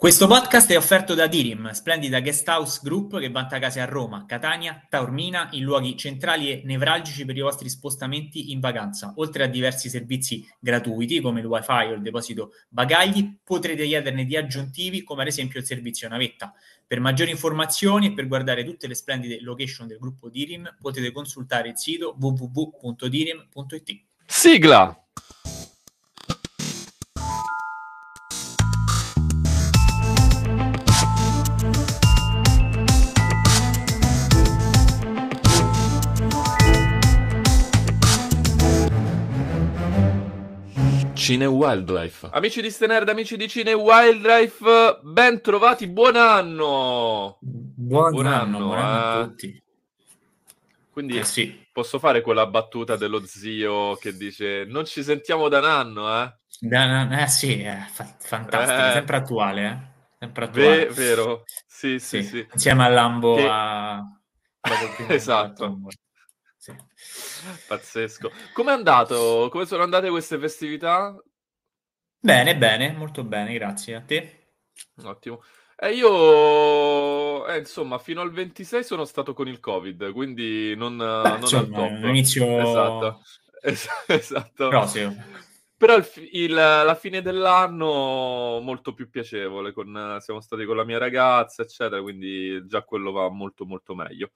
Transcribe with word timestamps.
Questo 0.00 0.26
podcast 0.26 0.70
è 0.70 0.78
offerto 0.78 1.12
da 1.12 1.26
Dirim, 1.26 1.72
splendida 1.72 2.22
guest 2.22 2.48
house 2.48 2.80
group 2.82 3.18
che 3.18 3.28
vanta 3.28 3.58
case 3.58 3.80
a 3.80 3.84
Roma, 3.84 4.24
Catania, 4.24 4.86
Taormina, 4.88 5.50
in 5.50 5.62
luoghi 5.64 5.94
centrali 5.94 6.50
e 6.50 6.62
nevralgici 6.64 7.26
per 7.26 7.36
i 7.36 7.42
vostri 7.42 7.68
spostamenti 7.68 8.50
in 8.50 8.60
vacanza. 8.60 9.12
Oltre 9.16 9.44
a 9.44 9.46
diversi 9.46 9.90
servizi 9.90 10.48
gratuiti 10.58 11.20
come 11.20 11.40
il 11.40 11.46
wifi 11.46 11.90
o 11.90 11.92
il 11.92 12.00
deposito 12.00 12.52
bagagli, 12.70 13.40
potrete 13.44 13.84
chiederne 13.84 14.24
di 14.24 14.38
aggiuntivi 14.38 15.02
come 15.02 15.20
ad 15.20 15.28
esempio 15.28 15.60
il 15.60 15.66
servizio 15.66 16.08
navetta. 16.08 16.54
Per 16.86 16.98
maggiori 16.98 17.30
informazioni 17.30 18.06
e 18.06 18.12
per 18.14 18.26
guardare 18.26 18.64
tutte 18.64 18.86
le 18.86 18.94
splendide 18.94 19.42
location 19.42 19.86
del 19.86 19.98
gruppo 19.98 20.30
Dirim 20.30 20.76
potete 20.80 21.12
consultare 21.12 21.68
il 21.68 21.76
sito 21.76 22.16
www.dirim.it. 22.18 24.04
Sigla! 24.24 25.09
Cine 41.20 41.44
Wildlife. 41.44 42.30
Amici 42.32 42.62
di 42.62 42.70
Stenerd, 42.70 43.06
amici 43.10 43.36
di 43.36 43.46
Cine 43.46 43.74
Wildlife, 43.74 45.00
ben 45.02 45.42
trovati, 45.42 45.86
buon 45.86 46.16
anno! 46.16 47.36
Buon, 47.40 48.10
buon 48.10 48.26
anno, 48.26 48.56
anno, 48.56 48.64
buon 48.64 48.78
anno 48.78 48.98
a 48.98 49.20
eh. 49.20 49.24
tutti. 49.24 49.62
Quindi 50.90 51.18
eh 51.18 51.24
sì. 51.24 51.66
posso 51.70 51.98
fare 51.98 52.22
quella 52.22 52.46
battuta 52.46 52.96
dello 52.96 53.22
zio 53.26 53.96
che 53.96 54.16
dice 54.16 54.64
non 54.64 54.86
ci 54.86 55.02
sentiamo 55.02 55.48
da 55.48 55.58
un 55.58 55.66
anno, 55.66 56.22
eh? 56.22 56.34
Da, 56.60 57.22
eh 57.22 57.28
sì, 57.28 57.60
è 57.60 57.84
fa- 57.92 58.16
fantastico, 58.18 58.88
eh. 58.88 58.92
sempre 58.92 59.16
attuale, 59.18 59.66
eh? 59.66 59.78
Sempre 60.20 60.44
attuale. 60.46 60.86
Ve- 60.86 60.94
vero, 60.94 61.42
sì, 61.66 61.98
sì, 61.98 62.22
sì, 62.22 62.28
sì. 62.28 62.46
Insieme 62.50 62.84
a 62.84 62.88
Lambo 62.88 63.34
che... 63.34 63.46
a... 63.46 64.02
esatto. 65.08 65.80
Sì. 67.20 67.46
Pazzesco. 67.66 68.30
Come 68.52 68.72
è 68.72 68.74
andato? 68.74 69.48
Come 69.50 69.66
sono 69.66 69.82
andate 69.82 70.08
queste 70.08 70.38
festività? 70.38 71.14
Bene, 72.18 72.56
bene, 72.56 72.92
molto 72.92 73.24
bene, 73.24 73.52
grazie. 73.54 73.94
A 73.94 74.00
te? 74.00 74.52
Ottimo. 75.02 75.42
E 75.76 75.92
io, 75.92 77.46
eh, 77.46 77.58
insomma, 77.58 77.98
fino 77.98 78.20
al 78.20 78.32
26 78.32 78.84
sono 78.84 79.06
stato 79.06 79.32
con 79.32 79.48
il 79.48 79.60
Covid, 79.60 80.12
quindi 80.12 80.74
non, 80.76 80.98
Beh, 80.98 81.04
non 81.04 81.38
insomma, 81.40 81.84
al 81.84 81.90
top. 81.98 82.04
Inizio... 82.04 82.60
Esatto. 82.60 83.22
Es- 83.62 83.88
esatto. 84.06 84.68
Prosio. 84.68 85.14
Però 85.76 85.94
il, 85.94 86.06
il, 86.32 86.52
la 86.52 86.96
fine 86.98 87.20
dell'anno 87.20 88.58
molto 88.60 88.94
più 88.94 89.10
piacevole, 89.10 89.72
con, 89.72 90.16
siamo 90.20 90.40
stati 90.40 90.64
con 90.64 90.76
la 90.76 90.84
mia 90.84 90.96
ragazza, 90.96 91.62
eccetera, 91.62 92.00
quindi 92.00 92.66
già 92.66 92.82
quello 92.82 93.12
va 93.12 93.28
molto 93.28 93.66
molto 93.66 93.94
meglio. 93.94 94.30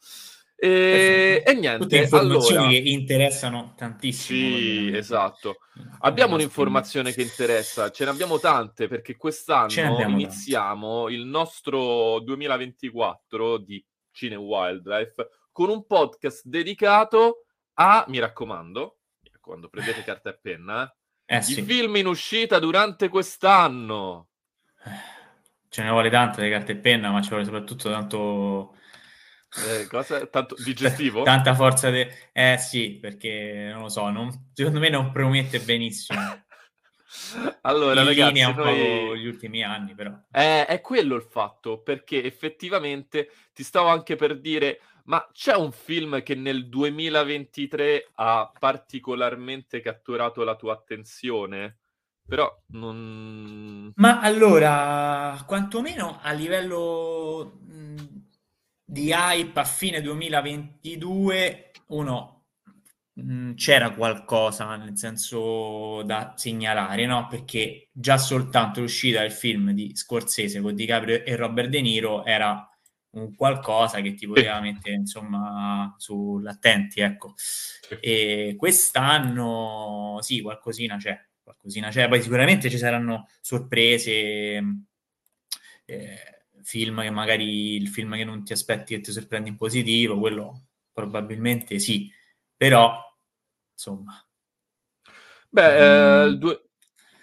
E, 0.57 1.43
e, 1.45 1.55
niente, 1.55 1.79
Tutte 1.79 1.99
informazioni 1.99 2.65
allora, 2.65 2.83
che 2.83 2.89
interessano 2.89 3.75
tantissimo. 3.77 4.57
Sì, 4.57 4.97
esatto. 4.97 5.57
Abbiamo 6.01 6.35
un'informazione 6.35 7.13
che 7.13 7.23
interessa, 7.23 7.91
ce 7.91 8.05
ne 8.05 8.11
abbiamo 8.11 8.39
tante 8.39 8.89
perché 8.89 9.17
quest'anno 9.17 10.01
iniziamo 10.09 11.03
tante. 11.03 11.15
il 11.15 11.27
nostro 11.27 12.21
2024 12.21 13.59
di 13.59 13.85
Cine 14.13 14.37
Wildlife 14.37 15.29
con 15.51 15.69
un 15.69 15.87
podcast 15.87 16.47
dedicato 16.47 17.45
a, 17.75 18.05
mi 18.09 18.19
raccomando, 18.19 18.99
mi 19.23 19.31
raccomando 19.33 19.69
prendete 19.69 20.03
carta 20.05 20.31
e 20.31 20.39
penna, 20.41 20.97
eh, 21.25 21.37
eh 21.37 21.43
sì. 21.43 21.61
i 21.61 21.63
film 21.63 21.97
in 21.97 22.07
uscita 22.07 22.59
durante 22.59 23.09
quest'anno. 23.09 24.29
Ce 25.69 25.83
ne 25.83 25.91
vuole 25.91 26.11
tante 26.11 26.41
le 26.41 26.51
carte 26.51 26.73
e 26.73 26.77
penna, 26.77 27.11
ma 27.11 27.21
ci 27.21 27.31
vuole 27.31 27.45
soprattutto 27.45 27.91
tanto 27.91 28.77
eh, 29.57 29.87
cosa? 29.87 30.27
Tanto 30.27 30.57
digestivo? 30.63 31.23
Tanta 31.25 31.55
forza. 31.55 31.91
De... 31.91 32.31
Eh 32.33 32.57
sì, 32.59 32.99
perché 33.01 33.71
non 33.73 33.83
lo 33.83 33.89
so, 33.89 34.11
non... 34.11 34.51
secondo 34.53 34.81
me 34.81 34.89
non 34.89 35.13
promette 35.13 35.61
benissimo. 35.61 36.21
allora, 37.63 38.01
In 38.01 38.07
ragazzi, 38.07 38.33
linea 38.33 38.49
un 38.49 38.57
noi... 38.57 39.07
po' 39.07 39.17
gli 39.17 39.27
ultimi 39.27 39.63
anni, 39.63 39.95
però. 39.95 40.13
È, 40.31 40.67
è 40.69 40.81
quello 40.81 41.15
il 41.15 41.27
fatto, 41.29 41.79
perché 41.79 42.23
effettivamente 42.23 43.31
ti 43.53 43.63
stavo 43.63 43.89
anche 43.89 44.17
per 44.17 44.41
dire, 44.41 44.81
ma 45.05 45.27
c'è 45.33 45.55
un 45.55 45.73
film 45.73 46.23
che 46.23 46.35
nel 46.35 46.69
2023 46.69 48.11
ha 48.15 48.51
particolarmente 48.59 49.81
catturato 49.81 50.43
la 50.43 50.57
tua 50.57 50.73
attenzione? 50.73 51.79
Però 52.27 52.51
non... 52.69 53.93
Ma 53.97 54.21
allora, 54.21 55.43
quantomeno 55.47 56.21
a 56.23 56.33
livello 56.33 57.61
di 58.85 59.11
hype 59.13 59.59
a 59.59 59.65
fine 59.65 60.01
2022 60.01 61.71
uno 61.89 62.45
mh, 63.15 63.23
mm, 63.23 63.55
c'era 63.55 63.91
qualcosa 63.93 64.77
nel 64.77 64.97
senso 64.97 66.03
da 66.03 66.35
segnalare, 66.37 67.07
no? 67.07 67.27
Perché 67.29 67.89
già 67.93 68.19
soltanto 68.19 68.81
l'uscita 68.81 69.21
del 69.21 69.33
film 69.33 69.71
di 69.73 69.95
Scorsese 69.95 70.61
con 70.61 70.75
DiCaprio 70.75 71.25
e 71.25 71.37
Robert 71.37 71.69
De 71.69 71.81
Niro 71.81 72.25
era 72.25 72.69
un 73.15 73.35
qualcosa 73.35 74.01
che 74.01 74.15
ti 74.15 74.27
poteva 74.27 74.61
mettere 74.61 74.97
insomma 74.97 75.95
sull'attenti, 75.99 77.01
ecco. 77.01 77.35
E 78.01 78.55
quest'anno 78.59 80.19
sì, 80.21 80.41
qualcosina 80.43 80.97
c'è, 80.97 81.19
qualcosina 81.43 81.91
c'è, 81.91 82.09
poi 82.09 82.23
sicuramente 82.23 82.71
ci 82.71 82.79
saranno 82.79 83.29
sorprese. 83.41 84.63
Eh, 85.87 86.34
film 86.65 87.03
che 87.03 87.11
magari 87.11 87.75
il 87.77 87.89
film 87.89 88.15
che 88.17 88.25
non 88.25 88.43
ti 88.45 88.53
aspetti 88.53 88.95
che 88.95 89.01
ti 89.01 89.13
sorprendi 89.13 89.51
in 89.51 89.57
positivo, 89.57 90.19
quello 90.19 90.67
probabilmente 90.93 91.79
sì, 91.79 92.11
però 92.57 92.99
insomma. 93.73 94.25
Beh, 95.51 96.23
eh, 96.23 96.27
il, 96.27 96.39
du- 96.39 96.61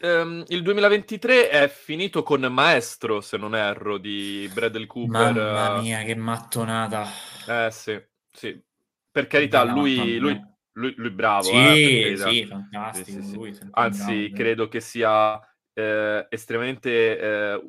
ehm, 0.02 0.46
il 0.48 0.62
2023 0.62 1.50
è 1.50 1.68
finito 1.68 2.24
con 2.24 2.42
Maestro, 2.42 3.20
se 3.22 3.38
non 3.38 3.56
erro, 3.56 3.98
di 3.98 4.50
Bradley 4.54 4.86
Cooper. 4.86 5.34
Mamma 5.34 5.82
mia, 5.82 6.04
che 6.04 6.16
mattonata. 6.16 7.08
Eh 7.48 7.70
sì, 7.72 8.02
sì. 8.32 8.62
Per 9.12 9.28
carità, 9.28 9.66
lui, 9.66 10.18
lui, 10.18 10.40
lui, 10.74 10.94
lui, 10.96 11.10
bravo. 11.10 11.50
Sì, 11.50 12.04
eh, 12.04 12.16
sì, 12.16 12.46
fantastico. 12.46 13.22
Sì, 13.22 13.28
sì, 13.28 13.36
lui, 13.36 13.58
Anzi, 13.72 14.04
bravo, 14.04 14.34
credo 14.34 14.68
che 14.70 14.80
sia 14.80 15.40
eh, 15.74 16.28
estremamente, 16.30 17.20
eh, 17.20 17.62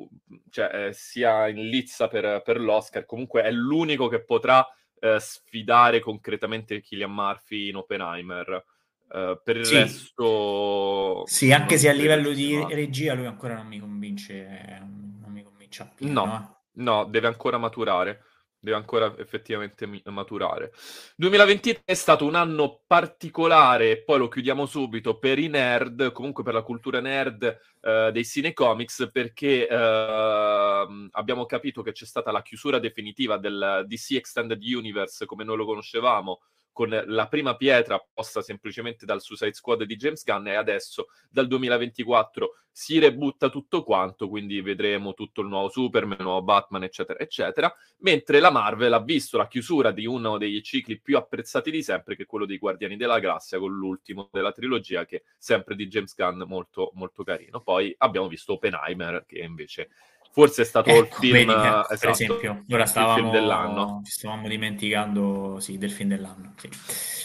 cioè, 0.51 0.87
eh, 0.89 0.93
sia 0.93 1.49
in 1.49 1.69
lizza 1.69 2.09
per, 2.09 2.43
per, 2.43 2.61
l'Oscar, 2.61 3.05
comunque 3.05 3.43
è 3.43 3.51
l'unico 3.51 4.09
che 4.09 4.25
potrà 4.25 4.67
eh, 4.99 5.19
sfidare 5.21 6.01
concretamente 6.01 6.81
Killian 6.81 7.13
Murphy 7.13 7.69
in 7.69 7.77
Oppenheimer. 7.77 8.65
Uh, 9.13 9.39
per 9.45 9.59
il 9.59 9.67
sì. 9.67 9.75
resto... 9.75 11.23
Sì, 11.27 11.53
anche 11.53 11.77
se 11.77 11.91
a 11.91 11.93
livello 11.93 12.31
di 12.31 12.59
regia 12.71 13.13
lui 13.13 13.27
ancora 13.27 13.55
non 13.55 13.67
mi 13.67 13.79
convince, 13.79 14.79
non 14.81 15.31
mi 15.31 15.43
convince 15.43 15.83
appieno. 15.83 16.25
No, 16.25 16.35
eh. 16.35 16.81
no, 16.83 17.05
deve 17.05 17.27
ancora 17.27 17.59
maturare 17.59 18.23
deve 18.63 18.77
ancora 18.77 19.13
effettivamente 19.19 19.89
maturare. 20.05 20.73
2023 21.17 21.83
è 21.85 21.95
stato 21.95 22.25
un 22.25 22.37
anno 22.37 22.83
particolare, 22.87 24.05
poi 24.05 24.19
lo 24.19 24.29
chiudiamo 24.29 24.67
subito, 24.67 25.19
per 25.19 25.41
i 25.41 25.49
nerd, 25.49 26.13
comunque 26.13 26.45
per 26.45 26.55
la 26.55 26.63
cultura 26.63 27.01
nerd 27.01 27.43
eh, 27.81 28.11
dei 28.13 28.25
cinecomics, 28.25 29.11
perché 29.13 29.67
eh, 29.67 30.87
abbiamo 31.11 31.45
capito 31.45 31.83
che 31.83 31.91
c'è 31.91 32.07
stata 32.07 32.31
la 32.31 32.43
chiusura 32.43 32.79
definitiva 32.79 33.37
del 33.37 33.85
DC 33.87 34.13
Extended 34.13 34.63
Universe 34.63 35.27
come 35.27 35.43
noi 35.43 35.57
lo 35.57 35.65
conoscevamo, 35.65 36.43
con 36.73 36.89
la 36.89 37.29
prima 37.29 37.57
pietra 37.57 38.03
posta 38.13 38.41
semplicemente 38.41 39.05
dal 39.05 39.21
Suicide 39.21 39.53
Squad 39.53 39.85
di 39.85 39.97
James 39.97 40.25
Gunn 40.25 40.47
e 40.49 40.55
adesso 40.55 41.07
dal 41.31 41.47
2024 41.47 42.57
si 42.75 42.99
rebutta 42.99 43.51
tutto 43.51 43.85
quanto, 43.85 44.29
quindi 44.29 44.63
vedremo 44.63 45.13
tutto 45.13 45.43
il 45.43 45.49
nuovo 45.49 45.69
Superman, 45.69 46.17
il 46.19 46.25
nuovo 46.25 46.43
Batman, 46.43 46.83
eccetera, 46.83 47.19
eccetera, 47.19 47.73
mentre 47.99 48.41
la 48.41 48.51
Marvel 48.51 48.95
ha 48.95 49.03
visto 49.03 49.37
la 49.37 49.47
chiusura 49.47 49.93
di 49.93 50.07
uno 50.07 50.39
dei 50.39 50.63
cicli 50.63 50.99
più 50.99 51.19
apprezzati 51.19 51.71
di 51.71 51.83
sempre, 51.83 52.17
che 52.17 52.23
è 52.23 52.27
quello 52.27 52.47
dei 52.47 52.57
Guardiani 52.57 52.97
della 52.97 53.19
Galassia, 53.19 53.59
con 53.59 53.73
l'ultimo 53.73 54.31
della 54.33 54.53
trilogia, 54.53 55.05
che 55.05 55.17
è 55.19 55.23
sempre 55.37 55.77
di 55.77 55.87
James 55.87 56.15
Gunn, 56.15 56.45
molto, 56.47 56.93
molto 56.95 57.23
carino. 57.23 57.61
Poi 57.61 57.95
abbiamo 57.99 58.27
visto 58.27 58.55
Oppenheimer, 58.55 59.27
che 59.27 59.41
invece 59.41 59.91
forse 60.33 60.63
è 60.63 60.65
stato 60.65 60.89
ecco, 60.89 61.01
il 61.01 61.13
film 61.13 61.33
vedi, 61.35 61.53
esatto, 61.53 61.97
per 62.01 62.09
esempio 62.09 62.65
ora 62.71 62.87
stavamo, 62.87 63.31
dell'anno 63.31 64.01
ci 64.03 64.13
stavamo 64.13 64.49
dimenticando 64.49 65.61
sì, 65.61 65.77
del 65.77 65.91
film 65.91 66.09
dell'anno 66.09 66.55
sì. 66.57 66.69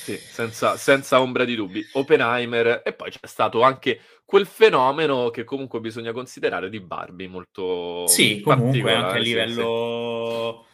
Sì, 0.08 0.18
senza, 0.18 0.78
senza, 0.78 1.20
ombra 1.20 1.46
di 1.46 1.56
dubbi 1.56 1.86
Oppenheimer 1.94 2.82
e 2.86 2.94
poi 2.94 3.10
c'è 3.10 3.26
stato 3.26 3.62
anche 3.62 4.02
quel 4.26 4.46
fenomeno 4.46 5.30
che 5.30 5.46
comunque 5.46 5.80
bisogna 5.80 6.12
considerare 6.12 6.70
di 6.70 6.82
Barbie 6.82 7.30
molto 7.30 8.06
sì 8.08 8.42
comunque 8.42 8.94
anche 8.94 9.18
a 9.18 9.22
livello 9.22 10.66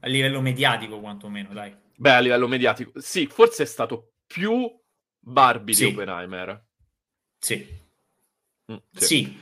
a 0.00 0.08
livello 0.08 0.40
mediatico 0.40 0.98
quantomeno 0.98 1.52
dai 1.52 1.72
beh 1.94 2.12
a 2.12 2.20
livello 2.20 2.48
mediatico 2.48 3.00
sì 3.00 3.26
forse 3.26 3.62
è 3.62 3.66
stato 3.66 4.14
più 4.26 4.68
Barbie 5.20 5.74
di 5.74 5.84
Oppenheimer 5.84 6.64
sì. 7.38 7.84
Mm, 8.72 8.76
sì. 8.90 9.04
sì 9.04 9.40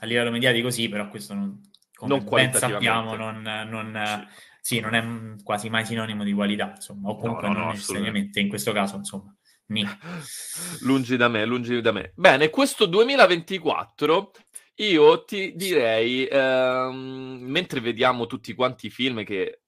a 0.00 0.04
livello 0.06 0.30
mediatico 0.30 0.68
sì 0.68 0.90
però 0.90 1.08
questo 1.08 1.32
non 1.32 1.60
come 1.96 2.14
non 2.14 2.28
ben 2.28 2.52
sappiamo, 2.52 3.16
non, 3.16 3.40
non, 3.40 4.26
sì. 4.60 4.76
sì. 4.76 4.80
non 4.80 4.94
è 4.94 5.42
quasi 5.42 5.70
mai 5.70 5.86
sinonimo 5.86 6.24
di 6.24 6.34
qualità, 6.34 6.72
insomma, 6.74 7.08
o 7.08 7.16
comunque 7.16 7.48
no, 7.48 7.52
no, 7.54 7.58
non 7.58 7.66
no, 7.68 7.72
necessariamente, 7.72 8.38
in 8.38 8.48
questo 8.48 8.72
caso, 8.72 8.96
insomma. 8.96 9.34
lungi 10.82 11.16
da 11.16 11.28
me, 11.28 11.44
lungi 11.46 11.80
da 11.80 11.92
me. 11.92 12.12
Bene, 12.14 12.50
questo 12.50 12.84
2024 12.84 14.32
io 14.76 15.24
ti 15.24 15.54
direi, 15.56 16.26
ehm, 16.26 17.38
mentre 17.40 17.80
vediamo 17.80 18.26
tutti 18.26 18.54
quanti 18.54 18.86
i 18.86 18.90
film 18.90 19.24
che 19.24 19.62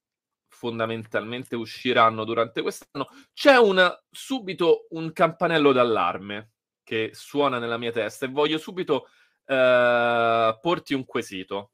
fondamentalmente 0.47 1.55
usciranno 1.55 2.23
durante 2.25 2.61
quest'anno, 2.61 3.07
c'è 3.33 3.57
un, 3.57 3.91
subito 4.11 4.85
un 4.91 5.11
campanello 5.13 5.71
d'allarme 5.71 6.51
che 6.83 7.09
suona 7.13 7.57
nella 7.57 7.77
mia 7.77 7.91
testa 7.91 8.25
e 8.25 8.29
voglio 8.29 8.59
subito 8.59 9.07
eh, 9.45 10.57
porti 10.61 10.93
un 10.93 11.05
quesito. 11.05 11.71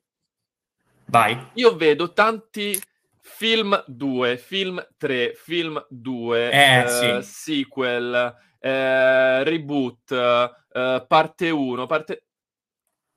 Vai. 1.07 1.49
Io 1.53 1.75
vedo 1.75 2.13
tanti 2.13 2.79
film 3.19 3.83
2, 3.87 4.37
film 4.37 4.87
3, 4.97 5.33
film 5.35 5.85
2, 5.89 6.51
eh, 6.51 6.83
eh, 6.83 7.21
sì. 7.21 7.31
sequel, 7.31 8.35
eh, 8.59 9.43
reboot, 9.43 10.11
eh, 10.11 11.05
parte 11.07 11.49
1, 11.49 11.85
parte 11.85 12.25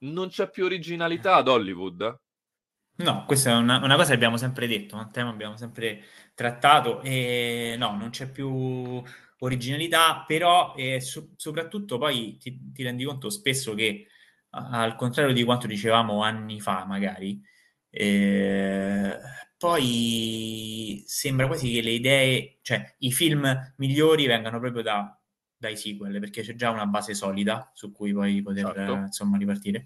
non 0.01 0.29
c'è 0.29 0.51
più 0.51 0.65
originalità 0.65 1.37
ad 1.37 1.49
Hollywood? 1.49 2.21
No, 2.97 3.25
questa 3.27 3.51
è 3.51 3.55
una, 3.55 3.79
una 3.79 3.95
cosa 3.95 4.09
che 4.09 4.15
abbiamo 4.15 4.37
sempre 4.37 4.67
detto, 4.67 4.97
un 4.97 5.11
tema 5.13 5.31
abbiamo 5.31 5.57
sempre 5.57 6.03
trattato 6.35 7.01
e 7.03 7.77
no, 7.79 7.97
non 7.97 8.11
c'è 8.11 8.29
più 8.29 9.01
originalità, 9.39 10.25
però 10.27 10.75
eh, 10.77 11.01
so, 11.01 11.31
soprattutto 11.37 11.97
poi 11.97 12.37
ti, 12.39 12.73
ti, 12.73 12.83
rendi 12.83 13.05
conto 13.05 13.31
spesso 13.31 13.75
che 13.75 14.09
al 14.51 14.97
contrario 14.97 15.33
di 15.33 15.45
quanto 15.45 15.69
dicevamo 15.69 16.23
anni 16.23 16.61
fa 16.61 16.85
magari, 16.87 17.41
eh, 17.91 19.19
poi 19.57 21.03
sembra 21.07 21.47
quasi 21.47 21.73
che 21.73 21.83
le 21.83 21.91
idee, 21.91 22.59
cioè 22.63 22.95
i 22.99 23.13
film 23.13 23.75
migliori 23.77 24.27
vengano 24.27 24.61
proprio 24.61 24.83
da 24.83 25.19
dai 25.59 25.77
sequel 25.77 26.21
perché 26.21 26.43
c'è 26.43 26.55
già 26.55 26.71
una 26.71 26.87
base 26.87 27.15
solida 27.15 27.69
su 27.75 27.91
cui 27.91 28.13
poi 28.13 28.41
poter 28.43 28.73
certo. 28.73 28.95
insomma 28.95 29.37
ripartire 29.37 29.85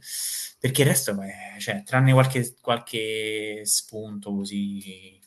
perché 0.58 0.82
il 0.82 0.88
resto 0.88 1.14
beh, 1.14 1.58
cioè, 1.58 1.82
tranne 1.82 2.12
qualche, 2.12 2.56
qualche 2.60 3.62
spunto 3.64 4.34
così 4.34 5.18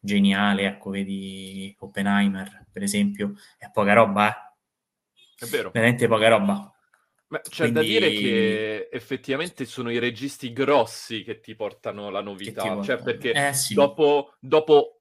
geniale 0.00 0.66
ecco 0.66 0.90
vedi 0.90 1.74
Oppenheimer 1.78 2.66
per 2.72 2.82
esempio 2.82 3.34
è 3.56 3.70
poca 3.70 3.92
roba 3.92 4.30
eh? 5.14 5.44
è 5.44 5.46
vero 5.46 5.70
veramente 5.70 6.08
poca 6.08 6.28
roba 6.28 6.73
Beh, 7.34 7.40
c'è 7.48 7.68
Quindi... 7.68 7.72
da 7.72 7.80
dire 7.80 8.10
che 8.12 8.88
effettivamente 8.92 9.64
sono 9.64 9.90
i 9.90 9.98
registi 9.98 10.52
grossi 10.52 11.24
che 11.24 11.40
ti 11.40 11.56
portano 11.56 12.08
la 12.10 12.20
novità, 12.20 12.80
cioè 12.80 13.02
perché 13.02 13.32
eh, 13.32 13.52
sì. 13.52 13.74
dopo, 13.74 14.34
dopo 14.38 15.00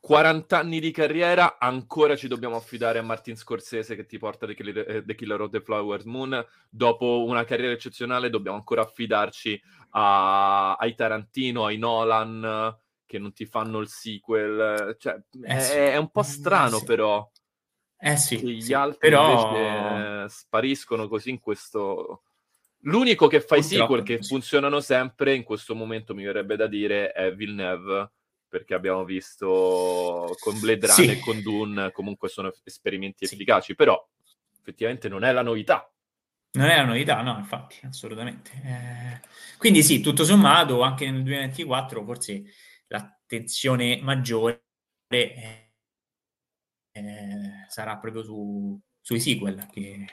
40 0.00 0.58
anni 0.58 0.80
di 0.80 0.90
carriera, 0.90 1.58
ancora 1.60 2.16
ci 2.16 2.26
dobbiamo 2.26 2.56
affidare 2.56 2.98
a 2.98 3.02
Martin 3.02 3.36
Scorsese 3.36 3.94
che 3.94 4.06
ti 4.06 4.18
porta 4.18 4.44
The 4.44 4.54
Killer, 4.56 4.90
eh, 4.90 5.04
the 5.04 5.14
Killer 5.14 5.40
of 5.40 5.50
the 5.50 5.60
Flower 5.60 6.04
Moon. 6.04 6.44
Dopo 6.68 7.24
una 7.24 7.44
carriera 7.44 7.72
eccezionale, 7.72 8.28
dobbiamo 8.28 8.56
ancora 8.56 8.82
affidarci 8.82 9.62
a, 9.90 10.74
ai 10.74 10.96
Tarantino, 10.96 11.66
ai 11.66 11.78
Nolan 11.78 12.76
che 13.06 13.20
non 13.20 13.32
ti 13.32 13.46
fanno 13.46 13.78
il 13.78 13.86
sequel. 13.86 14.96
Cioè, 14.98 15.14
eh 15.44 15.46
è, 15.46 15.60
sì. 15.60 15.76
è, 15.76 15.96
un 15.96 16.10
po' 16.10 16.24
strano, 16.24 16.78
eh 16.78 16.80
sì. 16.80 16.84
però. 16.86 17.30
Eh 18.04 18.16
sì, 18.16 18.36
gli 18.44 18.60
sì, 18.60 18.74
altri 18.74 18.98
però... 18.98 19.52
invece 19.52 20.28
spariscono 20.28 21.06
così 21.06 21.30
in 21.30 21.38
questo. 21.38 22.24
L'unico 22.80 23.28
che 23.28 23.40
fa 23.40 23.54
i 23.54 23.62
sequel 23.62 24.02
che 24.02 24.20
funzionano 24.20 24.80
sempre 24.80 25.34
in 25.34 25.44
questo 25.44 25.76
momento, 25.76 26.12
mi 26.12 26.24
verrebbe 26.24 26.56
da 26.56 26.66
dire, 26.66 27.12
è 27.12 27.32
Villeneuve 27.32 28.10
perché 28.48 28.74
abbiamo 28.74 29.04
visto 29.04 30.34
con 30.40 30.58
Blade 30.58 30.88
Runner 30.88 31.14
sì. 31.14 31.18
e 31.18 31.20
con 31.20 31.40
Dune 31.40 31.92
comunque 31.92 32.28
sono 32.28 32.52
esperimenti 32.64 33.24
sì. 33.24 33.34
efficaci, 33.34 33.76
però 33.76 34.04
effettivamente 34.58 35.08
non 35.08 35.22
è 35.22 35.30
la 35.30 35.42
novità. 35.42 35.88
Non 36.54 36.68
è 36.68 36.76
la 36.76 36.84
novità, 36.84 37.22
no, 37.22 37.38
infatti, 37.38 37.78
assolutamente. 37.84 38.50
Eh, 38.64 39.28
quindi 39.58 39.84
sì, 39.84 40.00
tutto 40.00 40.24
sommato, 40.24 40.82
anche 40.82 41.04
nel 41.04 41.22
2024 41.22 42.04
forse 42.04 42.42
l'attenzione 42.88 44.00
maggiore 44.02 44.64
eh, 45.08 45.61
eh, 46.92 47.66
sarà 47.68 47.96
proprio 47.98 48.22
su, 48.22 48.78
sui 49.00 49.20
sequel 49.20 49.66
che, 49.70 50.06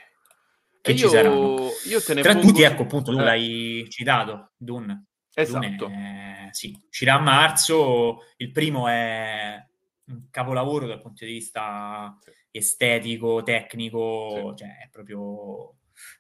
che 0.82 0.92
io, 0.92 0.98
ci 0.98 1.08
saranno. 1.08 1.70
Io 1.88 2.02
te 2.02 2.14
ne 2.14 2.22
Tra 2.22 2.36
tutti, 2.36 2.62
ecco, 2.62 2.84
appunto, 2.84 3.12
tu 3.12 3.20
eh. 3.20 3.24
l'hai 3.24 3.86
citato, 3.90 4.52
Dune. 4.58 5.06
Esatto. 5.34 5.86
Dune, 5.86 6.50
sì, 6.52 6.78
uscirà 6.88 7.16
a 7.16 7.20
marzo. 7.20 8.20
Il 8.38 8.52
primo 8.52 8.88
è 8.88 9.64
un 10.06 10.28
capolavoro 10.30 10.88
dal 10.88 11.02
punto 11.02 11.26
di 11.26 11.32
vista 11.32 12.18
estetico, 12.52 13.44
tecnico, 13.44 14.54
sì. 14.56 14.64
cioè 14.64 14.78
è 14.80 14.90
proprio 14.90 15.76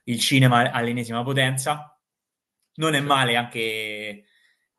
il 0.06 0.19
cinema 0.19 0.71
all'ennesima 0.71 1.23
potenza. 1.23 1.97
Non 2.75 2.94
è 2.94 3.00
sì. 3.00 3.06
male 3.06 3.35
anche, 3.35 4.25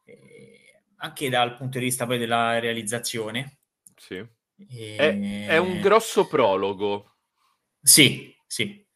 eh, 0.05 0.83
anche, 0.97 1.29
dal 1.29 1.55
punto 1.57 1.79
di 1.79 1.85
vista 1.85 2.07
poi 2.07 2.19
della 2.19 2.59
realizzazione. 2.59 3.59
Sì. 3.97 4.25
E... 4.69 4.97
È, 4.97 5.47
è, 5.49 5.57
un 5.59 5.81
grosso 5.81 6.27
prologo. 6.27 7.17
Sì, 7.81 8.35
sì. 8.47 8.87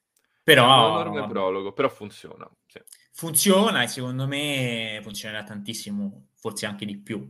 Però... 0.43 0.65
È 0.65 1.01
un 1.03 1.09
enorme 1.09 1.27
prologo, 1.29 1.73
però 1.73 1.89
funziona. 1.89 2.51
Sì 2.67 2.81
funziona 3.15 3.83
e 3.83 3.87
secondo 3.87 4.27
me 4.27 4.99
funzionerà 5.03 5.45
tantissimo, 5.45 6.31
forse 6.35 6.67
anche 6.67 6.85
di 6.85 6.99
più, 6.99 7.27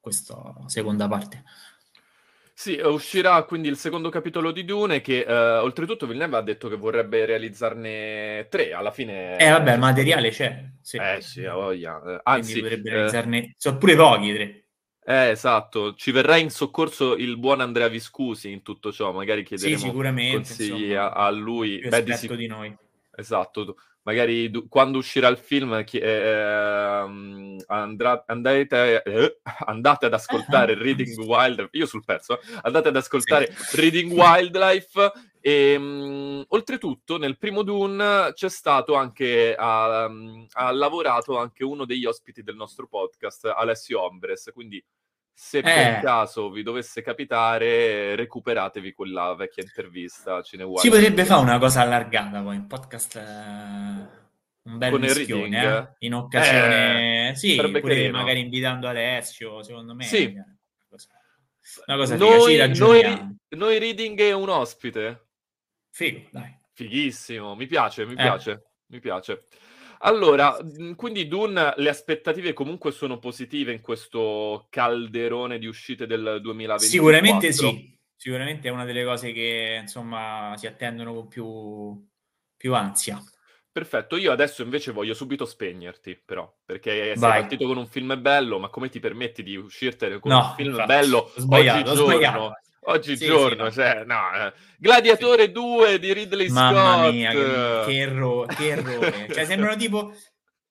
questa 0.00 0.54
seconda 0.66 1.06
parte. 1.06 1.44
Sì, 2.54 2.76
eh, 2.76 2.86
uscirà 2.86 3.44
quindi 3.44 3.68
il 3.68 3.76
secondo 3.76 4.08
capitolo 4.08 4.50
di 4.50 4.64
Dune 4.64 5.00
che 5.00 5.20
eh, 5.20 5.58
oltretutto 5.58 6.06
Villeneuve 6.06 6.38
ha 6.38 6.42
detto 6.42 6.68
che 6.68 6.76
vorrebbe 6.76 7.24
realizzarne 7.24 8.48
tre, 8.48 8.72
alla 8.72 8.90
fine... 8.90 9.36
Eh 9.36 9.50
vabbè, 9.50 9.74
il 9.74 9.78
materiale 9.78 10.30
c'è. 10.30 10.64
Sì. 10.80 10.96
Eh 10.96 11.20
sì, 11.20 11.44
voglia. 11.44 12.02
Eh, 12.02 12.20
anzi, 12.24 12.52
quindi 12.52 12.68
vorrebbe 12.68 12.90
realizzarne... 12.90 13.38
Eh... 13.38 13.54
Sono 13.56 13.78
pure 13.78 13.94
pochi 13.94 14.32
tre. 14.32 14.67
Eh, 15.10 15.30
esatto, 15.30 15.94
ci 15.94 16.10
verrà 16.10 16.36
in 16.36 16.50
soccorso 16.50 17.16
il 17.16 17.38
buon 17.38 17.62
Andrea 17.62 17.88
Viscusi 17.88 18.52
in 18.52 18.60
tutto 18.60 18.92
ciò, 18.92 19.10
magari 19.10 19.42
chiederemo 19.42 19.78
sì, 19.78 19.90
consigli 20.32 20.90
insomma, 20.90 21.12
a, 21.14 21.24
a 21.24 21.30
lui. 21.30 21.78
Beh, 21.78 22.02
di, 22.02 22.12
sic- 22.12 22.34
di 22.34 22.46
noi. 22.46 22.76
Esatto, 23.16 23.76
magari 24.02 24.50
du- 24.50 24.68
quando 24.68 24.98
uscirà 24.98 25.28
il 25.28 25.38
film 25.38 25.82
chi- 25.84 25.98
eh, 25.98 26.10
ehm, 26.10 27.56
andrà- 27.68 28.22
andate, 28.26 29.02
eh, 29.02 29.38
andate, 29.64 30.04
ad 30.04 30.12
ascoltare 30.12 30.74
Reading 30.76 31.16
Wild 31.24 31.68
io 31.70 31.86
sul 31.86 32.04
pezzo, 32.04 32.38
eh, 32.38 32.58
andate 32.64 32.88
ad 32.88 32.96
ascoltare 32.96 33.50
sì. 33.50 33.76
Reading 33.80 34.12
Wildlife. 34.12 35.12
E 35.40 35.78
mh, 35.78 36.46
oltretutto 36.48 37.16
nel 37.16 37.38
primo 37.38 37.62
Dune 37.62 38.32
c'è 38.34 38.50
stato 38.50 38.94
anche, 38.94 39.54
ha, 39.56 40.04
ha 40.04 40.70
lavorato 40.72 41.38
anche 41.38 41.64
uno 41.64 41.86
degli 41.86 42.04
ospiti 42.04 42.42
del 42.42 42.56
nostro 42.56 42.88
podcast, 42.88 43.46
Alessio 43.56 44.02
Ombres, 44.02 44.50
quindi 44.52 44.84
se 45.40 45.62
per 45.62 45.98
eh. 45.98 46.00
caso 46.02 46.50
vi 46.50 46.64
dovesse 46.64 47.00
capitare, 47.00 48.16
recuperatevi 48.16 48.92
quella 48.92 49.36
vecchia 49.36 49.62
intervista. 49.62 50.42
Cinewild. 50.42 50.80
Si 50.80 50.88
potrebbe 50.88 51.24
fare 51.24 51.40
una 51.40 51.58
cosa 51.58 51.82
allargata 51.82 52.42
poi, 52.42 52.56
un 52.56 52.66
podcast, 52.66 53.14
eh, 53.14 53.20
un 54.62 54.78
bel 54.78 54.98
mischione, 54.98 55.62
eh? 55.62 55.88
in 56.00 56.14
occasione, 56.14 57.30
eh, 57.30 57.36
sì, 57.36 57.54
pure 57.54 58.10
magari 58.10 58.40
invitando 58.40 58.88
Alessio, 58.88 59.62
secondo 59.62 59.94
me. 59.94 60.02
Sì. 60.02 60.24
Una 61.86 61.96
cosa 61.96 62.16
noi, 62.16 62.76
noi, 62.76 63.38
noi 63.50 63.78
reading 63.78 64.18
è 64.18 64.32
un 64.32 64.48
ospite. 64.48 65.28
Figo, 65.90 66.26
dai. 66.32 66.52
Fighissimo, 66.72 67.54
mi 67.54 67.66
piace, 67.68 68.04
mi 68.04 68.14
eh. 68.14 68.16
piace, 68.16 68.70
mi 68.86 68.98
piace. 68.98 69.44
Allora, 70.00 70.56
mhmm, 70.62 70.94
quindi 70.94 71.26
Dune, 71.26 71.74
le 71.76 71.88
aspettative 71.88 72.52
comunque 72.52 72.92
sono 72.92 73.18
positive 73.18 73.72
in 73.72 73.80
questo 73.80 74.66
calderone 74.70 75.58
di 75.58 75.66
uscite 75.66 76.06
del 76.06 76.38
2024? 76.40 76.78
Sicuramente 76.78 77.52
sì, 77.52 77.98
sicuramente 78.16 78.68
è 78.68 78.70
una 78.70 78.84
delle 78.84 79.04
cose 79.04 79.32
che 79.32 79.78
insomma 79.82 80.54
si 80.56 80.66
attendono 80.66 81.14
con 81.14 81.28
più, 81.28 82.06
più 82.56 82.74
ansia. 82.74 83.20
Perfetto, 83.70 84.16
io 84.16 84.32
adesso 84.32 84.62
invece 84.62 84.92
voglio 84.92 85.14
subito 85.14 85.44
spegnerti, 85.44 86.20
però, 86.24 86.52
perché 86.64 87.14
sei 87.16 87.16
Vai. 87.16 87.40
partito 87.40 87.66
con 87.66 87.76
un 87.76 87.86
film 87.86 88.20
bello, 88.20 88.58
ma 88.58 88.70
come 88.70 88.88
ti 88.88 88.98
permetti 88.98 89.42
di 89.42 89.56
uscirtene 89.56 90.18
con 90.18 90.32
no, 90.32 90.38
un 90.38 90.54
film 90.54 90.70
infatti, 90.70 90.86
bello 90.86 91.30
oggigiorno? 91.50 92.52
Oggigiorno, 92.90 93.64
sì, 93.66 93.70
sì, 93.70 93.76
cioè, 93.80 94.04
no. 94.04 94.20
Eh. 94.34 94.52
Gladiatore 94.78 95.44
sì. 95.44 95.52
2 95.52 95.98
di 95.98 96.12
Ridley 96.12 96.48
Mamma 96.48 97.02
Scott. 97.02 97.12
Mia, 97.12 97.30
che, 97.30 97.82
che, 97.86 97.96
erro- 97.98 98.46
che 98.46 98.68
errore. 98.68 99.28
cioè, 99.32 99.44
sembrano 99.44 99.76
tipo... 99.80 100.12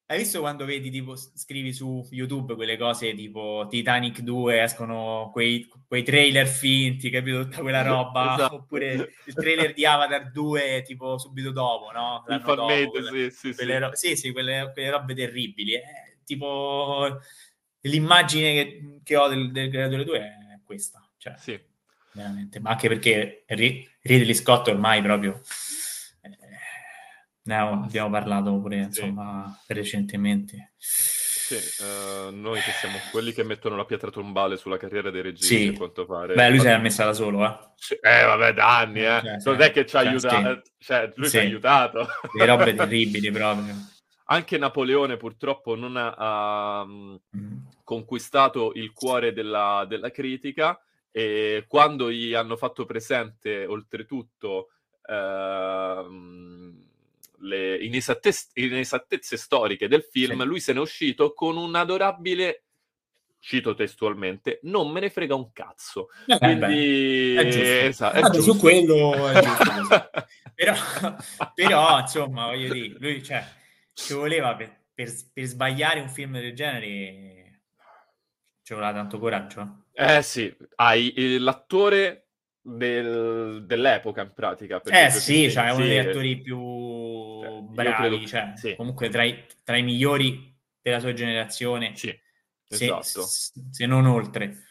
Hai 0.09 0.19
visto 0.19 0.39
quando 0.39 0.63
vedi, 0.63 0.89
tipo, 0.89 1.17
scrivi 1.17 1.73
su 1.73 2.07
YouTube 2.11 2.55
quelle 2.55 2.77
cose 2.77 3.13
tipo 3.13 3.67
Titanic 3.69 4.21
2, 4.21 4.61
escono 4.63 5.29
quei, 5.33 5.67
quei 5.85 6.03
trailer 6.03 6.47
finti, 6.47 7.09
capito? 7.09 7.43
Tutta 7.43 7.59
quella 7.59 7.81
roba. 7.83 8.35
esatto. 8.35 8.55
Oppure 8.55 9.13
il 9.25 9.33
trailer 9.33 9.73
di 9.73 9.85
Avatar 9.85 10.31
2, 10.31 10.83
tipo 10.85 11.17
subito 11.17 11.51
dopo, 11.51 11.91
no? 11.91 12.23
L'anno 12.25 12.49
il 12.49 12.55
dopo, 12.55 12.89
quella, 12.89 13.09
sì, 13.11 13.31
sì, 13.31 13.53
quelle, 13.53 13.79
ro- 13.79 13.95
sì, 13.95 14.15
sì, 14.15 14.31
quelle, 14.31 14.71
quelle 14.73 14.89
robe 14.91 15.13
terribili. 15.13 15.73
Eh 15.73 16.07
tipo 16.27 17.19
l'immagine 17.81 18.53
che, 18.53 18.99
che 19.01 19.15
ho 19.15 19.29
del, 19.29 19.51
del 19.51 19.69
Gladiatore 19.69 20.03
2 20.03 20.19
è 20.19 20.59
questa. 20.63 21.09
Cioè, 21.17 21.33
sì. 21.37 21.59
Veramente. 22.17 22.59
Ma 22.59 22.71
anche 22.71 22.87
perché 22.87 23.43
Ridley 23.47 24.33
Scott 24.33 24.67
ormai 24.69 25.01
proprio... 25.03 25.39
Eh, 26.21 26.35
ne 27.43 27.55
abbiamo 27.55 28.09
parlato 28.09 28.59
pure, 28.59 28.77
insomma, 28.77 29.55
sì. 29.65 29.73
recentemente. 29.73 30.73
Sì, 30.75 31.55
uh, 31.81 32.35
noi 32.35 32.59
che 32.59 32.71
siamo 32.71 32.97
quelli 33.09 33.31
che 33.31 33.43
mettono 33.43 33.77
la 33.77 33.85
pietra 33.85 34.09
tombale 34.09 34.57
sulla 34.57 34.77
carriera 34.77 35.11
dei 35.11 35.21
registi, 35.21 35.57
sì. 35.57 35.67
a 35.67 35.77
quanto 35.77 36.05
pare. 36.05 36.33
Beh, 36.33 36.49
lui 36.49 36.59
si 36.59 36.67
è 36.67 36.77
messa 36.77 37.05
da 37.05 37.13
solo, 37.13 37.45
eh. 37.45 37.57
Eh, 38.01 38.25
vabbè, 38.25 38.53
da 38.53 38.79
anni, 38.79 38.99
eh. 38.99 39.21
Cioè, 39.21 39.37
non 39.45 39.61
è 39.61 39.71
che 39.71 39.85
ci 39.85 39.95
ha 39.95 40.01
cioè, 40.01 40.09
aiutato, 40.09 40.61
sì. 40.65 40.71
cioè, 40.79 41.13
lui 41.15 41.29
ci 41.29 41.37
ha 41.37 41.41
aiutato. 41.41 42.07
Le 42.33 42.45
robe 42.45 42.73
terribili 42.73 43.31
proprio. 43.31 43.75
Anche 44.29 44.57
Napoleone 44.57 45.15
purtroppo 45.15 45.75
non 45.75 45.95
ha, 45.95 46.13
ha 46.17 46.85
mm. 46.85 47.15
conquistato 47.85 48.73
il 48.73 48.91
cuore 48.91 49.31
della, 49.31 49.85
della, 49.87 50.11
critica 50.11 50.77
e 51.11 51.65
quando 51.67 52.11
gli 52.11 52.33
hanno 52.33 52.57
fatto 52.57 52.85
presente, 52.85 53.65
oltretutto, 53.65 54.69
ehm, 55.07 56.85
le 57.39 57.77
inesattezze, 57.77 58.49
inesattezze 58.55 59.37
storiche 59.37 59.87
del 59.87 60.03
film, 60.03 60.41
sì. 60.41 60.45
lui 60.45 60.59
se 60.59 60.73
n'è 60.73 60.79
uscito 60.79 61.33
con 61.33 61.57
un 61.57 61.75
adorabile 61.75 62.63
cito 63.39 63.75
testualmente, 63.75 64.59
non 64.63 64.89
me 64.91 64.99
ne 64.99 65.09
frega 65.09 65.35
un 65.35 65.51
cazzo. 65.53 66.09
Eh, 66.25 66.37
Quindi, 66.37 67.33
beh, 67.35 67.41
è 67.41 67.47
giusto. 67.47 67.65
Esa, 67.65 68.11
è 68.11 68.21
giusto. 68.23 68.41
su 68.41 68.59
quello 68.59 69.27
è 69.27 69.41
giusto. 69.41 70.09
però, 70.53 70.73
però, 71.53 71.99
insomma, 71.99 72.47
voglio 72.47 72.73
dire, 72.73 72.95
lui 72.99 73.23
cioè, 73.23 73.45
ci 73.93 74.13
voleva 74.13 74.55
per, 74.55 74.87
per, 74.93 75.13
per, 75.31 75.45
sbagliare 75.45 75.99
un 75.99 76.09
film 76.09 76.33
del 76.39 76.53
genere, 76.53 77.61
ci 78.63 78.73
voleva 78.73 78.93
tanto 78.93 79.19
coraggio. 79.19 79.85
Eh 79.99 80.21
sì, 80.21 80.55
hai 80.75 81.37
l'attore 81.39 82.27
del, 82.61 83.63
dell'epoca 83.65 84.21
in 84.21 84.31
pratica. 84.31 84.79
Eh 84.83 85.09
sì, 85.09 85.49
cioè, 85.49 85.65
è 85.65 85.71
uno 85.71 85.85
degli 85.85 85.97
attori 85.97 86.39
più 86.39 87.41
cioè, 87.41 87.61
bravi, 87.61 87.95
credo... 87.95 88.27
cioè, 88.27 88.51
sì. 88.55 88.75
comunque 88.75 89.09
tra 89.09 89.23
i, 89.23 89.43
tra 89.63 89.75
i, 89.75 89.81
migliori 89.81 90.55
della 90.79 90.99
sua 90.99 91.13
generazione. 91.13 91.95
Sì, 91.95 92.15
esatto. 92.67 93.23
Se, 93.23 93.51
se 93.71 93.85
non 93.87 94.05
oltre. 94.05 94.65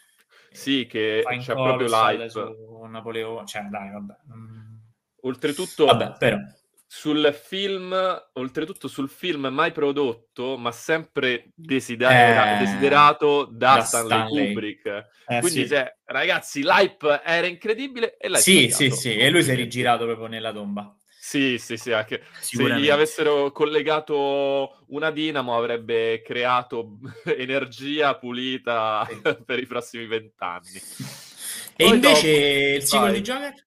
Sì, 0.49 0.87
che 0.89 1.23
c'è 1.25 1.53
proprio 1.53 1.87
l'hype. 1.87 2.29
Napoleone, 2.89 3.45
cioè 3.45 3.63
dai, 3.63 3.91
vabbè. 3.91 4.13
Oltretutto, 5.23 5.85
vabbè, 5.87 6.15
però 6.17 6.37
sul 6.87 7.37
film, 7.37 7.93
oltretutto 8.33 8.87
sul 8.87 9.09
film 9.09 9.47
mai 9.47 9.73
prodotto, 9.73 10.57
ma 10.57 10.71
sempre 10.71 11.49
desidera- 11.53 12.55
eh, 12.55 12.63
desiderato 12.63 13.43
da, 13.51 13.75
da 13.75 13.81
Stanley, 13.83 14.17
Stanley, 14.17 14.47
Kubrick. 14.47 14.85
Eh, 15.27 15.39
Quindi, 15.41 15.61
sì. 15.61 15.67
cioè, 15.67 15.97
ragazzi, 16.05 16.63
l'hype 16.63 17.21
era 17.25 17.45
incredibile 17.45 18.15
e 18.17 18.29
l'hai 18.29 18.41
Sì, 18.41 18.69
sì, 18.69 18.89
sì, 18.89 19.15
e 19.17 19.29
lui 19.29 19.43
si 19.43 19.51
è 19.51 19.55
rigirato 19.55 20.05
proprio 20.05 20.27
nella 20.27 20.53
tomba. 20.53 20.95
Sì, 21.19 21.57
sì, 21.57 21.75
sì, 21.75 21.91
anche 21.91 22.23
se 22.39 22.79
gli 22.79 22.89
avessero 22.89 23.51
collegato 23.51 24.85
una 24.87 25.11
dinamo 25.11 25.57
avrebbe 25.57 26.21
creato 26.21 26.99
energia 27.37 28.15
pulita 28.15 29.05
sì. 29.09 29.35
per 29.45 29.59
i 29.59 29.65
prossimi 29.65 30.05
vent'anni. 30.05 30.81
E 31.75 31.83
Poi 31.83 31.95
invece 31.95 32.31
dopo, 32.31 32.75
il 32.77 32.83
singolo 32.83 33.11
di 33.11 33.21
Joker? 33.21 33.66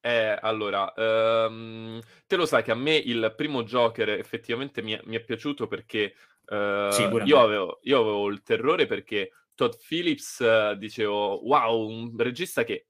Eh, 0.00 0.38
allora, 0.40 0.92
um, 0.96 2.00
te 2.26 2.36
lo 2.36 2.46
sai 2.46 2.62
che 2.62 2.70
a 2.70 2.74
me 2.74 2.94
il 2.94 3.34
primo 3.36 3.64
Joker 3.64 4.08
effettivamente 4.10 4.80
mi 4.82 4.92
è, 4.92 5.00
mi 5.04 5.16
è 5.16 5.20
piaciuto 5.20 5.66
perché 5.66 6.14
sì, 6.50 7.02
io, 7.24 7.38
avevo, 7.38 7.78
io, 7.82 8.00
avevo, 8.00 8.28
il 8.28 8.42
terrore 8.42 8.86
perché 8.86 9.30
Todd 9.54 9.72
Phillips 9.86 10.38
uh, 10.40 10.76
dicevo, 10.76 11.46
wow, 11.46 11.88
un 11.88 12.12
regista 12.16 12.64
che... 12.64 12.86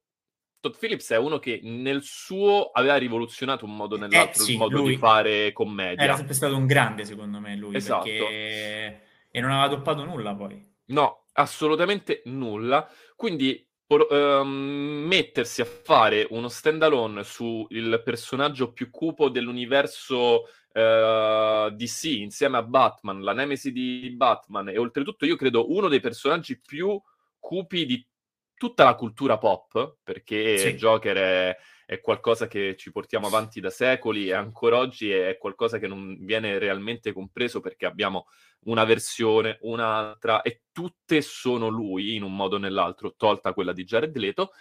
Todd 0.60 0.74
Phillips 0.78 1.10
è 1.10 1.16
uno 1.16 1.38
che 1.38 1.60
nel 1.62 2.02
suo 2.02 2.70
aveva 2.70 2.96
rivoluzionato 2.96 3.64
un 3.64 3.74
modo 3.74 3.96
o 3.96 3.98
nell'altro 3.98 4.42
eh, 4.42 4.44
sì, 4.44 4.52
il 4.52 4.58
modo 4.58 4.82
di 4.82 4.96
fare 4.96 5.52
commedia. 5.52 6.04
Era 6.04 6.16
sempre 6.16 6.34
stato 6.34 6.54
un 6.54 6.66
grande 6.66 7.04
secondo 7.04 7.40
me 7.40 7.56
lui, 7.56 7.76
esatto. 7.76 8.04
perché... 8.04 9.02
E 9.30 9.40
non 9.40 9.50
aveva 9.52 9.74
doppato 9.74 10.04
nulla 10.04 10.34
poi. 10.34 10.62
No, 10.86 11.26
assolutamente 11.32 12.22
nulla. 12.26 12.90
Quindi 13.16 13.69
um, 13.98 15.04
mettersi 15.06 15.60
a 15.60 15.64
fare 15.64 16.26
uno 16.30 16.48
standalone 16.48 17.24
sul 17.24 18.00
personaggio 18.04 18.72
più 18.72 18.90
cupo 18.90 19.28
dell'universo 19.28 20.42
uh, 20.72 21.70
DC 21.70 22.04
insieme 22.04 22.58
a 22.58 22.62
Batman, 22.62 23.22
la 23.22 23.32
nemesi 23.32 23.72
di 23.72 24.10
Batman 24.14 24.68
e 24.68 24.78
oltretutto 24.78 25.26
io 25.26 25.36
credo 25.36 25.72
uno 25.72 25.88
dei 25.88 26.00
personaggi 26.00 26.60
più 26.60 27.00
cupi 27.38 27.86
di 27.86 28.06
tutta 28.54 28.84
la 28.84 28.94
cultura 28.94 29.38
pop, 29.38 29.96
perché 30.04 30.58
sì. 30.58 30.74
Joker 30.74 31.16
è, 31.16 31.56
è, 31.90 32.00
qualcosa 32.00 32.46
che 32.46 32.76
ci 32.76 32.92
portiamo 32.92 33.26
avanti 33.26 33.58
da 33.58 33.70
secoli 33.70 34.28
e 34.28 34.32
ancora 34.32 34.78
oggi 34.78 35.10
è 35.10 35.36
qualcosa 35.38 35.78
che 35.78 35.88
non 35.88 36.16
viene 36.20 36.58
realmente 36.58 37.12
compreso 37.12 37.60
perché 37.60 37.84
abbiamo 37.84 38.26
una 38.64 38.84
versione, 38.84 39.58
un'altra, 39.62 40.42
e 40.42 40.62
tutte 40.70 41.20
sono 41.20 41.66
lui 41.66 42.14
in 42.14 42.22
un 42.22 42.36
modo 42.36 42.56
o 42.56 42.58
nell'altro, 42.58 43.14
tolta 43.16 43.52
quella 43.52 43.72
di 43.72 43.84
Jared 43.84 44.16
Leto. 44.16 44.52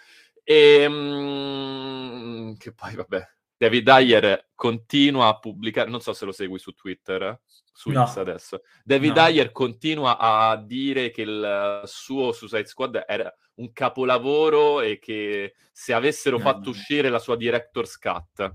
E 0.42 0.86
um, 0.86 2.56
che 2.56 2.72
poi, 2.72 2.96
vabbè, 2.96 3.28
David 3.56 3.84
Dyer 3.84 4.48
continua 4.54 5.28
a 5.28 5.38
pubblicare, 5.38 5.88
non 5.88 6.00
so 6.00 6.12
se 6.12 6.24
lo 6.24 6.32
segui 6.32 6.58
su 6.58 6.72
Twitter, 6.72 7.40
su 7.72 7.90
no. 7.90 8.06
X 8.06 8.16
adesso. 8.16 8.62
David 8.84 9.16
no. 9.16 9.26
Dyer 9.26 9.52
continua 9.52 10.18
a 10.18 10.56
dire 10.56 11.10
che 11.10 11.22
il 11.22 11.82
suo 11.84 12.32
Suicide 12.32 12.66
Squad 12.66 13.04
era 13.06 13.32
un 13.54 13.72
capolavoro 13.72 14.80
e 14.80 14.98
che 14.98 15.54
se 15.72 15.92
avessero 15.92 16.36
no, 16.36 16.42
fatto 16.42 16.70
uscire 16.70 17.08
la 17.08 17.18
sua 17.18 17.36
director's 17.36 17.98
cut. 17.98 18.54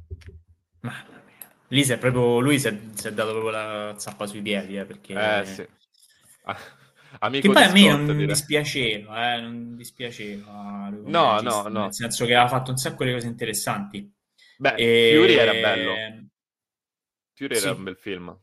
Ma 0.82 1.24
Lì 1.70 1.84
si 1.84 1.94
è 1.94 1.98
proprio, 1.98 2.40
lui 2.40 2.60
si 2.60 2.68
è, 2.68 2.78
si 2.94 3.08
è 3.08 3.14
dato 3.14 3.32
proprio 3.32 3.52
la 3.52 3.96
zappa 3.98 4.28
sui 4.28 4.42
piedi, 4.42 4.78
eh, 4.78 4.86
perché... 4.86 5.14
Eh, 5.14 5.46
sì. 5.46 5.68
Amico 7.20 7.48
che 7.48 7.54
poi 7.54 7.64
a 7.64 7.72
me 7.72 7.88
non 7.88 8.06
direi. 8.08 8.28
dispiaceva, 8.28 9.36
eh, 9.36 9.42
non 9.42 9.76
dispiaceva. 9.76 10.90
No, 11.06 11.40
no, 11.40 11.68
no. 11.68 11.84
Nel 11.84 11.94
senso 11.94 12.26
che 12.26 12.36
aveva 12.36 12.50
fatto 12.50 12.72
un 12.72 12.78
sacco 12.78 13.04
di 13.04 13.14
cose 13.14 13.28
interessanti. 13.28 14.12
Beh, 14.58 14.76
e... 14.76 15.16
Fury 15.18 15.34
era 15.34 15.52
bello. 15.54 15.94
Fury 17.34 17.56
sì. 17.56 17.66
era 17.66 17.76
un 17.76 17.84
bel 17.84 17.98
film. 17.98 18.40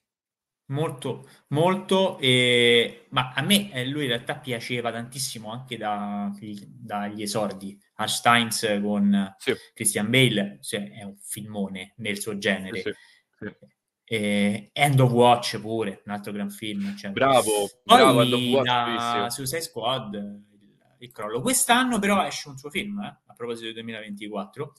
Molto, 0.73 1.29
molto, 1.49 2.19
eh, 2.19 3.07
ma 3.11 3.33
a 3.35 3.43
me 3.43 3.71
eh, 3.73 3.87
lui 3.87 4.05
in 4.05 4.09
realtà 4.09 4.37
piaceva 4.37 4.91
tantissimo 4.91 5.53
anche 5.53 5.77
da, 5.77 6.31
dagli 6.67 7.23
esordi. 7.23 7.79
Ash 7.97 8.23
Times 8.23 8.79
con 8.81 9.35
sì. 9.39 9.55
Christian 9.75 10.09
Bale 10.09 10.59
cioè, 10.63 10.91
è 10.91 11.03
un 11.03 11.17
filmone 11.17 11.93
nel 11.99 12.19
suo 12.19 12.39
genere. 12.39 12.81
Sì, 12.81 12.91
e 14.13 14.71
End 14.73 15.01
of 15.01 15.11
Watch 15.11 15.59
pure, 15.59 16.03
un 16.05 16.13
altro 16.13 16.33
gran 16.33 16.51
film. 16.51 16.87
Eccetera. 16.87 17.13
Bravo, 17.13 17.69
Poi 17.83 17.97
bravo, 17.97 18.23
End 18.23 18.33
of 18.33 18.41
Watch, 18.41 18.65
da 18.65 19.31
Suicide 19.31 19.61
Squad, 19.63 20.15
il, 20.15 20.77
il, 20.99 21.13
crollo. 21.13 21.41
Quest'anno 21.41 21.99
però 21.99 22.23
esce 22.27 22.49
un 22.49 22.59
suo 22.59 22.69
film, 22.69 23.01
eh, 23.01 23.07
a 23.27 23.35
proposito 23.35 23.67
del 23.67 23.75
2024, 23.75 24.73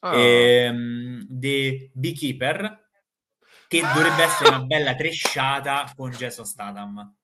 ah. 0.00 0.16
ehm, 0.16 1.26
The 1.28 1.90
Beekeeper, 1.94 2.85
che 3.68 3.80
dovrebbe 3.80 4.22
essere 4.22 4.48
una 4.50 4.60
bella 4.60 4.94
tresciata 4.94 5.92
con 5.96 6.10
Jason 6.10 6.44
Statham. 6.44 7.14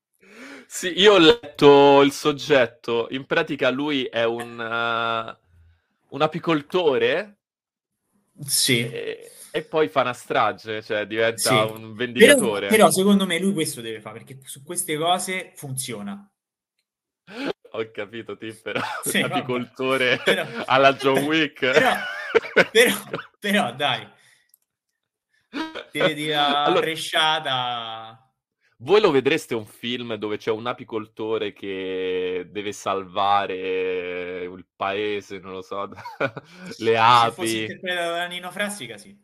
Sì, 0.66 0.98
io 0.98 1.14
ho 1.14 1.18
letto 1.18 2.02
il 2.02 2.12
soggetto. 2.12 3.08
In 3.10 3.26
pratica 3.26 3.70
lui 3.70 4.04
è 4.04 4.24
un, 4.24 4.58
uh, 4.58 6.14
un 6.14 6.22
apicoltore. 6.22 7.38
Sì. 8.44 8.80
E, 8.90 9.30
e 9.50 9.62
poi 9.64 9.88
fa 9.88 10.00
una 10.00 10.14
strage, 10.14 10.82
cioè 10.82 11.06
diventa 11.06 11.66
sì. 11.66 11.72
un 11.72 11.94
vendicatore. 11.94 12.68
Però, 12.68 12.84
però, 12.84 12.90
secondo 12.90 13.26
me 13.26 13.38
lui 13.38 13.52
questo 13.52 13.82
deve 13.82 14.00
fare, 14.00 14.20
perché 14.20 14.40
su 14.44 14.62
queste 14.62 14.96
cose 14.96 15.52
funziona. 15.54 16.26
Ho 17.74 17.90
capito, 17.90 18.36
ti 18.36 18.52
però 18.52 18.80
sì, 19.04 19.20
apicoltore 19.20 20.20
però, 20.24 20.46
alla 20.66 20.94
John 20.94 21.22
Wick. 21.24 21.60
Però, 22.52 22.64
però, 22.70 22.94
però 23.38 23.74
dai, 23.74 24.08
dire 25.92 26.32
la 26.34 26.64
allora, 26.64 26.84
resciata 26.84 28.32
voi 28.82 29.00
lo 29.00 29.10
vedreste 29.10 29.54
un 29.54 29.64
film 29.64 30.14
dove 30.14 30.38
c'è 30.38 30.50
un 30.50 30.66
apicoltore 30.66 31.52
che 31.52 32.48
deve 32.50 32.72
salvare 32.72 34.42
il 34.42 34.66
paese, 34.74 35.38
non 35.38 35.52
lo 35.52 35.62
so, 35.62 35.88
le 36.78 36.98
api. 36.98 37.46
Se 37.46 37.78
fosse 37.80 37.80
da 37.80 38.26
Nino 38.26 38.50
Frassica, 38.50 38.98
sì. 38.98 39.16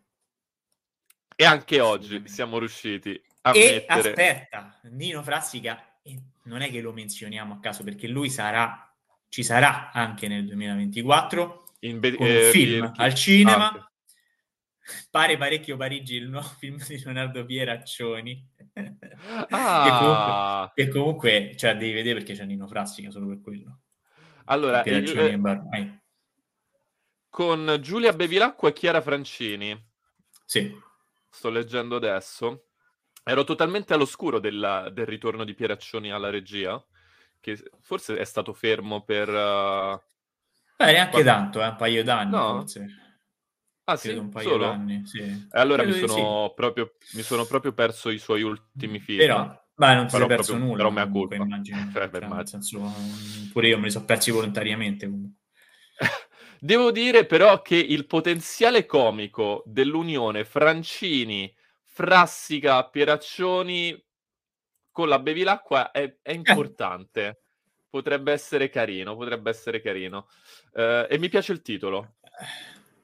E 1.35 1.45
anche 1.45 1.81
oggi 1.81 2.23
siamo 2.27 2.59
riusciti 2.59 3.21
a 3.43 3.53
e 3.55 3.85
mettere... 3.87 4.09
aspetta, 4.11 4.81
Nino 4.91 5.23
Frassica, 5.23 6.01
non 6.45 6.61
è 6.61 6.71
che 6.71 6.81
lo 6.81 6.93
menzioniamo 6.93 7.55
a 7.55 7.61
caso, 7.61 7.83
perché 7.83 8.07
lui 8.07 8.31
sarà, 8.31 8.93
ci 9.29 9.43
sarà 9.43 9.91
anche 9.91 10.29
nel 10.29 10.47
2024 10.47 11.65
in 11.81 11.99
be- 11.99 12.17
eh, 12.17 12.51
film 12.53 12.93
al 12.95 13.15
cinema. 13.15 13.73
Ah, 13.73 13.88
pare 15.11 15.37
parecchio 15.37 15.77
Parigi 15.77 16.17
il 16.17 16.29
nuovo 16.29 16.49
film 16.59 16.77
di 16.87 17.03
Leonardo 17.03 17.45
Pieraccioni. 17.45 18.47
Ah. 19.51 20.71
che 20.75 20.85
comunque, 20.85 20.85
che 20.85 20.89
comunque 20.91 21.55
cioè, 21.57 21.77
devi 21.77 21.93
vedere 21.93 22.19
perché 22.19 22.35
c'è 22.35 22.45
Nino 22.45 22.67
Frassica 22.67 23.11
solo 23.11 23.27
per 23.29 23.41
quello. 23.41 23.81
Allora, 24.47 24.83
Pieraccioni 24.83 25.27
il- 25.29 25.33
e 25.35 25.39
Bar- 25.39 26.01
con 27.29 27.79
Giulia 27.81 28.13
Bevilacqua 28.13 28.69
e 28.71 28.73
Chiara 28.73 29.01
Francini, 29.01 29.79
Sì. 30.45 30.73
sto 31.29 31.51
leggendo 31.51 31.97
adesso, 31.97 32.69
ero 33.23 33.45
totalmente 33.45 33.93
all'oscuro 33.95 34.39
della- 34.39 34.89
del 34.91 35.07
ritorno 35.07 35.45
di 35.45 35.55
Pieraccioni 35.55 36.11
alla 36.11 36.31
regia, 36.31 36.83
che 37.41 37.63
forse 37.81 38.17
è 38.17 38.25
stato 38.25 38.53
fermo 38.55 39.03
per... 39.05 39.29
uh, 39.29 40.01
Beh, 40.77 40.93
neanche 40.93 41.11
Quando- 41.23 41.31
tanto, 41.31 41.63
eh, 41.63 41.67
un 41.69 41.77
paio 41.77 42.03
d'anni 42.03 42.31
No? 42.31 42.55
forse. 42.61 42.87
Ah 43.91 43.97
sì, 43.97 44.11
un 44.11 44.29
paio 44.29 44.51
solo? 44.51 44.65
d'anni, 44.67 45.07
sì. 45.07 45.19
E 45.21 45.47
allora 45.53 45.83
mi 45.83 45.93
sono, 45.95 46.53
proprio, 46.55 46.93
mi 47.15 47.23
sono 47.23 47.47
proprio 47.47 47.73
perso 47.73 48.11
i 48.11 48.19
suoi 48.19 48.43
ultimi 48.43 48.99
sì. 48.99 49.05
film. 49.05 49.19
Però, 49.19 49.65
beh, 49.75 49.95
non 49.95 50.07
Però 50.07 50.19
sei 50.19 50.27
perso 50.27 50.53
proprio- 50.53 50.59
nulla. 50.59 50.77
però 50.77 50.91
mea 50.91 51.07
comunque, 51.09 51.37
colpa. 51.39 51.55
immagino. 51.55 51.79
Eh, 51.89 51.93
Cioè, 51.93 52.09
beh, 52.09 52.27
nel 52.27 52.47
senso, 52.49 52.81
mm, 52.81 53.51
pure 53.51 53.69
io 53.69 53.79
me 53.79 53.85
li 53.85 53.91
sono 53.91 54.05
persi 54.05 54.31
volontariamente. 54.31 55.07
comunque. 55.09 55.39
Devo 56.61 56.91
dire 56.91 57.25
però 57.25 57.63
che 57.63 57.77
il 57.77 58.05
potenziale 58.07 58.85
comico 58.85 59.63
dell'unione 59.65 60.45
Francini, 60.45 61.51
Frassica, 61.83 62.87
Pieraccioni 62.89 64.05
con 64.91 65.09
la 65.09 65.19
Bevilacqua 65.19 65.93
è, 65.93 66.03
Eh. 66.03 66.19
è 66.21 66.33
importante. 66.33 67.41
Potrebbe 67.89 68.33
essere 68.33 68.69
carino, 68.69 69.17
potrebbe 69.17 69.49
essere 69.49 69.81
carino. 69.81 70.29
Eh, 70.75 71.07
e 71.09 71.19
mi 71.19 71.31
piace 71.31 71.53
il 71.53 71.63
titolo. 71.63 72.17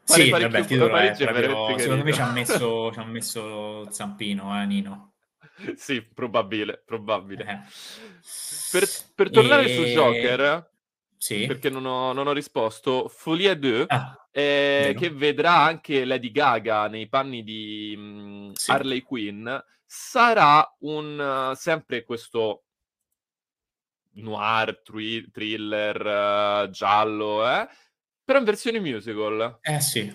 Sì, 0.05 0.29
vabbè, 0.31 0.59
il 0.59 0.67
titolo 0.67 0.97
è 0.97 1.15
proprio- 1.17 1.79
secondo 1.79 2.05
me 2.05 2.13
ci 2.13 2.21
ha 2.21 2.31
messo, 2.31 2.91
ci 2.93 2.99
ha 2.99 3.05
messo 3.05 3.91
Zampino, 3.91 4.61
eh, 4.61 4.67
Nino. 4.67 5.13
Sì, 5.77 6.03
probabile, 6.03 6.83
probabile. 6.85 7.45
Eh. 7.45 7.59
Per, 8.71 8.89
per 9.15 9.31
tornare 9.31 9.69
su 9.69 9.83
E- 9.83 9.93
Joker, 9.93 10.71
Sì. 11.17 11.47
perché 11.47 11.71
non 11.71 11.87
ho, 11.87 12.13
non 12.13 12.27
ho 12.27 12.33
risposto, 12.33 13.09
Folie 13.09 13.59
2, 13.59 13.85
Ah, 13.89 14.29
eh, 14.31 14.95
che 14.99 15.11
vedrà 15.11 15.55
anche 15.59 16.05
Lady 16.05 16.31
Gaga 16.33 16.89
nei 16.89 17.09
panni 17.09 17.43
di 17.45 17.95
mh, 17.97 18.53
Sì. 18.55 18.71
Harley 18.73 19.01
Quinn, 19.03 19.49
sarà 19.87 20.69
un 20.81 21.51
uh, 21.53 21.55
sempre 21.55 22.03
questo 22.05 22.65
noir, 24.17 24.81
thriller, 24.83 25.31
thriller 25.33 26.65
uh, 26.67 26.71
giallo, 26.71 27.49
eh? 27.49 27.69
Però 28.25 28.39
in 28.39 28.45
versione 28.45 28.81
musical. 28.81 29.61
eh 29.63 29.81
sì, 29.81 30.15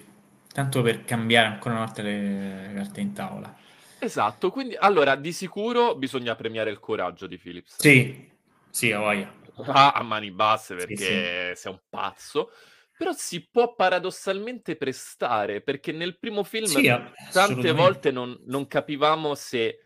tanto 0.54 0.82
per 0.82 1.04
cambiare 1.04 1.48
ancora 1.48 1.76
una 1.76 1.84
volta 1.86 2.02
le 2.02 2.72
carte 2.76 3.02
in 3.02 3.14
tavola. 3.14 3.54
Esatto, 3.98 4.50
quindi 4.52 4.76
allora 4.76 5.16
di 5.16 5.32
sicuro 5.32 5.96
bisogna 5.96 6.36
premiare 6.36 6.70
il 6.70 6.80
coraggio 6.80 7.28
di 7.28 7.38
Phillips. 7.38 7.82
Sì, 7.82 8.30
sì, 8.70 8.92
a 8.92 9.00
voglia. 9.00 9.32
Ah, 9.72 9.92
a 9.94 10.04
mani 10.04 10.32
basse 10.32 10.76
Sì, 10.76 10.96
perché 10.96 11.54
sei 11.56 11.72
un 11.72 11.82
pazzo. 11.90 12.52
Però 12.96 13.12
si 13.14 13.48
può 13.50 13.76
paradossalmente 13.76 14.76
prestare 14.76 15.62
perché 15.62 15.92
nel 15.92 16.18
primo 16.20 16.44
film 16.44 16.82
Sì, 16.82 16.88
tante 17.30 17.72
volte 17.72 18.12
non, 18.12 18.38
non 18.46 18.68
capivamo 18.68 19.36
se 19.36 19.80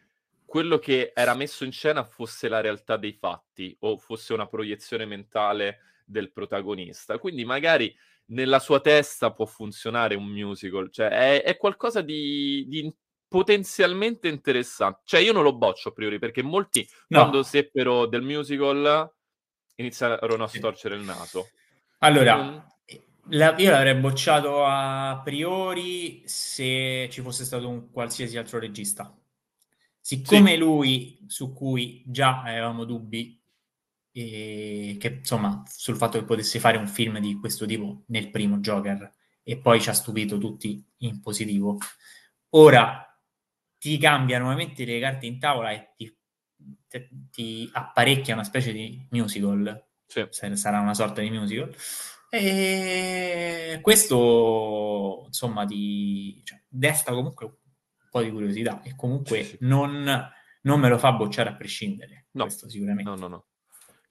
quello 0.45 0.77
che 0.79 1.11
era 1.15 1.33
messo 1.35 1.63
in 1.63 1.71
scena 1.71 2.03
fosse 2.03 2.47
la 2.47 2.61
realtà 2.61 2.97
dei 2.97 3.13
fatti 3.13 3.75
o 3.81 3.97
fosse 3.97 4.33
una 4.33 4.47
proiezione 4.47 5.05
mentale 5.05 5.79
del 6.05 6.31
protagonista. 6.31 7.17
Quindi 7.19 7.45
magari 7.45 7.95
nella 8.27 8.59
sua 8.59 8.79
testa 8.79 9.31
può 9.31 9.45
funzionare 9.45 10.15
un 10.15 10.25
musical, 10.25 10.89
cioè 10.91 11.07
è, 11.09 11.43
è 11.43 11.57
qualcosa 11.57 12.01
di, 12.01 12.65
di 12.67 12.93
potenzialmente 13.27 14.27
interessante. 14.27 15.01
Cioè 15.05 15.19
io 15.19 15.33
non 15.33 15.43
lo 15.43 15.55
boccio 15.55 15.89
a 15.89 15.91
priori 15.91 16.19
perché 16.19 16.41
molti 16.41 16.87
No. 17.07 17.19
quando 17.19 17.43
seppero 17.43 18.05
del 18.05 18.21
musical 18.21 19.11
iniziarono 19.75 20.43
a 20.43 20.47
Sì. 20.47 20.57
storcere 20.57 20.95
il 20.95 21.01
naso. 21.01 21.49
Allora, 21.99 22.35
Non- 22.35 22.65
la- 23.29 23.55
io 23.57 23.71
l'avrei 23.71 23.95
bocciato 23.95 24.63
a 24.65 25.19
priori 25.23 26.21
se 26.25 27.07
ci 27.11 27.21
fosse 27.21 27.43
stato 27.45 27.67
un 27.67 27.89
qualsiasi 27.91 28.37
altro 28.37 28.59
regista. 28.59 29.15
Siccome 29.99 30.57
lui, 30.57 31.17
su 31.27 31.53
cui 31.53 32.03
già 32.05 32.41
avevamo 32.41 32.83
dubbi, 32.83 33.41
e 34.15 34.95
che 34.99 35.07
insomma, 35.19 35.63
sul 35.67 35.97
fatto 35.97 36.19
che 36.19 36.25
potesse 36.25 36.59
fare 36.59 36.77
un 36.77 36.87
film 36.87 37.19
di 37.19 37.35
questo 37.39 37.65
tipo 37.65 38.03
nel 38.07 38.29
primo 38.29 38.59
Joker, 38.59 39.11
e 39.43 39.57
poi 39.57 39.81
ci 39.81 39.89
ha 39.89 39.93
stupito 39.93 40.37
tutti 40.37 40.81
in 40.99 41.19
positivo, 41.19 41.77
ora 42.51 43.05
ti 43.77 43.97
cambia 43.97 44.39
nuovamente 44.39 44.85
le 44.85 44.99
carte 44.99 45.25
in 45.25 45.39
tavola 45.39 45.71
e 45.71 45.91
ti, 45.97 46.15
te- 46.87 47.09
ti 47.31 47.69
apparecchia 47.73 48.35
una 48.35 48.43
specie 48.45 48.71
di 48.71 49.05
musical 49.09 49.85
Sì. 50.05 50.25
sarà 50.53 50.79
una 50.79 50.93
sorta 50.93 51.21
di 51.21 51.29
musical. 51.31 51.75
E 52.29 53.79
questo, 53.81 55.23
insomma, 55.27 55.65
ti 55.65 56.41
cioè, 56.45 56.61
desta 56.67 57.11
comunque 57.11 57.45
un 57.45 57.53
po' 58.09 58.21
di 58.21 58.31
curiosità 58.31 58.81
e 58.83 58.95
comunque 58.95 59.43
Sì, 59.43 59.49
sì. 59.51 59.57
non, 59.61 60.31
non 60.61 60.79
me 60.79 60.89
lo 60.89 60.97
fa 60.97 61.11
bocciare 61.11 61.49
a 61.49 61.55
prescindere. 61.55 62.27
No. 62.31 62.43
Questo 62.45 62.69
sicuramente. 62.69 63.09
No, 63.09 63.15
no, 63.17 63.27
no. 63.27 63.45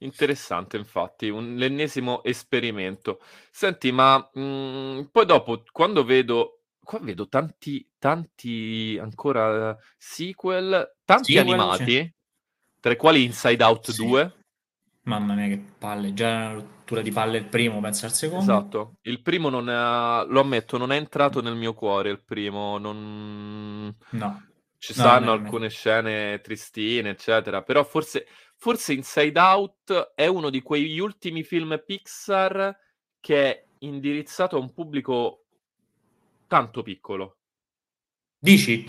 Interessante, 0.03 0.75
infatti, 0.77 1.29
un, 1.29 1.55
l'ennesimo 1.55 2.23
esperimento. 2.23 3.19
Senti, 3.49 3.91
ma 3.91 4.17
mh, 4.33 5.09
poi 5.11 5.25
dopo, 5.25 5.63
quando 5.71 6.03
vedo, 6.03 6.63
qua 6.83 6.99
vedo 6.99 7.27
tanti, 7.27 7.89
tanti 7.97 8.97
ancora 8.99 9.77
sequel, 9.97 10.95
tanti 11.05 11.33
Sequel, 11.33 11.39
animati, 11.39 12.13
tra 12.79 12.91
i 12.91 12.97
quali 12.97 13.23
Inside 13.23 13.63
Out 13.63 13.91
Sì. 13.91 14.05
2. 14.05 14.33
Mamma 15.03 15.33
mia, 15.35 15.47
che 15.47 15.57
palle! 15.77 16.13
Già 16.13 16.27
una 16.27 16.53
rottura 16.53 17.01
di 17.01 17.11
palle 17.11 17.37
il 17.37 17.45
primo, 17.47 17.79
penso 17.79 18.05
al 18.05 18.13
secondo. 18.13 18.41
Esatto. 18.51 18.97
Il 19.03 19.21
primo 19.21 19.49
non 19.49 19.69
è, 19.69 19.73
lo 20.27 20.39
ammetto, 20.41 20.77
non 20.77 20.91
è 20.91 20.97
entrato 20.97 21.41
nel 21.41 21.55
mio 21.55 21.73
cuore, 21.73 22.09
il 22.09 22.23
primo, 22.23 22.77
non... 22.77 23.95
No. 24.11 24.47
Ci 24.77 24.93
No, 24.95 25.03
stanno 25.03 25.33
no, 25.33 25.35
no. 25.37 25.41
alcune 25.41 25.69
scene 25.69 26.41
tristine, 26.41 27.11
eccetera, 27.11 27.61
però 27.63 27.83
forse, 27.85 28.27
forse 28.63 28.93
Inside 28.93 29.37
Out 29.37 30.13
è 30.15 30.25
uno 30.25 30.49
di 30.49 30.61
quegli 30.61 30.97
ultimi 30.97 31.43
film 31.43 31.83
Pixar 31.85 32.73
che 33.19 33.35
è 33.43 33.65
indirizzato 33.79 34.55
a 34.55 34.59
un 34.59 34.71
pubblico 34.71 35.47
tanto 36.47 36.81
piccolo. 36.81 37.39
Dici? 38.39 38.85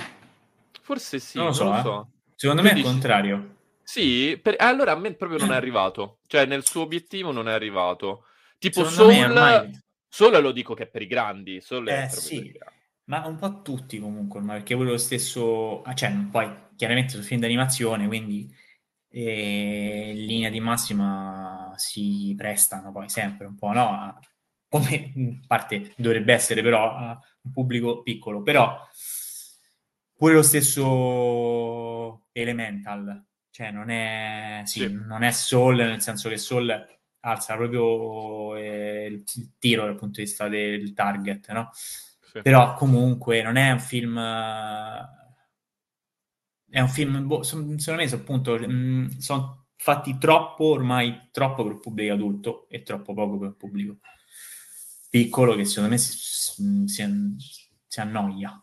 Forse 0.80 1.18
sì, 1.18 1.38
non 1.38 1.48
lo 1.48 1.52
so, 1.52 1.64
non 1.64 1.72
lo 1.72 1.78
eh. 1.78 1.82
so. 1.82 2.10
Secondo 2.36 2.62
Tu 2.62 2.68
me 2.68 2.74
è 2.74 2.76
il 2.76 2.84
contrario. 2.84 3.56
Sì, 3.82 4.38
per- 4.40 4.54
eh, 4.54 4.64
allora 4.64 4.92
a 4.92 4.96
me 4.96 5.12
proprio 5.14 5.40
non 5.40 5.50
è 5.50 5.56
arrivato. 5.56 6.20
Cioè, 6.28 6.46
nel 6.46 6.64
suo 6.64 6.82
obiettivo 6.82 7.32
non 7.32 7.48
è 7.48 7.52
arrivato. 7.52 8.26
Tipo 8.58 8.84
Secondo 8.84 9.12
Soul, 9.12 9.24
ormai... 9.24 9.82
Soul 10.08 10.40
lo 10.40 10.52
dico 10.52 10.74
che 10.74 10.84
è 10.84 10.86
per 10.86 11.02
i 11.02 11.08
grandi, 11.08 11.60
Soul 11.60 11.88
è 11.88 12.04
Eh, 12.04 12.06
proprio 12.06 12.20
sì. 12.20 12.36
per 12.36 12.46
i 12.46 12.52
grandi. 12.52 12.80
Ma 13.06 13.26
un 13.26 13.36
po' 13.36 13.62
tutti 13.62 13.98
comunque, 13.98 14.38
ormai, 14.38 14.58
perché 14.58 14.76
quello 14.76 14.92
lo 14.92 14.98
stesso, 14.98 15.82
ah, 15.82 15.94
cioè 15.94 16.12
poi 16.30 16.48
chiaramente 16.76 17.10
sono 17.10 17.24
film 17.24 17.40
d'animazione, 17.40 18.06
quindi 18.06 18.62
eh, 19.14 20.10
in 20.14 20.26
linea 20.26 20.50
di 20.50 20.60
massima 20.60 21.72
si 21.76 22.34
prestano 22.36 22.90
poi 22.92 23.08
sempre 23.08 23.46
un 23.46 23.54
po', 23.54 23.72
no? 23.72 23.88
A- 23.90 24.18
come 24.68 25.12
in 25.14 25.46
parte 25.46 25.92
dovrebbe 25.96 26.32
essere 26.32 26.60
però 26.62 26.96
un 27.42 27.50
pubblico 27.52 28.02
piccolo, 28.02 28.42
però 28.42 28.76
pure 30.16 30.34
lo 30.34 30.42
stesso 30.42 32.26
Elemental, 32.32 33.24
cioè 33.50 33.70
non 33.70 33.90
è, 33.90 34.62
sì, 34.64 34.80
Sì. 34.80 34.92
non 34.92 35.22
è 35.22 35.30
Soul, 35.30 35.76
nel 35.76 36.00
senso 36.02 36.28
che 36.28 36.36
Soul 36.36 36.86
alza 37.20 37.54
proprio 37.56 38.56
eh, 38.56 39.06
il 39.06 39.22
il 39.36 39.52
tiro 39.58 39.84
dal 39.84 39.94
punto 39.96 40.20
di 40.20 40.26
vista 40.26 40.48
del 40.48 40.92
target, 40.92 41.52
no? 41.52 41.70
Sì. 41.72 42.42
però 42.42 42.74
comunque 42.74 43.42
non 43.42 43.54
è 43.56 43.70
un 43.70 43.78
film 43.78 44.18
eh, 44.18 45.23
è 46.74 46.80
un 46.80 46.88
film 46.88 47.24
boh, 47.26 47.42
secondo 47.44 47.72
me 47.72 47.78
sono 48.08 48.20
appunto 48.20 48.58
mh, 48.58 49.18
sono 49.18 49.66
fatti 49.76 50.18
troppo 50.18 50.64
ormai 50.64 51.28
troppo 51.30 51.62
per 51.62 51.72
il 51.72 51.78
pubblico 51.80 52.12
adulto 52.12 52.68
e 52.68 52.82
troppo 52.82 53.14
poco 53.14 53.38
per 53.38 53.48
il 53.50 53.54
pubblico 53.56 53.98
piccolo 55.10 55.54
che 55.54 55.64
secondo 55.64 55.90
me 55.90 55.98
si, 55.98 56.12
si- 56.86 57.36
si 57.86 58.00
annoia. 58.00 58.62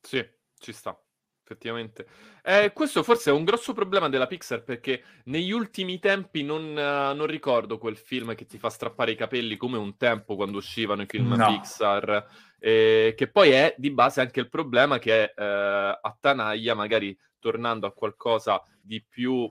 Sì, 0.00 0.24
ci 0.58 0.72
sta, 0.72 0.98
effettivamente. 1.42 2.06
Eh, 2.42 2.72
questo 2.72 3.02
forse 3.02 3.30
è 3.30 3.32
un 3.32 3.44
grosso 3.44 3.72
problema 3.72 4.08
della 4.08 4.26
Pixar 4.26 4.62
perché 4.62 5.02
negli 5.24 5.50
ultimi 5.50 5.98
tempi 5.98 6.42
non, 6.42 6.76
eh, 6.76 7.14
non 7.14 7.26
ricordo 7.26 7.78
quel 7.78 7.96
film 7.96 8.34
che 8.34 8.46
ti 8.46 8.58
fa 8.58 8.70
strappare 8.70 9.12
i 9.12 9.16
capelli 9.16 9.56
come 9.56 9.78
un 9.78 9.96
tempo 9.96 10.36
quando 10.36 10.58
uscivano 10.58 11.02
i 11.02 11.06
film 11.06 11.34
No. 11.34 11.46
Pixar, 11.46 12.26
eh, 12.58 13.14
che 13.16 13.26
poi 13.28 13.50
è 13.50 13.74
di 13.76 13.90
base 13.90 14.20
anche 14.20 14.40
il 14.40 14.48
problema 14.48 14.98
che 14.98 15.32
eh, 15.36 15.98
attanaglia, 16.00 16.74
magari 16.74 17.16
tornando 17.38 17.86
a 17.86 17.92
qualcosa 17.92 18.62
di 18.80 19.02
più 19.06 19.50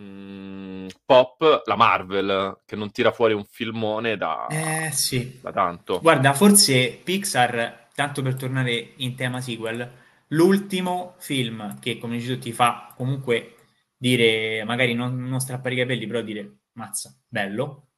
mm, 0.00 0.86
pop, 1.04 1.62
la 1.64 1.76
Marvel, 1.76 2.58
che 2.66 2.76
non 2.76 2.90
tira 2.90 3.12
fuori 3.12 3.34
un 3.34 3.44
filmone 3.44 4.16
da, 4.16 4.46
eh 4.48 4.90
sì 4.92 5.38
da 5.40 5.52
tanto. 5.52 6.00
guarda 6.00 6.32
forse 6.32 7.00
Pixar 7.02 7.88
tanto 7.94 8.22
per 8.22 8.34
tornare 8.34 8.92
in 8.96 9.14
tema 9.14 9.40
sequel, 9.40 9.88
l'ultimo 10.30 11.14
film 11.18 11.78
che, 11.78 11.98
come 11.98 12.16
dici 12.16 12.34
tu, 12.34 12.38
ti 12.38 12.52
fa 12.52 12.92
comunque 12.96 13.56
dire, 13.96 14.64
magari 14.64 14.94
non, 14.94 15.16
non 15.16 15.40
strappare 15.40 15.74
i 15.74 15.78
capelli, 15.78 16.06
però 16.06 16.22
dire, 16.22 16.60
mazza, 16.72 17.14
bello, 17.26 17.88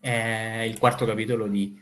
è 0.00 0.64
il 0.66 0.78
quarto 0.78 1.04
capitolo 1.04 1.46
di, 1.46 1.76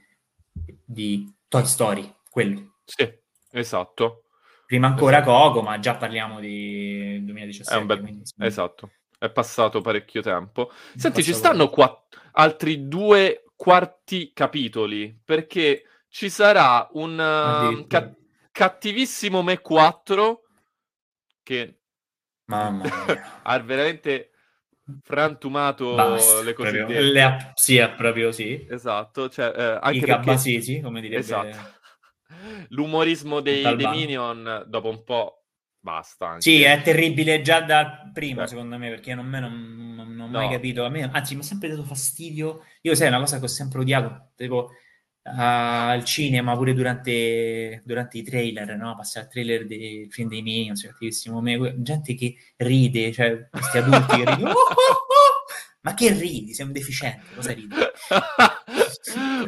di 0.85 1.33
Toy 1.49 1.65
Story, 1.65 2.15
quello. 2.31 2.79
Sì, 2.85 3.11
esatto. 3.53 4.23
Prima 4.67 4.89
ancora 4.89 5.19
esatto. 5.19 5.31
Coco, 5.31 5.63
ma 5.63 5.79
già 5.79 5.97
parliamo 5.97 6.41
di 6.41 7.25
2017. 7.25 7.83
È 7.83 7.85
bel... 7.85 8.01
quindi... 8.01 8.23
Esatto, 8.39 8.91
è 9.19 9.31
passato 9.31 9.81
parecchio 9.81 10.23
tempo. 10.23 10.71
Senti, 10.97 11.23
ci 11.23 11.33
stanno 11.33 11.69
quatt... 11.69 12.21
altri 12.33 12.89
due 12.89 13.45
quarti 13.55 14.33
capitoli, 14.33 15.19
perché 15.25 15.85
ci 16.09 16.31
sarà 16.31 16.89
un 16.93 17.13
uh, 17.13 17.87
ca- 17.87 18.15
cattivissimo 18.57 19.43
Me 19.43 19.61
4 19.61 20.43
che 21.43 21.81
Mamma 22.47 22.85
mia. 22.85 23.41
ha 23.43 23.59
veramente 23.59 24.31
frantumato 25.03 25.95
Basta, 25.95 26.43
le 26.43 26.55
cosiddette. 26.55 27.01
Le, 27.01 27.53
sì, 27.55 27.77
è 27.77 27.91
proprio 27.91 28.33
sì. 28.33 28.67
Esatto, 28.71 29.29
cioè, 29.29 29.53
eh, 29.55 29.79
anche 29.83 29.99
I 29.99 30.01
cabasisi, 30.01 30.81
come 30.81 31.03
direbbe... 31.03 31.21
Esatto. 31.21 31.75
L'umorismo 32.71 33.41
dei, 33.41 33.63
dei 33.77 33.87
Minion, 33.89 34.65
dopo 34.67 34.89
un 34.89 35.05
po', 35.05 35.45
basta. 35.79 36.29
Anche. 36.29 36.41
Sì, 36.41 36.63
è 36.63 36.81
terribile 36.81 37.43
già 37.43 37.61
dal 37.61 38.11
primo, 38.13 38.41
Beh. 38.41 38.47
secondo 38.47 38.79
me, 38.79 38.89
perché 38.89 39.15
non, 39.15 39.27
me 39.27 39.41
non, 39.41 39.95
non, 39.95 40.15
non 40.15 40.29
ho 40.29 40.31
no. 40.31 40.39
mai 40.39 40.49
capito. 40.49 40.85
A 40.85 40.89
me, 40.89 41.11
anzi, 41.13 41.35
mi 41.35 41.41
ha 41.41 41.45
sempre 41.45 41.69
dato 41.69 41.85
fastidio. 41.85 42.63
Io, 42.83 42.95
sai, 42.95 43.07
è 43.07 43.11
una 43.11 43.21
cosa 43.21 43.39
che 43.39 43.45
ho 43.45 43.49
sempre 43.49 43.81
odiato, 43.81 44.31
tipo 44.35 44.71
al 45.35 46.05
cinema, 46.05 46.57
pure 46.57 46.73
durante, 46.73 47.83
durante 47.85 48.19
i 48.19 48.23
trailer, 48.23 48.77
no? 48.77 48.95
Passa 48.95 49.21
il 49.21 49.29
trailer 49.29 49.67
del 49.67 50.07
film 50.11 50.29
dei 50.29 50.43
Minions, 50.43 50.83
cattivissimo 50.83 51.41
me, 51.41 51.75
gente 51.79 52.15
che 52.15 52.37
ride, 52.57 53.13
cioè 53.13 53.49
questi 53.51 53.79
adulti 53.79 54.17
che 54.17 54.25
ridono. 54.31 54.51
Oh, 54.51 54.53
oh, 54.53 54.93
oh! 54.93 55.37
Ma 55.87 55.95
che 55.95 56.13
ridi? 56.13 56.53
Sei 56.53 56.67
un 56.67 56.73
deficiente, 56.73 57.27
cosa 57.35 57.53
ridi? 57.53 57.75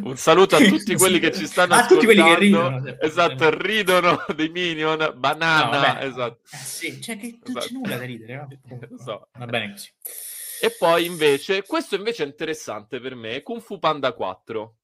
un 0.03 0.17
saluto 0.17 0.55
a 0.55 0.61
tutti 0.61 0.95
quelli 0.95 1.19
che 1.19 1.33
ci 1.33 1.47
stanno 1.49 1.75
a 1.75 1.87
tutti 1.87 2.05
quelli 2.05 2.23
che 2.23 2.38
ridono. 2.38 2.97
Esatto, 3.01 3.51
ridono 3.51 4.25
dei 4.37 4.49
Minion, 4.49 5.14
banana, 5.17 5.95
no, 5.95 6.01
esatto. 6.01 6.41
Eh, 6.53 6.57
sì, 6.57 7.01
cioè 7.01 7.19
che 7.19 7.38
non 7.45 7.57
esatto. 7.57 7.67
c'è 7.67 7.73
nulla 7.73 7.97
da 7.97 8.05
ridere, 8.05 8.35
no? 8.37 8.49
so. 9.05 9.29
Va 9.37 9.47
bene 9.47 9.73
così. 9.73 9.91
E 10.61 10.75
poi 10.77 11.07
invece, 11.07 11.64
questo 11.64 11.97
invece 11.97 12.23
è 12.23 12.27
interessante 12.27 13.01
per 13.01 13.14
me, 13.14 13.43
Kung 13.43 13.61
Fu 13.61 13.79
Panda 13.79 14.12
4. 14.12 14.78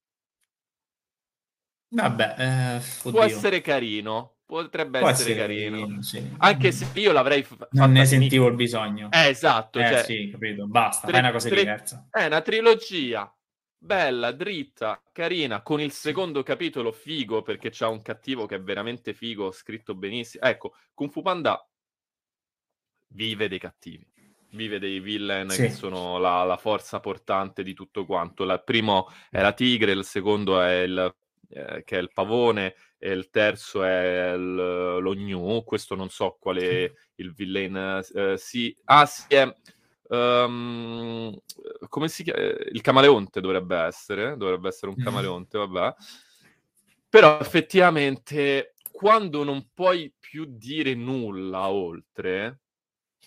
Vabbè, 1.94 2.35
eh, 2.38 3.11
può 3.11 3.22
essere 3.22 3.61
carino. 3.61 4.33
Potrebbe 4.46 4.98
può 4.98 5.09
essere, 5.09 5.30
essere 5.30 5.46
carino. 5.46 5.80
carino 5.80 6.02
sì. 6.02 6.35
Anche 6.38 6.72
se 6.72 6.87
io 6.94 7.12
l'avrei 7.12 7.42
fatto. 7.42 7.68
Non 7.72 7.92
ne 7.92 8.04
sentivo 8.04 8.48
il 8.48 8.54
bisogno. 8.54 9.09
Eh, 9.11 9.28
esatto. 9.28 9.78
Eh, 9.78 9.87
cioè, 9.87 10.02
sì, 10.02 10.30
capito. 10.30 10.66
Basta, 10.66 11.07
tre, 11.07 11.12
fai 11.12 11.20
una 11.20 11.33
cosa 11.33 11.48
tre, 11.48 11.59
diversa. 11.59 12.09
È 12.11 12.26
una 12.26 12.40
trilogia 12.42 13.35
bella, 13.78 14.33
dritta, 14.33 15.02
carina, 15.12 15.62
con 15.62 15.80
il 15.80 15.92
secondo 15.92 16.42
capitolo 16.42 16.92
figo 16.92 17.42
perché 17.42 17.70
c'ha 17.70 17.88
un 17.88 18.02
cattivo 18.02 18.46
che 18.46 18.57
è 18.57 18.61
veramente 18.61 19.14
figo, 19.14 19.50
scritto 19.50 19.94
benissimo. 19.94 20.44
Ecco, 20.44 20.74
Kung 20.92 21.11
Fu 21.11 21.22
Panda 21.22 21.66
vive 23.09 23.48
dei 23.48 23.59
cattivi 23.59 24.07
vive 24.54 24.78
dei 24.78 25.00
villain 25.00 25.48
sì. 25.50 25.62
che 25.62 25.70
sono 25.70 26.18
la, 26.18 26.44
la, 26.44 26.57
forza 26.57 27.00
portante 27.00 27.64
di 27.64 27.74
tutto 27.74 28.07
quanto. 28.07 28.44
il 28.44 28.62
primo 28.64 29.09
è 29.28 29.42
la 29.42 29.52
tigre, 29.52 29.90
il 29.90 30.04
secondo 30.04 30.61
è 30.61 30.83
il 30.83 31.14
eh, 31.54 31.84
che 31.84 31.98
è 31.98 32.00
il 32.00 32.10
pavone, 32.12 32.74
e 32.98 33.12
il 33.12 33.30
terzo 33.30 33.84
è 33.84 34.32
il, 34.32 34.54
lo 34.54 35.14
gnu, 35.14 35.62
questo 35.62 35.94
non 35.94 36.08
so 36.08 36.36
quale 36.40 36.94
il 37.16 37.32
villain 37.32 38.02
eh, 38.14 38.36
si... 38.36 38.76
Ah, 38.84 39.06
sì, 39.06 39.22
è... 39.28 39.54
Um, 40.06 41.34
come 41.88 42.08
si 42.08 42.24
chiama? 42.24 42.40
Il 42.40 42.80
camaleonte 42.82 43.40
dovrebbe 43.40 43.76
essere, 43.76 44.36
dovrebbe 44.36 44.68
essere 44.68 44.92
un 44.92 44.96
camaleonte, 45.02 45.58
vabbè. 45.58 45.94
Però 47.08 47.38
effettivamente 47.38 48.74
quando 48.90 49.44
non 49.44 49.68
puoi 49.72 50.12
più 50.18 50.46
dire 50.48 50.94
nulla 50.94 51.68
oltre, 51.68 52.60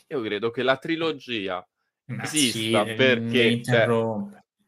io 0.07 0.21
credo 0.21 0.49
che 0.49 0.63
la 0.63 0.77
trilogia 0.77 1.67
ma 2.05 2.23
esista 2.23 2.85
sì, 2.85 2.93
perché... 2.93 3.61
Cioè, 3.61 3.87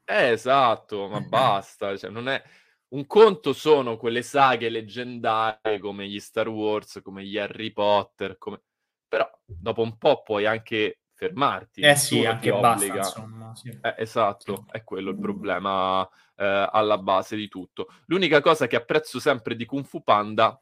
eh, 0.06 0.32
esatto, 0.32 1.08
ma 1.08 1.22
basta, 1.22 1.96
cioè, 1.96 2.10
non 2.10 2.28
è 2.28 2.42
un 2.90 3.06
conto 3.06 3.54
sono 3.54 3.98
quelle 3.98 4.22
saghe 4.22 4.70
leggendarie 4.70 5.80
come 5.80 6.08
gli 6.08 6.20
Star 6.20 6.48
Wars, 6.48 7.02
come 7.04 7.24
gli 7.24 7.38
Harry 7.38 7.72
Potter, 7.72 8.38
come... 8.38 8.62
però 9.08 9.30
dopo 9.46 9.82
un 9.82 9.98
po' 9.98 10.24
puoi 10.24 10.46
anche 10.46 11.00
fermarti. 11.14 11.82
Eh 11.82 11.96
sì, 11.96 12.26
anche 12.26 12.52
basta, 12.52 12.98
insomma. 12.98 13.54
Sì. 13.56 13.70
Eh, 13.70 13.96
esatto, 13.98 14.66
è 14.72 14.84
quello 14.84 15.12
il 15.12 15.20
problema 15.20 16.08
eh, 16.36 16.68
alla 16.72 16.98
base 16.98 17.36
di 17.36 17.48
tutto. 17.48 17.90
L'unica 18.06 18.42
cosa 18.42 18.68
che 18.68 18.78
apprezzo 18.78 19.20
sempre 19.20 19.56
di 19.56 19.66
Kung 19.66 19.86
Fu 19.86 20.02
Panda 20.02 20.60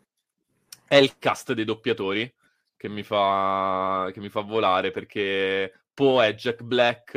è 0.88 0.96
il 0.96 1.18
cast 1.20 1.54
dei 1.54 1.66
doppiatori 1.66 2.34
che 2.76 2.90
mi 2.90 3.04
fa, 3.04 4.10
che 4.12 4.20
mi 4.20 4.30
fa 4.30 4.42
volare 4.42 4.92
perché 4.92 5.86
Poe 5.94 6.28
è 6.28 6.34
Jack 6.36 6.62
Black 6.62 7.16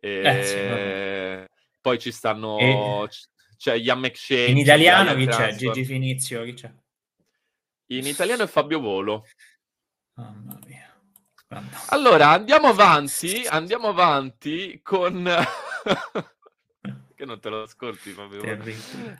e 0.00 0.22
eh, 0.22 0.44
sì, 0.44 1.54
poi 1.80 1.98
ci 1.98 2.12
stanno... 2.12 2.58
E 2.58 3.08
c'è 3.64 3.76
Ian 3.76 3.98
McShane. 3.98 4.50
In 4.50 4.58
italiano 4.58 5.14
chi 5.14 5.26
c'è? 5.26 5.54
Gigi 5.54 5.86
Finizio, 5.86 6.44
chi 6.44 6.52
c'è? 6.52 6.70
In 7.92 8.06
italiano 8.06 8.42
è 8.42 8.46
Fabio 8.46 8.78
Volo. 8.78 9.24
Mamma 10.16 10.58
mia. 10.66 10.94
Allora, 11.86 12.28
andiamo 12.28 12.68
avanti, 12.68 13.46
andiamo 13.46 13.88
avanti 13.88 14.80
con... 14.82 15.24
che 17.14 17.24
non 17.24 17.40
te 17.40 17.48
lo 17.48 17.62
ascolti, 17.62 18.10
Fabio 18.10 18.42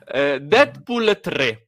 eh, 0.05 0.39
Deadpool 0.39 1.19
3. 1.19 1.67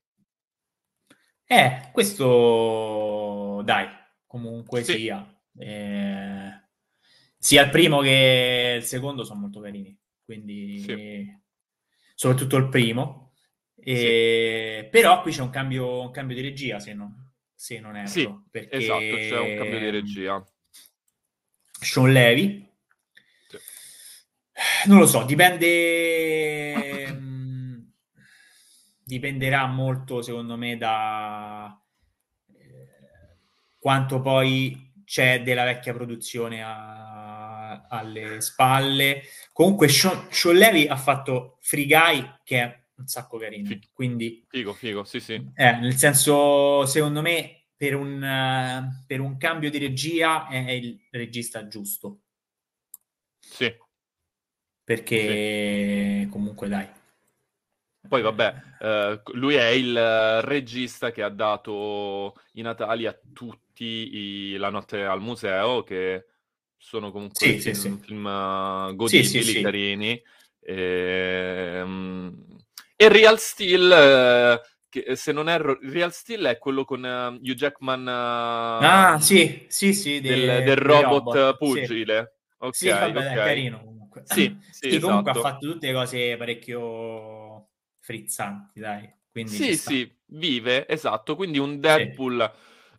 Eh, 1.46 1.90
questo... 1.92 3.64
Dai, 3.64 3.88
comunque 4.28 4.84
sì. 4.84 4.94
sia. 4.94 5.42
Eh... 5.58 6.62
Sia 7.40 7.64
il 7.64 7.72
primo 7.72 8.02
che 8.02 8.76
il 8.82 8.84
secondo 8.84 9.24
sono 9.24 9.40
molto 9.40 9.62
carini, 9.62 9.98
quindi... 10.24 10.80
Sì 10.82 11.46
soprattutto 12.18 12.58
il 12.58 12.68
primo. 12.68 13.36
E... 13.76 14.82
Sì. 14.84 14.90
Però 14.90 15.22
qui 15.22 15.32
c'è 15.32 15.42
un 15.42 15.52
cambio, 15.52 16.02
un 16.02 16.10
cambio 16.12 16.36
di 16.36 16.42
regia, 16.42 16.80
se, 16.80 16.94
no, 16.94 17.36
se 17.54 17.80
non 17.80 17.96
erro. 17.96 18.08
Sì, 18.08 18.28
perché... 18.50 18.76
esatto, 18.76 19.00
c'è 19.00 19.40
un 19.40 19.56
cambio 19.56 19.80
di 19.80 19.90
regia. 19.92 20.44
Sean 21.80 22.12
Levy. 22.12 22.68
Sì. 23.48 23.58
Non 24.88 24.98
lo 24.98 25.06
so, 25.06 25.24
dipende... 25.24 26.76
Dipenderà 29.04 29.68
molto, 29.68 30.22
secondo 30.22 30.58
me, 30.58 30.76
da 30.76 31.82
eh, 32.50 32.90
quanto 33.78 34.20
poi 34.20 34.92
c'è 35.06 35.44
della 35.44 35.64
vecchia 35.64 35.94
produzione 35.94 36.62
a... 36.62 37.17
alle 37.90 38.42
spalle 38.42 39.24
Comunque 39.58 39.88
Sean, 39.88 40.28
Sean 40.30 40.56
Levy 40.56 40.86
ha 40.86 40.96
fatto 40.96 41.58
Free 41.62 41.88
Guy, 41.88 42.24
che 42.44 42.62
è 42.62 42.84
un 42.98 43.08
sacco 43.08 43.40
carino. 43.40 43.76
Quindi, 43.92 44.46
figo, 44.48 44.72
figo, 44.72 45.04
sì, 45.04 45.20
sì. 45.20 45.34
Eh, 45.34 45.72
nel 45.78 45.96
senso, 45.96 46.86
secondo 46.86 47.24
me, 47.24 47.70
per 47.76 47.96
un, 47.96 48.22
uh, 48.22 49.04
per 49.08 49.20
un 49.20 49.36
cambio 49.38 49.72
di 49.72 49.80
regia 49.80 50.48
è 50.48 50.70
il 50.70 51.00
regista 51.10 51.68
giusto. 51.68 52.20
Sì. 53.40 53.76
Perché 54.84 56.22
sì. 56.22 56.30
comunque 56.30 56.68
dai. 56.68 56.88
Poi 58.08 58.22
vabbè, 58.22 58.56
eh, 58.80 59.22
lui 59.34 59.56
è 59.56 59.70
il 59.70 60.42
regista 60.44 61.12
che 61.12 61.24
ha 61.24 61.30
dato 61.30 62.36
i 62.54 62.62
Natali 62.62 63.08
a 63.08 63.20
tutti 63.34 64.54
i, 64.54 64.56
la 64.58 64.70
notte 64.70 65.04
al 65.04 65.20
museo, 65.20 65.82
che 65.82 66.26
sono 66.88 67.12
comunque 67.12 67.46
sì, 67.46 67.60
film, 67.60 67.76
sì, 67.76 68.00
film 68.02 68.26
uh, 68.26 68.96
godibili, 68.96 69.44
sì, 69.44 69.62
carini. 69.62 70.24
E, 70.62 71.82
um, 71.84 72.34
e 72.96 73.10
Real 73.10 73.38
Steel, 73.38 74.62
uh, 74.62 74.68
che 74.88 75.18
se 75.18 75.34
non 75.34 75.50
erro, 75.50 75.78
Real 75.82 76.14
Steel 76.14 76.46
è 76.46 76.58
quello 76.58 76.86
con 76.86 77.04
uh, 77.04 77.36
Hugh 77.46 77.56
Jackman. 77.56 78.08
ah, 78.08 79.18
sì, 79.20 79.66
sì, 79.68 79.94
sì. 79.94 80.22
Del, 80.22 80.46
del, 80.46 80.64
del 80.64 80.76
robot, 80.78 81.36
robot, 81.36 81.58
pugile. 81.58 82.38
Ok, 82.60 82.76
sì, 82.76 82.88
vabbè, 82.88 83.10
okay. 83.10 83.34
è 83.34 83.36
carino 83.36 83.84
comunque. 83.84 84.22
Sì, 84.24 84.58
sì, 84.72 84.88
esatto. 84.88 85.08
comunque 85.08 85.32
ha 85.32 85.34
esatto. 85.34 85.54
fatto 85.54 85.72
tutte 85.74 85.92
cose 85.92 86.38
parecchio 86.38 87.68
frizzanti, 88.00 88.80
dai. 88.80 89.14
Quindi 89.30 89.52
sì, 89.52 89.76
sì, 89.76 90.18
vive, 90.28 90.88
esatto. 90.88 91.36
Quindi 91.36 91.58
un 91.58 91.82
Deadpool 91.82 92.50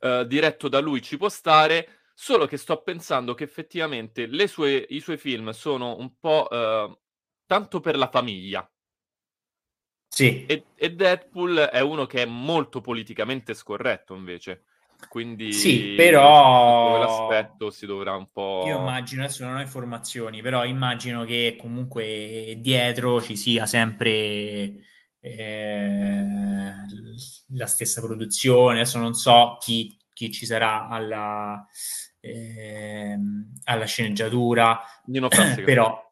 uh, 0.00 0.24
diretto 0.24 0.68
da 0.68 0.78
lui 0.78 1.00
ci 1.00 1.16
può 1.16 1.30
stare. 1.30 1.97
Solo 2.20 2.46
che 2.46 2.56
sto 2.56 2.82
pensando 2.82 3.34
che 3.34 3.44
effettivamente 3.44 4.28
sue, 4.48 4.84
i 4.88 4.98
suoi 4.98 5.16
film 5.16 5.50
sono 5.50 5.96
un 5.96 6.18
po' 6.18 6.50
eh, 6.50 6.98
tanto 7.46 7.78
per 7.78 7.96
la 7.96 8.08
famiglia. 8.08 8.68
Sì. 10.08 10.44
E, 10.46 10.64
e 10.74 10.94
Deadpool 10.96 11.56
è 11.72 11.78
uno 11.78 12.06
che 12.06 12.22
è 12.22 12.26
molto 12.26 12.80
politicamente 12.80 13.54
scorretto, 13.54 14.16
invece. 14.16 14.64
Quindi 15.08 15.52
sì, 15.52 15.94
però 15.96 16.98
l'aspetto 16.98 17.70
si 17.70 17.86
dovrà 17.86 18.16
un 18.16 18.28
po'. 18.32 18.64
Io 18.66 18.78
immagino, 18.78 19.22
adesso 19.22 19.44
non 19.44 19.54
ho 19.54 19.60
informazioni, 19.60 20.42
però 20.42 20.64
immagino 20.64 21.24
che 21.24 21.56
comunque 21.56 22.56
dietro 22.58 23.22
ci 23.22 23.36
sia 23.36 23.64
sempre 23.64 24.74
eh, 25.20 26.24
la 27.54 27.66
stessa 27.66 28.00
produzione. 28.00 28.80
Adesso 28.80 28.98
non 28.98 29.14
so 29.14 29.56
chi, 29.60 29.96
chi 30.12 30.32
ci 30.32 30.46
sarà 30.46 30.88
alla, 30.88 31.64
eh, 32.28 33.18
alla 33.64 33.84
sceneggiatura, 33.84 34.80
però 35.64 36.06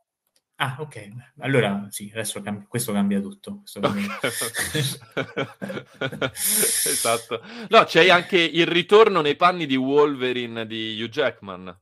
Ah, 0.59 0.77
ok. 0.79 1.09
Allora 1.41 1.87
sì, 1.91 2.11
adesso 2.15 2.41
cam- 2.41 2.67
questo 2.67 2.93
cambia 2.93 3.21
tutto. 3.21 3.59
Questo 3.59 3.81
cambia... 3.81 4.19
esatto. 6.33 7.43
No, 7.69 7.85
c'è 7.85 8.09
anche 8.09 8.39
il 8.39 8.67
ritorno 8.67 9.21
nei 9.21 9.37
panni 9.37 9.67
di 9.67 9.77
Wolverine 9.77 10.67
di 10.67 10.99
Hugh 10.99 11.11
Jackman, 11.11 11.79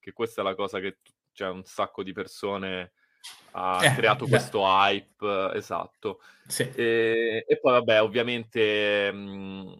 che 0.00 0.12
questa 0.12 0.40
è 0.40 0.44
la 0.44 0.56
cosa 0.56 0.80
che 0.80 0.98
c'è 1.32 1.48
un 1.48 1.62
sacco 1.64 2.02
di 2.02 2.12
persone 2.12 2.94
ha 3.52 3.84
eh, 3.84 3.94
creato 3.94 4.24
già. 4.24 4.30
questo 4.30 4.62
hype, 4.64 5.52
esatto. 5.54 6.20
Sì. 6.46 6.68
E, 6.74 7.44
e, 7.46 7.60
poi 7.60 7.72
vabbè, 7.72 8.02
ovviamente 8.02 9.12
mh, 9.12 9.78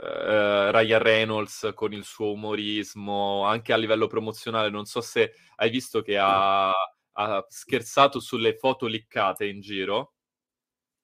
uh, 0.00 0.70
Ryan 0.70 1.02
Reynolds 1.02 1.72
con 1.74 1.92
il 1.92 2.04
suo 2.04 2.32
umorismo, 2.32 3.44
anche 3.44 3.72
a 3.72 3.76
livello 3.76 4.06
promozionale, 4.06 4.70
non 4.70 4.84
so 4.84 5.00
se 5.00 5.32
hai 5.56 5.70
visto 5.70 6.02
che 6.02 6.18
ha 6.18 6.72
ha 7.18 7.44
scherzato 7.48 8.20
sulle 8.20 8.54
foto 8.54 8.86
liccate 8.86 9.46
in 9.46 9.60
giro. 9.60 10.14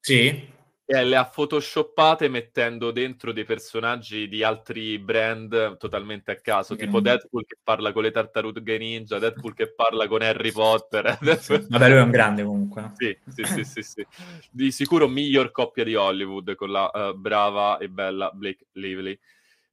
Sì. 0.01 0.53
E 0.87 1.03
le 1.03 1.17
ha 1.17 1.25
photoshoppate 1.25 2.29
mettendo 2.29 2.91
dentro 2.91 3.33
dei 3.33 3.45
personaggi 3.45 4.29
di 4.29 4.43
altri 4.43 4.99
brand 4.99 5.79
totalmente 5.79 6.31
a 6.31 6.37
caso, 6.37 6.77
tipo 6.77 7.01
Deadpool 7.01 7.47
che 7.47 7.57
parla 7.63 7.91
con 7.91 8.03
le 8.03 8.11
tartarughe 8.11 8.77
ninja, 8.77 9.19
Deadpool 9.19 9.55
che 9.55 9.73
parla 9.73 10.07
con 10.07 10.21
Harry 10.21 10.53
Potter. 10.53 11.19
Vabbè, 11.21 11.89
lui 11.89 11.99
è 11.99 12.03
un 12.03 12.11
grande 12.11 12.45
comunque. 12.45 12.93
Sì, 12.97 13.17
sì, 13.29 13.45
sì, 13.45 13.65
sì, 13.65 13.83
sì. 13.83 14.07
Di 14.51 14.71
sicuro 14.71 15.09
miglior 15.09 15.53
coppia 15.53 15.85
di 15.85 15.95
Hollywood 15.95 16.55
con 16.55 16.71
la 16.71 16.91
uh, 16.93 17.17
brava 17.17 17.79
e 17.79 17.89
bella 17.89 18.31
Blake 18.35 18.67
Lively. 18.73 19.19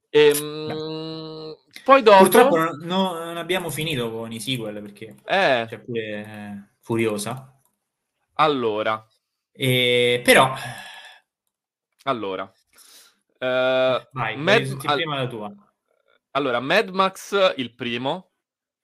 E, 0.08 0.28
ehm, 0.28 1.56
poi 1.84 2.02
dopo... 2.02 2.18
Purtroppo 2.18 2.56
non, 2.56 2.78
non, 2.82 3.36
abbiamo 3.36 3.68
finito 3.68 4.10
con 4.10 4.32
i 4.32 4.40
sequel 4.40 4.80
perché 4.80 5.14
eh. 5.26 5.66
c'è 5.68 5.78
pure 5.78 6.00
eh, 6.00 6.62
Furiosa. 6.80 7.54
Allora. 8.34 9.06
E, 9.52 10.22
però... 10.24 10.54
Allora. 12.04 12.44
Uh, 13.38 14.06
Vai, 14.12 14.36
Mad... 14.36 14.80
Al... 14.84 15.56
Allora, 16.32 16.60
Mad 16.60 16.88
Max 16.90 17.54
il 17.56 17.74
primo, 17.74 18.32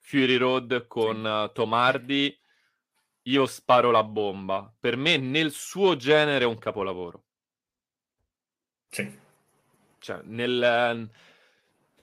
Fury 0.00 0.36
Road 0.36 0.86
con 0.86 1.24
uh, 1.24 1.52
Tom 1.52 1.72
Hardy, 1.72 2.36
io 3.22 3.46
sparo 3.46 3.90
la 3.90 4.04
bomba. 4.04 4.72
Per 4.78 4.96
me 4.96 5.16
nel 5.16 5.52
suo 5.52 5.96
genere 5.96 6.44
è 6.44 6.48
un 6.48 6.58
capolavoro. 6.58 7.24
Sì 8.88 9.26
cioè, 9.98 10.20
nel, 10.24 11.10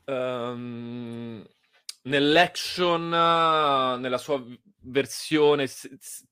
um, 0.06 1.44
nell'action, 2.06 3.10
nella 3.10 4.18
sua 4.18 4.44
versione, 4.82 5.68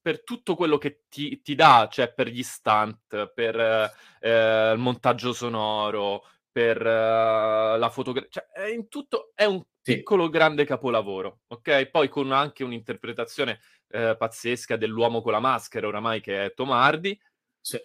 per 0.02 0.24
tutto 0.24 0.56
quello 0.56 0.78
che 0.78 1.04
ti, 1.10 1.42
ti 1.42 1.56
dà, 1.56 1.88
cioè 1.92 2.14
per 2.14 2.28
gli 2.28 2.44
stunt, 2.44 3.32
per 3.34 3.60
eh, 4.20 4.72
il 4.72 4.80
montaggio 4.80 5.34
sonoro, 5.34 6.24
per 6.52 6.80
uh, 6.80 7.78
la 7.78 7.90
fotografia, 7.92 8.30
cioè, 8.30 8.70
in 8.70 8.88
tutto 8.88 9.32
è 9.34 9.46
un 9.46 9.64
piccolo 9.82 10.30
grande 10.30 10.66
capolavoro, 10.66 11.40
ok? 11.48 11.88
Poi 11.88 12.08
con 12.10 12.32
anche 12.32 12.64
un'interpretazione 12.64 13.60
eh, 13.90 14.16
pazzesca 14.16 14.78
dell'uomo 14.78 15.22
con 15.22 15.32
la 15.32 15.40
maschera, 15.40 15.88
oramai 15.88 16.22
che 16.22 16.46
è 16.46 16.54
Tomardi. 16.54 17.20
Sì. 17.60 17.82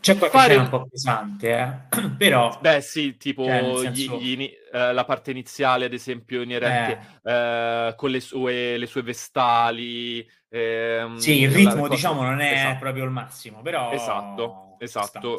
C'è 0.00 0.16
qualche 0.16 0.36
fare... 0.36 0.56
un 0.56 0.68
po' 0.68 0.86
pesante, 0.88 1.56
eh? 1.56 2.10
però... 2.18 2.58
Beh 2.60 2.80
sì, 2.80 3.16
tipo 3.16 3.44
cioè, 3.44 3.60
senso... 3.60 4.18
gli, 4.18 4.36
gli, 4.36 4.50
uh, 4.72 4.92
la 4.92 5.04
parte 5.04 5.30
iniziale, 5.30 5.84
ad 5.84 5.92
esempio, 5.92 6.42
inerente 6.42 7.20
eh. 7.22 7.88
uh, 7.88 7.94
con 7.94 8.10
le 8.10 8.20
sue, 8.20 8.76
le 8.76 8.86
sue 8.86 9.02
vestali. 9.02 10.28
Ehm, 10.50 11.16
sì, 11.16 11.42
il 11.42 11.50
ritmo, 11.50 11.82
cosa... 11.82 11.94
diciamo, 11.94 12.22
non 12.22 12.40
è 12.40 12.52
esatto. 12.52 12.78
proprio 12.78 13.04
il 13.04 13.10
massimo, 13.10 13.62
però... 13.62 13.92
Esatto, 13.92 14.76
esatto. 14.78 15.38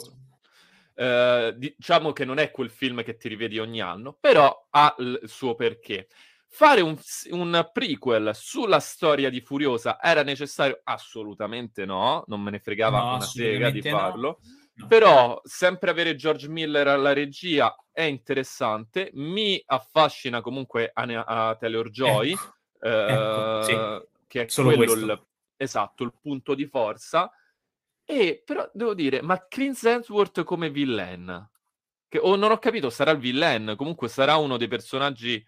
Uh, 0.96 1.52
diciamo 1.54 2.12
che 2.12 2.26
non 2.26 2.40
è 2.40 2.52
quel 2.52 2.70
film 2.70 3.04
che 3.04 3.16
ti 3.18 3.30
rivedi 3.30 3.58
ogni 3.58 3.82
anno, 3.82 4.18
però 4.20 4.68
ha 4.70 4.96
il 5.00 5.22
suo 5.26 5.56
perché. 5.56 6.08
Fare 6.52 6.82
un, 6.82 6.98
un, 7.30 7.70
prequel 7.72 8.32
sulla 8.34 8.80
storia 8.80 9.30
di 9.30 9.40
Furiosa 9.40 10.02
era 10.02 10.24
necessario? 10.24 10.82
Assolutamente 10.84 11.86
no, 11.86 12.24
non 12.26 12.42
me 12.42 12.50
ne 12.50 12.60
fregava 12.60 13.00
no, 13.00 13.16
una 13.16 13.22
sega 13.22 13.70
di 13.70 13.82
farlo. 13.84 14.40
No. 14.74 14.88
Però 14.88 15.40
sempre 15.44 15.92
avere 15.92 16.16
George 16.16 16.50
Miller 16.50 16.88
alla 16.88 17.14
regia 17.14 17.76
è 17.92 18.04
interessante, 18.04 19.12
mi 19.14 19.62
affascina 19.64 20.42
comunque 20.42 20.90
a, 20.92 21.04
a 21.04 21.56
Taylor 21.56 21.90
Joy, 21.90 22.32
ecco. 22.32 22.56
Eh, 22.82 23.06
ecco, 23.10 23.64
sì. 23.64 24.08
che 24.28 24.42
è 24.44 24.48
Solo 24.48 24.74
quello 24.74 24.94
il, 24.94 25.26
esatto, 25.58 26.04
il 26.04 26.14
punto 26.20 26.56
di 26.56 26.66
forza. 26.66 27.30
E 28.06 28.42
però 28.44 28.68
devo 28.74 28.96
dire, 28.96 29.22
ma 29.22 29.46
Chris 29.48 29.84
Hemsworth 29.84 30.44
come 30.44 30.72
villain? 30.72 31.48
Che, 32.08 32.18
o 32.18 32.36
non 32.36 32.50
ho 32.50 32.58
capito, 32.58 32.90
sarà 32.90 33.12
il 33.12 33.20
villain, 33.20 33.76
comunque 33.78 34.08
sarà 34.08 34.38
uno 34.38 34.58
dei 34.58 34.68
personaggi 34.68 35.46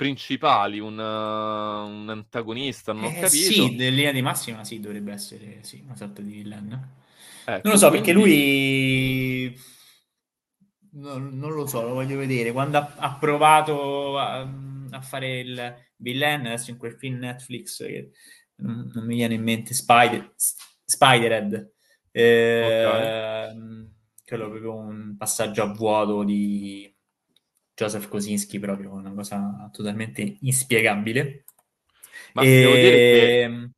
principali, 0.00 0.78
un, 0.78 0.96
uh, 0.96 1.86
un 1.86 2.08
antagonista, 2.08 2.94
non 2.94 3.04
ho 3.04 3.08
eh, 3.08 3.20
capito. 3.20 3.52
Sì, 3.52 3.64
in 3.64 3.76
linea 3.76 4.12
di 4.12 4.22
massima 4.22 4.64
sì, 4.64 4.80
dovrebbe 4.80 5.12
essere 5.12 5.58
sì, 5.60 5.82
una 5.84 5.94
sorta 5.94 6.22
di 6.22 6.32
villain. 6.32 6.72
Ecco, 7.44 7.60
non 7.64 7.72
lo 7.74 7.76
so, 7.78 7.88
quindi... 7.90 8.06
perché 8.06 8.18
lui... 8.18 9.60
Non, 10.92 11.36
non, 11.36 11.52
lo 11.52 11.66
so, 11.66 11.82
lo 11.82 11.92
voglio 11.92 12.16
vedere. 12.16 12.50
Quando 12.50 12.78
ha, 12.78 12.94
ha 12.96 13.16
provato 13.18 14.18
a, 14.18 14.40
a, 14.90 15.00
fare 15.02 15.40
il 15.40 15.76
villain, 15.96 16.46
adesso 16.46 16.70
in 16.70 16.78
quel 16.78 16.94
film 16.94 17.18
Netflix, 17.18 17.84
che 17.84 18.12
non, 18.56 18.90
non 18.94 19.04
mi 19.04 19.16
viene 19.16 19.34
in 19.34 19.42
mente, 19.42 19.74
Spider, 19.74 20.32
Spiderhead, 20.82 21.72
eh, 22.10 22.84
okay. 22.86 23.90
quello 24.24 24.48
proprio 24.48 24.76
un 24.76 25.14
passaggio 25.18 25.62
a 25.62 25.66
vuoto 25.66 26.24
di 26.24 26.90
Joseph 27.80 28.08
Kosinski 28.08 28.58
proprio 28.58 28.92
una 28.92 29.10
cosa 29.12 29.70
totalmente 29.72 30.36
inspiegabile. 30.40 31.44
Ma 32.34 32.42
e... 32.42 32.46
devo 32.46 32.74
dire 32.74 32.90
che 32.90 33.42
ehm, 33.42 33.70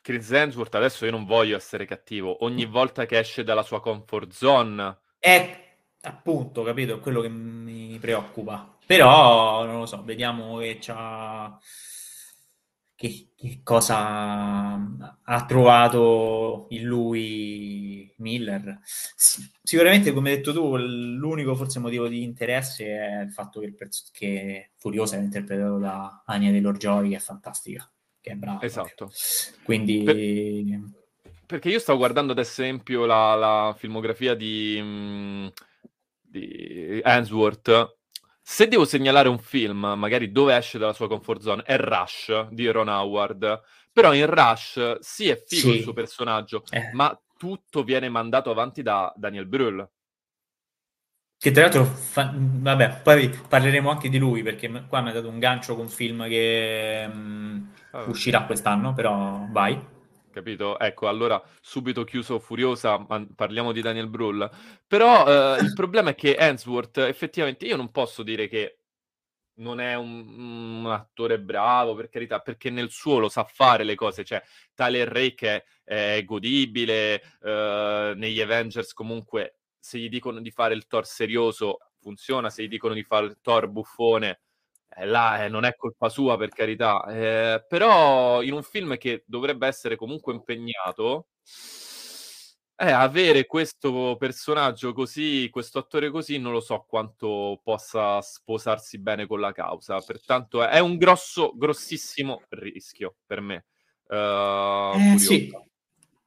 Chris 0.00 0.30
Hemsworth, 0.30 0.74
adesso 0.74 1.04
io 1.04 1.10
non 1.10 1.26
voglio 1.26 1.54
essere 1.54 1.84
cattivo, 1.84 2.44
ogni 2.44 2.64
volta 2.64 3.04
che 3.04 3.18
esce 3.18 3.44
dalla 3.44 3.62
sua 3.62 3.82
comfort 3.82 4.32
zone... 4.32 4.98
È 5.18 5.76
appunto, 6.00 6.62
capito, 6.62 6.98
quello 7.00 7.20
che 7.20 7.28
mi 7.28 7.98
preoccupa. 8.00 8.74
Però, 8.86 9.64
non 9.64 9.80
lo 9.80 9.86
so, 9.86 10.02
vediamo 10.02 10.58
che 10.58 10.78
c'ha 10.80 11.58
che, 12.96 13.28
che, 13.34 13.60
cosa 13.62 14.76
ha 15.22 15.44
trovato 15.46 16.66
in 16.70 16.84
lui 16.84 18.12
Miller. 18.18 18.78
sicuramente, 19.14 20.12
come 20.12 20.30
hai 20.30 20.36
detto 20.36 20.52
tu, 20.52 20.76
l'unico 20.76 21.54
forse 21.54 21.80
motivo 21.80 22.08
di 22.08 22.22
interesse 22.22 22.86
è 22.86 23.22
il 23.22 23.32
fatto 23.32 23.60
che, 23.60 23.66
il 23.66 23.74
pers- 23.74 24.10
che 24.12 24.70
Furiosa 24.76 25.16
è 25.16 25.20
interpretato 25.20 25.78
da 25.78 26.22
Anya 26.26 26.50
Taylor-Joy, 26.50 27.10
che 27.10 27.16
è 27.16 27.20
fantastica, 27.20 27.90
che 28.20 28.30
è 28.30 28.34
brava. 28.34 28.62
Esatto. 28.62 29.10
Quindi... 29.64 30.02
Per... 30.02 31.02
Perché 31.46 31.68
io 31.68 31.78
stavo 31.78 31.98
guardando 31.98 32.32
ad 32.32 32.38
esempio 32.38 33.04
la, 33.04 33.34
la 33.34 33.74
filmografia 33.76 34.34
di, 34.34 34.78
mm, 34.80 35.46
di 36.20 37.00
Answorth 37.02 37.98
se 38.46 38.68
devo 38.68 38.84
segnalare 38.84 39.30
un 39.30 39.38
film, 39.38 39.94
magari 39.96 40.30
dove 40.30 40.54
esce 40.54 40.76
dalla 40.76 40.92
sua 40.92 41.08
comfort 41.08 41.40
zone, 41.40 41.62
è 41.62 41.78
Rush 41.78 42.48
di 42.50 42.68
Ron 42.70 42.88
Howard. 42.88 43.62
Però 43.90 44.12
in 44.12 44.26
Rush 44.26 44.98
sì 44.98 45.30
è 45.30 45.42
figo 45.42 45.70
sì. 45.70 45.76
il 45.76 45.82
suo 45.82 45.94
personaggio, 45.94 46.62
eh. 46.68 46.90
ma 46.92 47.18
tutto 47.38 47.82
viene 47.84 48.10
mandato 48.10 48.50
avanti 48.50 48.82
da 48.82 49.10
Daniel 49.16 49.46
Brühl. 49.46 49.88
Che 51.38 51.50
tra 51.52 51.62
l'altro, 51.62 51.84
fa... 51.84 52.30
vabbè, 52.36 53.00
poi 53.02 53.30
parleremo 53.30 53.88
anche 53.88 54.10
di 54.10 54.18
lui 54.18 54.42
perché 54.42 54.70
qua 54.88 55.00
mi 55.00 55.08
ha 55.08 55.12
dato 55.12 55.28
un 55.28 55.38
gancio 55.38 55.74
con 55.74 55.84
un 55.84 55.90
film 55.90 56.28
che 56.28 57.08
um, 57.10 57.72
ah. 57.92 58.02
uscirà 58.02 58.44
quest'anno, 58.44 58.92
però 58.92 59.46
vai 59.50 59.92
capito? 60.34 60.78
Ecco, 60.78 61.08
allora 61.08 61.42
subito 61.60 62.04
chiuso 62.04 62.40
furiosa, 62.40 62.98
parliamo 63.34 63.72
di 63.72 63.80
Daniel 63.80 64.10
Brühl. 64.10 64.50
Però 64.86 65.56
eh, 65.56 65.60
il 65.62 65.72
problema 65.72 66.10
è 66.10 66.14
che 66.14 66.36
Hemsworth, 66.36 66.98
effettivamente, 66.98 67.64
io 67.64 67.76
non 67.76 67.90
posso 67.90 68.22
dire 68.22 68.48
che 68.48 68.80
non 69.56 69.80
è 69.80 69.94
un, 69.94 70.82
un, 70.84 70.86
attore 70.90 71.38
bravo, 71.38 71.94
per 71.94 72.08
carità, 72.08 72.40
perché 72.40 72.70
nel 72.70 72.90
suo 72.90 73.18
lo 73.18 73.28
sa 73.28 73.44
fare 73.44 73.84
le 73.84 73.94
cose. 73.94 74.24
Cioè, 74.24 74.42
Tyler 74.74 75.08
Rake 75.08 75.64
è, 75.84 76.16
è 76.16 76.24
godibile, 76.24 77.22
uh, 77.40 78.16
negli 78.16 78.40
Avengers 78.40 78.92
comunque, 78.92 79.60
se 79.78 79.98
gli 79.98 80.08
dicono 80.08 80.40
di 80.40 80.50
fare 80.50 80.74
il 80.74 80.86
Thor 80.88 81.06
serioso, 81.06 81.78
funziona, 82.00 82.50
se 82.50 82.64
gli 82.64 82.68
dicono 82.68 82.94
di 82.94 83.04
fare 83.04 83.26
il 83.26 83.38
Thor 83.40 83.68
buffone, 83.68 84.40
eh, 84.96 85.06
là 85.06 85.44
eh, 85.44 85.48
non 85.48 85.64
è 85.64 85.74
colpa 85.76 86.08
sua, 86.08 86.36
per 86.36 86.50
carità. 86.50 87.04
Eh, 87.06 87.64
però 87.68 88.42
in 88.42 88.52
un 88.52 88.62
film 88.62 88.96
che 88.96 89.24
dovrebbe 89.26 89.66
essere 89.66 89.96
comunque 89.96 90.32
impegnato 90.32 91.28
eh, 92.76 92.90
avere 92.90 93.46
questo 93.46 94.16
personaggio 94.18 94.92
così, 94.92 95.48
questo 95.50 95.78
attore 95.78 96.10
così, 96.10 96.38
non 96.38 96.52
lo 96.52 96.60
so 96.60 96.84
quanto 96.88 97.60
possa 97.62 98.20
sposarsi 98.20 98.98
bene 98.98 99.26
con 99.26 99.40
la 99.40 99.52
causa. 99.52 100.00
Pertanto 100.00 100.66
è 100.66 100.80
un 100.80 100.96
grosso, 100.96 101.52
grossissimo 101.56 102.42
rischio 102.48 103.16
per 103.26 103.40
me. 103.40 103.66
Uh, 104.06 105.14
eh, 105.14 105.18
sì. 105.18 105.50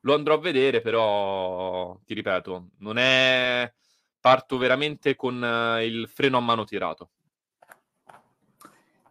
Lo 0.01 0.13
andrò 0.13 0.35
a 0.35 0.39
vedere, 0.39 0.81
però 0.81 1.99
ti 2.05 2.13
ripeto, 2.13 2.69
non 2.79 2.97
è. 2.97 3.71
Parto 4.19 4.57
veramente 4.57 5.15
con 5.15 5.35
il 5.81 6.07
freno 6.07 6.37
a 6.37 6.41
mano 6.41 6.63
tirato. 6.63 7.11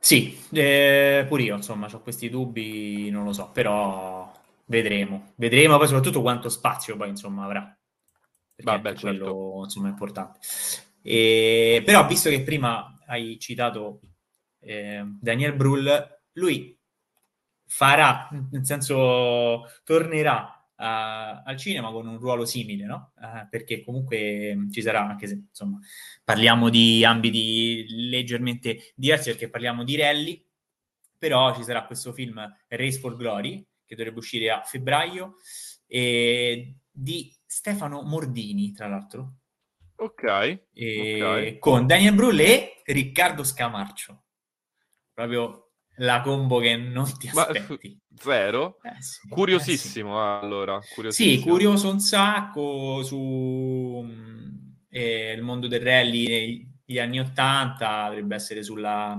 Sì, 0.06 0.38
eh, 0.52 1.24
pure 1.26 1.42
io, 1.42 1.56
insomma, 1.56 1.88
ho 1.90 2.00
questi 2.00 2.28
dubbi, 2.30 3.10
non 3.10 3.24
lo 3.24 3.32
so, 3.32 3.50
però 3.50 4.32
Vedremo, 4.68 5.32
vedremo 5.36 5.76
poi 5.76 5.86
soprattutto 5.86 6.22
quanto 6.22 6.48
spazio 6.48 6.96
poi 6.96 7.10
insomma 7.10 7.44
avrà. 7.44 7.60
Perché 8.52 8.70
Vabbè, 8.70 8.94
quello 8.98 9.24
certo. 9.24 9.60
insomma 9.62 9.86
è 9.86 9.90
importante. 9.90 10.40
E, 11.02 11.82
però 11.84 12.04
visto 12.06 12.30
che 12.30 12.42
prima 12.42 12.92
hai 13.06 13.38
citato 13.38 14.00
eh, 14.58 15.04
Daniel 15.20 15.54
Brühl, 15.54 16.18
lui 16.32 16.76
farà, 17.64 18.28
nel 18.50 18.66
senso 18.66 19.66
tornerà 19.84 20.55
al 20.76 21.56
cinema 21.56 21.90
con 21.90 22.06
un 22.06 22.18
ruolo 22.18 22.44
simile, 22.44 22.84
no? 22.84 23.12
Uh, 23.16 23.48
perché 23.48 23.82
comunque 23.82 24.66
ci 24.70 24.82
sarà, 24.82 25.06
anche 25.06 25.26
se 25.26 25.44
insomma 25.48 25.78
parliamo 26.22 26.68
di 26.68 27.04
ambiti 27.04 27.86
leggermente 28.08 28.92
diversi 28.94 29.30
perché 29.30 29.48
parliamo 29.48 29.84
di 29.84 29.96
rally, 29.96 30.44
però 31.18 31.54
ci 31.54 31.62
sarà 31.62 31.84
questo 31.84 32.12
film 32.12 32.40
Race 32.68 32.98
for 32.98 33.16
Glory 33.16 33.66
che 33.86 33.94
dovrebbe 33.94 34.18
uscire 34.18 34.50
a 34.50 34.62
febbraio, 34.62 35.36
e 35.86 36.74
di 36.90 37.32
Stefano 37.46 38.02
Mordini, 38.02 38.72
tra 38.72 38.88
l'altro. 38.88 39.36
Ok. 39.96 40.22
okay. 40.22 41.58
Con 41.58 41.86
Daniel 41.86 42.14
Brulé 42.14 42.82
e 42.82 42.92
Riccardo 42.92 43.44
Scamarcio. 43.44 44.24
Proprio 45.14 45.65
la 45.96 46.20
combo 46.20 46.58
che 46.58 46.76
non 46.76 47.10
ti 47.18 47.28
aspetti. 47.32 47.98
Ma, 48.08 48.20
zero? 48.22 48.78
Eh 48.82 49.00
sì, 49.02 49.28
curiosissimo, 49.28 50.12
eh 50.12 50.38
sì. 50.38 50.44
allora. 50.44 50.80
Curiosissimo. 50.94 51.36
Sì, 51.36 51.42
curioso 51.42 51.90
un 51.90 52.00
sacco 52.00 53.02
su 53.02 54.06
eh, 54.88 55.32
il 55.32 55.42
mondo 55.42 55.68
del 55.68 55.80
rally 55.80 56.66
negli 56.86 56.98
anni 56.98 57.20
Ottanta, 57.20 58.08
dovrebbe 58.08 58.34
essere 58.34 58.62
sulla 58.62 59.18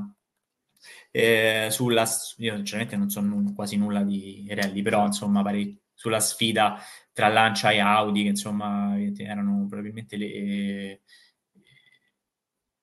eh, 1.11 1.67
sulla, 1.71 2.05
io 2.37 2.55
sinceramente 2.55 2.95
non 2.95 3.09
so 3.09 3.21
n- 3.21 3.53
quasi 3.53 3.77
nulla 3.77 4.03
di 4.03 4.45
rally, 4.49 4.81
però 4.81 5.05
insomma 5.05 5.41
pare, 5.41 5.77
sulla 5.93 6.19
sfida 6.19 6.79
tra 7.11 7.27
Lancia 7.29 7.71
e 7.71 7.79
Audi, 7.79 8.23
che 8.23 8.29
insomma 8.29 8.95
erano 9.17 9.65
probabilmente 9.67 10.15
le, 10.17 11.01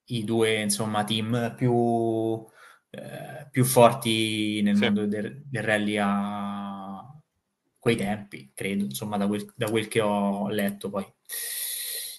i 0.06 0.24
due 0.24 0.60
insomma, 0.60 1.04
team 1.04 1.54
più, 1.56 2.44
eh, 2.94 3.48
più 3.50 3.64
forti 3.64 4.60
nel 4.62 4.76
sì. 4.76 4.84
mondo 4.84 5.06
del, 5.06 5.42
del, 5.44 5.62
rally 5.62 5.96
a 5.98 7.04
quei 7.78 7.96
tempi, 7.96 8.52
credo, 8.54 8.84
insomma, 8.84 9.16
da 9.16 9.26
quel, 9.26 9.52
da 9.54 9.68
quel 9.68 9.88
che 9.88 10.00
ho 10.00 10.48
letto 10.48 10.90
poi. 10.90 11.06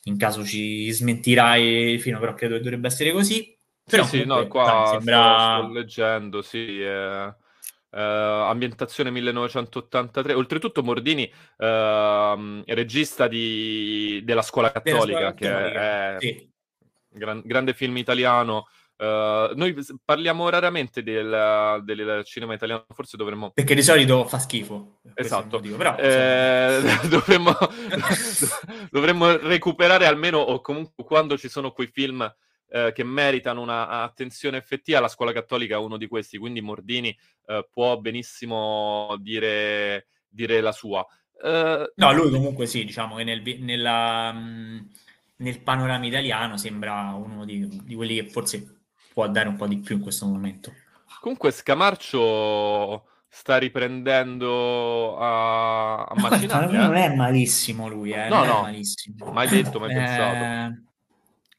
In 0.04 0.18
caso 0.18 0.46
ci 0.46 0.92
smentirai, 0.92 1.98
fino 1.98 2.20
però 2.20 2.34
credo 2.36 2.56
che 2.56 2.62
dovrebbe 2.62 2.88
essere 2.88 3.12
così. 3.12 3.58
Però 3.84 4.04
sì, 4.04 4.20
sì, 4.20 4.26
no, 4.26 4.48
qua 4.48 4.90
sembra... 4.92 5.58
sto, 5.58 5.64
sto 5.64 5.74
leggendo, 5.74 6.42
sì, 6.42 6.82
eh, 6.82 7.34
eh, 7.92 8.02
ambientazione 8.02 9.10
1983. 9.12 10.34
Oltretutto 10.34 10.84
Mordini, 10.84 11.32
eh, 11.58 12.64
regista 12.68 13.28
di, 13.28 14.22
della 14.24 14.42
Scuola 14.42 14.72
Cattolica, 14.72 15.34
che 15.34 15.50
è 15.50 16.16
sì. 16.20 16.52
gran, 17.10 17.42
grande 17.46 17.74
film 17.74 17.98
italiano. 17.98 18.68
Uh, 18.98 19.54
noi 19.56 19.76
parliamo 20.06 20.48
raramente 20.48 21.04
del, 21.04 21.82
del, 21.84 22.22
cinema 22.24 22.54
italiano, 22.54 22.86
forse 22.94 23.18
dovremmo. 23.18 23.52
Perché 23.52 23.76
di 23.76 23.84
solito 23.84 24.26
fa 24.26 24.40
schifo. 24.40 25.00
Esatto, 25.14 25.58
motivo, 25.58 25.76
però, 25.76 25.98
eh, 25.98 26.82
dovremmo, 27.10 27.54
dovremmo 28.90 29.36
recuperare 29.36 30.06
almeno, 30.06 30.38
o 30.40 30.62
comunque 30.62 31.04
quando 31.04 31.38
ci 31.38 31.50
sono 31.50 31.72
quei 31.72 31.88
film 31.88 32.34
eh, 32.70 32.92
che 32.94 33.04
meritano 33.04 33.62
un'attenzione 33.62 34.58
effettiva, 34.58 35.00
la 35.00 35.08
scuola 35.08 35.32
cattolica 35.32 35.76
è 35.76 35.80
uno 35.80 35.98
di 35.98 36.08
questi, 36.08 36.38
quindi 36.38 36.62
Mordini 36.62 37.16
eh, 37.48 37.68
può 37.72 37.98
benissimo 38.00 39.16
dire, 39.20 40.08
dire 40.28 40.62
la 40.62 40.72
sua. 40.72 41.06
Uh, 41.38 41.92
no, 41.96 42.14
lui 42.14 42.32
comunque 42.32 42.66
sì, 42.66 42.86
diciamo 42.86 43.16
che 43.16 43.26
nel, 43.26 43.42
nella, 43.60 44.32
nel 44.32 45.62
panorama 45.62 46.06
italiano 46.06 46.56
sembra 46.56 47.14
uno 47.14 47.44
di, 47.44 47.68
di, 47.84 47.94
quelli 47.94 48.16
che 48.16 48.30
forse 48.30 48.85
può 49.16 49.30
dare 49.30 49.48
un 49.48 49.56
po' 49.56 49.66
di 49.66 49.80
più 49.80 49.96
in 49.96 50.02
questo 50.02 50.26
momento. 50.26 50.74
Comunque 51.22 51.52
Scamarcio 51.52 53.06
sta 53.30 53.58
riprendendo 53.58 55.18
a, 55.18 56.04
a 56.04 56.14
macinare. 56.18 56.66
No, 56.66 56.84
non 56.84 56.96
è 56.96 57.16
malissimo 57.16 57.88
lui, 57.88 58.12
eh, 58.12 58.28
no, 58.28 58.44
no, 58.44 58.62
malissimo. 58.64 59.32
mai 59.32 59.48
detto, 59.48 59.80
mai 59.80 59.92
eh... 59.92 59.96
pensato. 59.96 60.82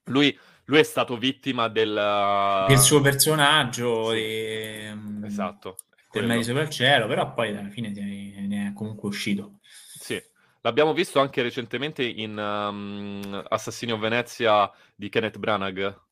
Lui 0.05 0.39
lui 0.67 0.79
è 0.79 0.83
stato 0.83 1.17
vittima 1.17 1.69
del, 1.69 2.65
del 2.67 2.79
suo 2.79 3.01
personaggio 3.01 4.11
sì. 4.11 4.17
e, 4.17 4.97
esatto 5.25 5.79
del 6.11 6.27
mare 6.27 6.43
sopra 6.43 6.63
il 6.63 6.71
cielo 6.71 7.07
però 7.07 7.33
poi 7.35 7.57
alla 7.57 7.69
fine 7.69 7.91
ne 7.91 8.69
è 8.69 8.73
comunque 8.73 9.09
uscito 9.09 9.59
sì 9.63 10.21
l'abbiamo 10.63 10.93
visto 10.93 11.21
anche 11.21 11.43
recentemente 11.43 12.05
in 12.05 12.37
um, 12.37 13.45
Assassini 13.49 13.93
of 13.93 14.01
Venezia 14.01 14.69
di 14.95 15.09
Kenneth 15.09 15.39
Branagh 15.39 16.05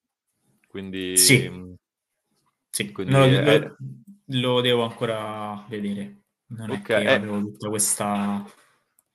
quindi 0.74 1.16
sì, 1.16 1.76
sì. 2.68 2.90
Quindi 2.90 3.12
no, 3.12 3.22
è... 3.22 3.58
lo, 3.60 3.76
lo, 4.24 4.60
devo 4.60 4.82
ancora 4.82 5.64
vedere 5.68 6.22
non 6.46 6.70
okay. 6.70 7.04
è 7.04 7.06
che 7.06 7.14
avevo 7.14 7.38
tutta 7.38 7.68
questa 7.68 8.44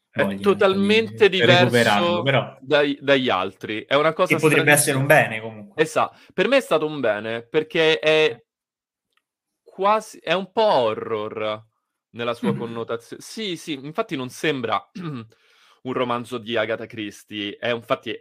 è 0.09 0.39
totalmente 0.39 1.27
di, 1.27 1.41
diverso 1.41 2.21
però... 2.21 2.57
dai, 2.61 2.97
dagli 3.01 3.27
altri. 3.29 3.83
È 3.83 3.95
una 3.95 4.13
cosa 4.13 4.35
che 4.35 4.41
potrebbe 4.41 4.71
essere 4.71 4.97
un 4.97 5.05
bene 5.05 5.41
comunque. 5.41 5.83
Esatto. 5.83 6.17
Per 6.33 6.47
me 6.47 6.57
è 6.57 6.61
stato 6.61 6.85
un 6.85 7.01
bene 7.01 7.45
perché 7.45 7.99
è 7.99 8.41
quasi 9.61 10.17
è 10.19 10.31
un 10.31 10.49
po' 10.53 10.63
horror 10.63 11.61
nella 12.11 12.33
sua 12.33 12.51
mm-hmm. 12.51 12.57
connotazione. 12.57 13.21
Sì, 13.21 13.57
sì, 13.57 13.73
infatti 13.73 14.15
non 14.15 14.29
sembra 14.29 14.89
un 14.95 15.93
romanzo 15.93 16.37
di 16.37 16.55
Agatha 16.55 16.85
Christie, 16.85 17.57
è 17.57 17.69
infatti 17.73 18.17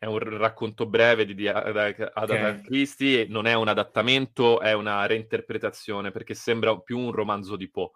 è 0.00 0.06
un 0.06 0.18
racconto 0.18 0.86
breve 0.86 1.26
di, 1.26 1.34
di 1.34 1.46
Agatha 1.46 2.10
okay. 2.14 2.62
Christie, 2.62 3.26
non 3.28 3.46
è 3.46 3.52
un 3.52 3.68
adattamento, 3.68 4.58
è 4.60 4.72
una 4.72 5.04
reinterpretazione 5.04 6.10
perché 6.10 6.32
sembra 6.32 6.74
più 6.78 6.98
un 6.98 7.12
romanzo 7.12 7.54
di 7.54 7.68
Poe. 7.68 7.90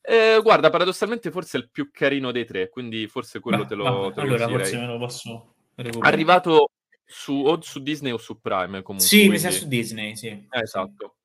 Eh, 0.00 0.40
guarda, 0.42 0.70
paradossalmente 0.70 1.30
forse 1.30 1.58
è 1.58 1.60
il 1.60 1.68
più 1.68 1.90
carino 1.92 2.32
dei 2.32 2.46
tre, 2.46 2.70
quindi 2.70 3.06
forse 3.06 3.38
quello 3.40 3.64
Beh, 3.64 3.66
te 3.66 3.74
lo, 3.74 4.10
te 4.14 4.22
lo 4.22 4.28
Allora, 4.28 4.48
forse 4.48 4.78
me 4.78 4.86
lo 4.86 4.96
posso 4.96 5.54
recuperare. 5.74 6.14
Arrivato 6.14 6.70
su, 7.04 7.34
o 7.34 7.60
su 7.60 7.82
Disney 7.82 8.12
o 8.12 8.18
su 8.18 8.40
Prime, 8.40 8.80
comunque. 8.80 9.06
Sì, 9.06 9.26
quindi... 9.26 9.34
mi 9.34 9.38
sa 9.38 9.50
su 9.50 9.68
Disney, 9.68 10.16
sì. 10.16 10.28
Eh, 10.28 10.48
esatto. 10.58 11.16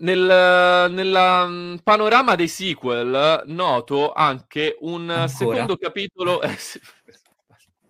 Nel, 0.00 0.90
nella 0.90 1.78
panorama 1.84 2.34
dei 2.34 2.48
sequel 2.48 3.44
noto 3.46 4.12
anche 4.12 4.76
un 4.80 5.08
Ancora? 5.08 5.28
secondo 5.28 5.76
capitolo... 5.76 6.40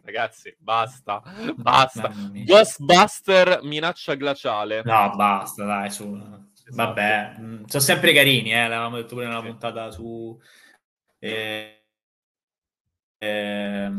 Ragazzi, 0.05 0.55
basta, 0.59 1.23
basta. 1.57 2.13
Ghostbuster 2.45 3.61
minaccia 3.63 4.15
glaciale. 4.15 4.83
No, 4.85 5.15
basta, 5.15 5.65
dai, 5.65 5.91
su. 5.91 6.41
Esatto. 6.65 6.75
Vabbè, 6.75 7.35
mm, 7.39 7.65
sono 7.65 7.83
sempre 7.83 8.13
carini, 8.13 8.53
eh, 8.53 8.69
l'avevamo 8.69 8.97
detto 8.97 9.15
pure 9.15 9.27
nella 9.27 9.41
sì. 9.41 9.47
puntata 9.47 9.91
su 9.91 10.41
eh, 11.19 11.85
eh, 13.19 13.91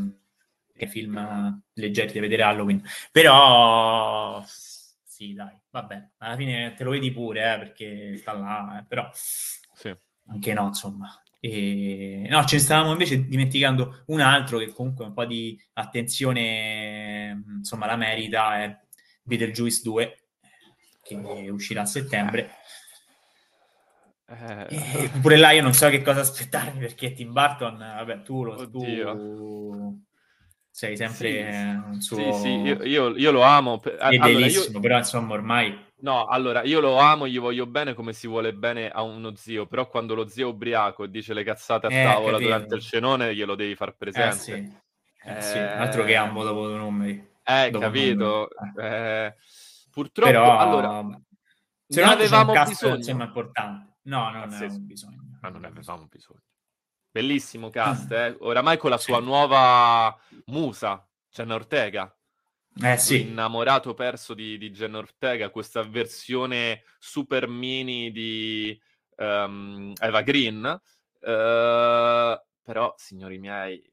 film 0.88 1.62
leggeri 1.74 2.14
da 2.14 2.20
vedere 2.20 2.43
Halloween. 2.43 2.84
Però 3.12 4.43
sì, 4.45 5.34
dai, 5.34 5.58
vabbè, 5.70 6.10
alla 6.18 6.36
fine 6.36 6.74
te 6.76 6.84
lo 6.84 6.91
vedi 6.91 7.12
pure, 7.12 7.54
eh, 7.54 7.58
perché 7.60 8.18
sta 8.18 8.34
là, 8.34 8.80
eh, 8.80 8.86
però 8.86 9.10
sì. 9.14 9.95
anche 10.28 10.54
no, 10.54 10.68
insomma. 10.68 11.22
E... 11.46 12.26
No, 12.30 12.46
ce 12.46 12.56
ne 12.56 12.62
stavamo 12.62 12.94
invece 12.94 13.26
dimenticando 13.26 14.04
un 14.08 14.22
altro 14.22 14.60
che 14.60 14.72
comunque 14.72 15.04
un 15.04 15.12
po' 15.12 15.26
di 15.26 15.62
attenzione, 15.74 17.44
insomma, 17.58 17.86
la 17.86 17.98
merita, 17.98 18.64
è 18.64 18.80
Beetlejuice 19.24 19.82
2 19.84 20.18
che 21.04 21.50
uscirà 21.50 21.82
a 21.82 21.86
settembre. 21.86 22.50
Eh, 24.26 25.10
pure 25.20 25.36
là 25.36 25.52
io 25.52 25.62
non 25.62 25.74
so 25.74 25.89
che 25.89 26.02
cosa 26.02 26.22
aspettarmi 26.22 26.80
perché 26.80 27.12
Tim 27.12 27.34
Burton, 27.34 27.78
vabbè, 27.78 28.22
tu, 28.22 28.46
lo, 28.46 28.54
Oddio. 28.54 29.12
tu 29.12 30.02
sei 30.76 30.97
sì, 30.97 30.97
sempre 30.97 31.82
un 31.86 32.01
suo 32.01 32.17
sì, 32.17 32.34
sì, 32.34 32.61
io, 32.61 32.84
io- 32.84 33.15
io 33.15 33.32
lo 33.32 33.43
amo. 33.43 33.80
a- 33.99 34.15
Allora, 34.17 34.47
io, 34.47 34.61
fedelissimo, 34.61 34.80
però 34.80 34.97
insomma 34.97 35.34
ormai 35.34 35.86
no, 36.01 36.26
allora, 36.26 36.63
io 36.63 36.80
lo 36.82 36.97
amo, 36.97 37.28
gli 37.28 37.39
voglio 37.39 37.65
bene 37.65 37.93
come 37.93 38.11
si 38.13 38.28
vuole 38.28 38.53
bene 38.53 38.89
a 38.89 39.01
uno 39.03 39.36
zio, 39.36 39.67
però 39.67 39.88
quando 39.88 40.15
lo 40.15 40.28
zio 40.28 40.47
è 40.49 40.51
ubriaco 40.51 41.03
e 41.05 41.09
dice 41.09 41.34
le 41.34 41.43
cazzate 41.43 41.86
a 41.88 41.91
Eh, 41.91 42.01
tavola 42.01 42.39
capito. 42.39 42.41
durante 42.41 42.76
il 42.76 42.82
cenone, 42.82 43.34
glielo 43.36 43.55
devi 43.55 43.76
far 43.76 43.95
eh 44.15 44.32
presente. 44.32 44.32
sì, 44.32 44.51
eh, 45.26 45.41
sì, 45.41 45.57
Eh, 45.57 45.69
altro 45.76 46.03
che 46.03 46.15
ambo 46.15 46.43
dopo 46.43 46.67
due 46.67 46.78
numeri. 46.78 47.32
Eh, 47.45 47.71
dopo 47.71 47.80
capito? 47.80 48.47
eh. 48.49 48.74
Eh, 48.76 49.36
purtroppo, 49.91 50.39
Però 50.41 50.57
allora, 50.57 51.03
se 51.88 52.01
ne 52.01 52.07
no 52.07 52.15
c'è 52.15 52.36
un 52.38 52.49
avevamo 52.49 52.49
cast 52.49 52.71
bisogno. 52.71 52.95
insomma 52.95 53.26
importante. 53.26 53.97
No, 54.03 54.30
non 54.32 54.49
ne 54.49 54.55
avevamo 54.57 54.80
bisogno. 54.80 55.38
Ma 55.41 55.49
non 55.49 55.61
ne 55.61 55.67
avevamo 55.67 56.07
bisogno. 56.07 56.41
Bellissimo 57.14 57.70
cast, 57.70 58.11
Ah. 58.11 58.26
eh? 58.26 58.36
Oramai 58.39 58.78
con 58.78 58.89
la 58.89 58.97
sua 58.97 59.20
nuova 59.20 60.20
musa, 60.45 61.07
Jenna 61.30 61.53
Ortega. 61.53 62.11
Eh 62.82 62.97
sì, 62.97 63.22
Innamorato 63.22 63.93
perso 63.93 64.34
di, 64.34 64.57
di 64.57 64.72
Jenna 64.72 64.97
Ortega, 64.97 65.51
questa 65.51 65.84
versione 65.84 66.82
super 66.97 67.47
mini 67.47 68.11
di 68.11 68.76
ehm, 69.16 69.93
Eva 70.01 70.22
Green. 70.24 70.82
Eh, 71.22 72.41
però, 72.64 72.93
signori 72.97 73.38
miei, 73.38 73.88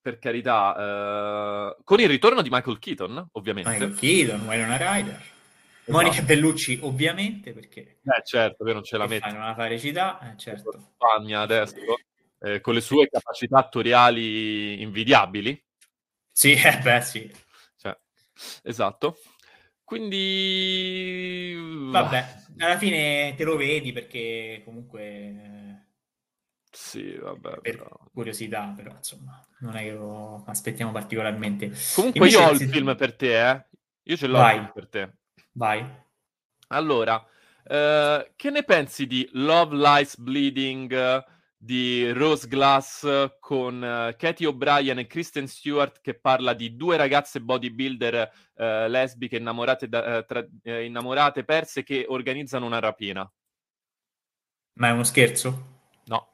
per 0.00 0.18
carità, 0.18 0.74
eh, 1.76 1.76
con 1.84 2.00
il 2.00 2.08
ritorno 2.08 2.40
di 2.40 2.48
Michael 2.48 2.78
Keaton, 2.78 3.28
ovviamente. 3.32 3.68
Michael 3.68 3.94
Keaton, 3.94 4.40
Winona 4.46 4.76
Ryder. 4.78 5.34
Monica 5.88 6.22
Bellucci 6.22 6.78
ovviamente 6.82 7.52
perché 7.52 7.98
Eh, 8.02 8.22
certo, 8.24 8.64
che 8.64 8.72
non 8.72 8.82
ce 8.84 8.96
la 8.98 9.06
metti 9.06 9.28
fanno 9.28 9.38
una 9.38 9.54
fa 9.54 9.66
recità, 9.66 10.32
eh, 10.32 10.36
certo. 10.36 10.92
Spagna 10.94 11.40
adesso, 11.40 11.76
eh, 12.40 12.60
con 12.60 12.74
le 12.74 12.80
sue 12.80 13.08
capacità 13.08 13.58
attoriali 13.58 14.80
invidiabili. 14.82 15.60
Sì, 16.32 16.52
eh, 16.52 16.78
beh 16.82 17.00
sì. 17.00 17.30
Cioè, 17.76 17.96
esatto. 18.62 19.18
Quindi... 19.84 21.54
Vabbè, 21.90 22.36
alla 22.58 22.76
fine 22.78 23.34
te 23.36 23.44
lo 23.44 23.56
vedi 23.56 23.92
perché 23.92 24.62
comunque 24.64 25.02
eh, 25.02 25.80
Sì, 26.70 27.16
vabbè. 27.16 27.60
per 27.60 27.60
però. 27.60 27.88
curiosità, 28.12 28.72
però 28.76 28.92
insomma, 28.96 29.40
non 29.60 29.76
è 29.76 29.82
che 29.84 29.92
lo 29.92 30.42
aspettiamo 30.46 30.92
particolarmente. 30.92 31.70
Comunque 31.94 32.26
Invece, 32.26 32.38
io 32.42 32.48
ho 32.48 32.50
il 32.52 32.58
se- 32.58 32.66
film 32.66 32.96
per 32.96 33.14
te, 33.14 33.48
eh. 33.50 33.66
Io 34.08 34.16
ce 34.16 34.26
l'ho 34.26 34.38
Vai. 34.38 34.70
per 34.72 34.88
te. 34.88 35.12
Vai. 35.56 35.84
Allora, 36.68 37.24
eh, 37.64 38.32
che 38.36 38.50
ne 38.50 38.62
pensi 38.62 39.06
di 39.06 39.28
Love 39.32 39.74
Lies 39.74 40.18
Bleeding 40.18 41.24
di 41.56 42.12
Rose 42.12 42.46
Glass 42.46 43.30
con 43.40 43.82
eh, 43.82 44.14
Katie 44.16 44.46
O'Brien 44.46 44.98
e 44.98 45.06
Kristen 45.06 45.48
Stewart 45.48 46.00
che 46.02 46.14
parla 46.14 46.52
di 46.52 46.76
due 46.76 46.98
ragazze 46.98 47.40
bodybuilder 47.40 48.30
eh, 48.54 48.88
lesbiche 48.88 49.36
innamorate, 49.36 49.88
da- 49.88 50.18
eh, 50.18 50.24
tra- 50.26 50.46
eh, 50.62 50.84
innamorate 50.84 51.44
perse 51.44 51.82
che 51.82 52.04
organizzano 52.06 52.66
una 52.66 52.78
rapina? 52.78 53.28
Ma 54.74 54.88
è 54.88 54.90
uno 54.90 55.04
scherzo? 55.04 55.74
No. 56.04 56.28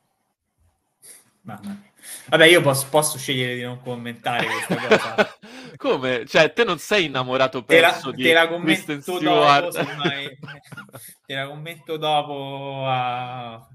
Vabbè, 1.43 2.47
io 2.47 2.61
posso, 2.61 2.89
posso 2.89 3.19
scegliere 3.19 3.55
di 3.55 3.63
non 3.63 3.81
commentare 3.81 4.47
questa 4.47 4.75
cosa. 5.15 5.39
Come? 5.77 6.27
Cioè, 6.27 6.53
te 6.53 6.65
non 6.65 6.79
sei 6.79 7.07
innamorato 7.07 7.65
Te 7.65 7.81
la, 7.81 7.91
perso 7.91 8.11
di 8.11 8.23
te 8.23 8.33
la 8.33 8.49
commento 8.49 9.19
dopo, 9.19 9.71
semmai. 9.71 10.39
te 11.27 11.35
la 11.35 11.47
commento 11.47 11.97
dopo 11.97 12.85
a... 12.87 13.69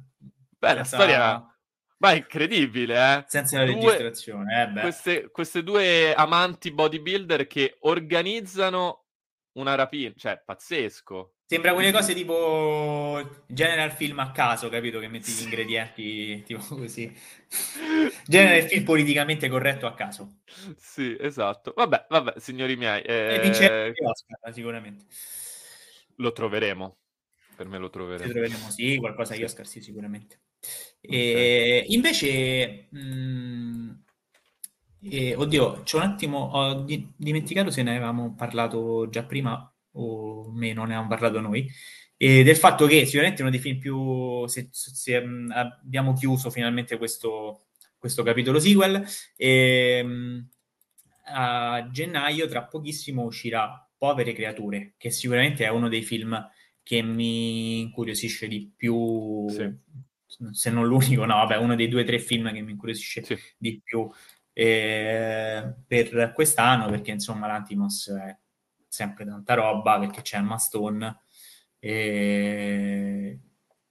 Beh, 0.59 0.73
la 0.73 0.83
storia... 0.83 1.51
Ma 1.99 2.11
è 2.11 2.17
incredibile, 2.17 2.95
eh? 2.95 3.25
Senza 3.27 3.57
la 3.57 3.65
Due- 3.65 3.73
registrazione, 3.73 4.71
eh 4.75 4.81
queste, 4.81 5.31
queste 5.31 5.63
due 5.63 6.13
amanti 6.13 6.71
bodybuilder 6.71 7.47
che 7.47 7.77
organizzano 7.81 9.05
una 9.53 9.73
rapina, 9.73 10.13
cioè 10.15 10.39
pazzesco. 10.43 11.36
Sembra 11.49 11.73
quelle 11.73 11.93
cose 11.93 12.13
tipo 12.13 13.21
genera 13.47 13.83
il 13.85 13.91
film 13.93 14.19
a 14.19 14.31
caso, 14.31 14.67
capito? 14.67 14.99
Che 14.99 15.07
metti 15.07 15.31
gli 15.31 15.43
ingredienti 15.43 16.43
tipo 16.43 16.61
così. 16.75 17.09
Genera 18.25 18.57
il 18.57 18.67
film 18.67 18.83
politicamente 18.83 19.47
corretto 19.47 19.87
a 19.87 19.93
caso. 19.93 20.39
Sì, 20.77 21.15
esatto. 21.19 21.73
Vabbè, 21.75 22.07
vabbè, 22.09 22.39
signori 22.39 22.75
miei, 22.75 23.01
E 23.25 23.35
eh, 23.35 23.39
vincerà 23.39 23.69
l'Oscar, 24.01 24.53
sicuramente. 24.53 25.05
lo 26.17 26.31
troveremo. 26.31 26.97
Per 27.55 27.67
me 27.67 27.77
lo 27.77 27.89
troveremo. 27.89 28.31
troveremo, 28.31 28.69
sì, 28.69 28.97
qualcosa 28.97 29.33
agli 29.33 29.39
Sì. 29.39 29.43
Oscar, 29.43 29.67
sì, 29.67 29.81
sicuramente. 29.81 30.41
E 31.01 31.85
invece, 31.87 32.87
mh, 32.91 34.03
e, 35.01 35.35
oddio, 35.35 35.83
c'è 35.83 35.97
un 35.97 36.03
attimo, 36.03 36.39
ho 36.51 36.73
di- 36.83 37.11
dimenticato 37.15 37.69
se 37.71 37.83
ne 37.83 37.91
avevamo 37.91 38.33
parlato 38.35 39.07
già 39.09 39.23
prima 39.23 39.71
o 39.97 40.51
meno, 40.51 40.81
ne 40.81 40.93
avevamo 40.93 41.07
parlato 41.09 41.39
noi, 41.39 41.69
e 42.17 42.43
del 42.43 42.55
fatto 42.55 42.87
che 42.87 43.05
sicuramente 43.05 43.41
uno 43.41 43.51
dei 43.51 43.59
film 43.59 43.77
più, 43.77 44.47
se, 44.47 44.69
se, 44.71 45.23
abbiamo 45.49 46.13
chiuso 46.13 46.49
finalmente 46.49 46.97
questo, 46.97 47.67
questo 47.97 48.23
capitolo 48.23 48.59
sequel, 48.59 49.05
e, 49.35 50.03
mh, 50.03 50.49
a 51.29 51.89
gennaio 51.91 52.47
tra 52.47 52.63
pochissimo 52.65 53.23
uscirà 53.23 53.81
Povere 53.99 54.33
creature, 54.33 54.93
che 54.97 55.09
sicuramente 55.09 55.65
è 55.65 55.69
uno 55.69 55.89
dei 55.89 56.03
film 56.03 56.39
che 56.83 57.01
mi 57.01 57.81
incuriosisce 57.81 58.47
di 58.47 58.71
più, 58.75 59.47
Sì. 59.49 59.75
se 60.51 60.69
non 60.69 60.85
l'unico, 60.85 61.25
no, 61.25 61.35
vabbè, 61.35 61.57
uno 61.57 61.75
dei 61.75 61.87
due 61.87 62.01
o 62.01 62.05
tre 62.05 62.19
film 62.19 62.51
che 62.53 62.61
mi 62.61 62.71
incuriosisce 62.71 63.23
Sì. 63.23 63.35
di 63.57 63.81
più 63.83 64.07
eh, 64.53 65.75
per 65.85 66.31
quest'anno, 66.33 66.89
perché 66.89 67.11
insomma 67.11 67.47
l'Antimos 67.47 68.09
è 68.09 68.37
sempre 68.87 69.25
tanta 69.25 69.53
roba, 69.53 69.99
perché 69.99 70.21
c'è 70.21 70.37
Emma 70.37 70.57
Stone 70.57 71.21
e 71.79 73.39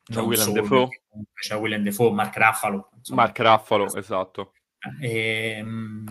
C'è 0.03 0.21
Willem 0.21 0.53
perché 0.53 1.03
comunque 1.09 1.41
c'è 1.41 1.57
Willem 1.57 1.83
Dafoe, 1.83 2.13
Mark 2.13 2.37
Ruffalo, 2.37 2.91
insomma. 2.97 3.23
Mark 3.23 3.39
Ruffalo, 3.39 3.95
esatto. 3.95 4.53
E, 5.01 5.61
mm, 5.63 6.07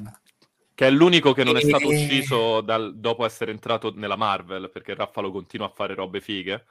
Che 0.73 0.87
è 0.87 0.89
l'unico 0.89 1.31
che 1.33 1.43
non 1.45 1.55
è 1.55 1.61
stato 1.61 1.89
E- 1.89 1.95
ucciso 1.95 2.59
dal- 2.61 2.97
dopo 2.97 3.25
essere 3.25 3.51
entrato 3.51 3.93
nella 3.95 4.17
Marvel, 4.17 4.69
perché 4.69 4.93
Ruffalo 4.93 5.31
continua 5.31 5.67
a 5.67 5.71
fare 5.73 5.93
robe 5.93 6.19
fighe. 6.19 6.65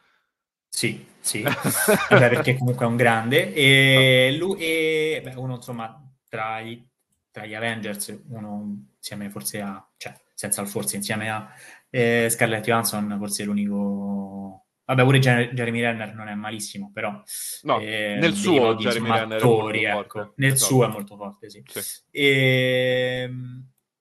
Sì, 0.69 1.07
sì, 1.21 1.41
Vabbè, 2.11 2.29
perché 2.29 2.59
comunque 2.59 2.85
è 2.85 2.89
un 2.89 2.97
grande. 2.97 3.55
E 3.55 4.35
lui 4.39 4.59
e 4.61 5.21
beh, 5.25 5.35
uno, 5.37 5.55
insomma, 5.55 5.99
tra 6.29 6.61
gli, 6.61 6.85
tra 7.31 7.47
gli 7.47 7.55
Avengers, 7.55 8.23
uno 8.29 8.89
insieme 8.97 9.31
forse 9.31 9.61
a, 9.61 9.89
cioè, 9.97 10.13
senza 10.35 10.61
il 10.61 10.69
forse, 10.69 10.97
insieme 10.97 11.31
a 11.31 11.49
eh, 11.95 12.29
Scarlett 12.29 12.65
Johansson, 12.65 13.15
forse 13.19 13.45
è 13.45 13.47
l'unico. 13.47 14.67
Vabbè, 14.85 15.05
pure 15.05 15.21
Jer- 15.21 15.55
Jeremy 15.55 15.81
Renner 15.81 16.13
non 16.13 16.27
è 16.27 16.35
malissimo, 16.35 16.91
però 16.93 17.23
No, 17.63 17.79
eh, 17.79 18.17
nel 18.19 18.35
suo 18.35 18.75
Jeremy 18.75 19.11
Renner 19.11 19.39
è 19.39 19.43
attori, 19.43 19.85
ecco. 19.85 20.19
forte. 20.19 20.33
Nel 20.37 20.53
Esatto. 20.55 20.73
suo 20.73 20.85
è 20.85 20.89
molto 20.89 21.17
forte, 21.17 21.49
sì. 21.49 21.63
Sì. 21.65 22.01
E, 22.11 23.31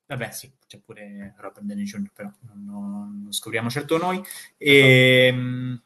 vabbè, 0.06 0.30
sì, 0.32 0.52
c'è 0.66 0.80
pure 0.80 1.34
Robert 1.38 1.64
Downey 1.64 1.84
Jr., 1.84 2.10
però 2.12 2.30
non, 2.64 3.22
lo 3.26 3.32
scopriamo 3.32 3.70
certo 3.70 3.96
noi. 3.96 4.20
E, 4.58 5.30
mh, 5.32 5.82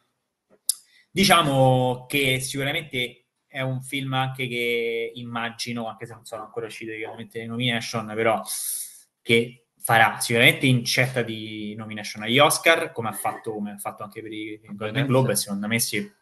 diciamo 1.11 2.07
che 2.09 2.41
sicuramente 2.41 3.27
è 3.47 3.61
un 3.61 3.83
film 3.83 4.15
anche 4.15 4.49
che 4.49 5.13
immagino, 5.15 5.87
anche 5.89 6.07
se 6.07 6.15
non 6.15 6.25
sono 6.25 6.43
ancora 6.43 6.67
uscite 6.67 6.97
chiaramente 6.97 7.39
le 7.39 7.47
nomination, 7.47 8.07
però 8.15 8.43
che 9.21 9.68
farà 9.89 10.21
sicuramente 10.21 10.67
incetta 10.67 11.23
di 11.23 11.75
nomination 11.75 12.23
agli 12.23 12.39
Oscar, 12.39 12.93
come 12.93 13.09
ha 13.09 13.13
fatto, 13.13 13.55
come 13.55 13.71
ha 13.71 13.79
fatto 13.79 14.03
anche 14.03 14.21
per 14.21 14.31
i 14.31 14.61
Golden. 14.63 15.07
Globe, 15.07 15.35
secondo 15.35 15.67
me 15.67 15.81
si, 15.81 16.13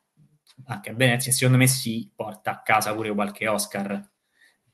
anche 0.66 0.90
a 0.90 0.94
Venezia, 0.94 1.32
secondo 1.32 1.58
me 1.58 1.66
si 1.66 2.08
porta 2.14 2.52
a 2.52 2.62
casa 2.62 2.94
pure 2.94 3.12
qualche 3.12 3.48
Oscar, 3.48 4.08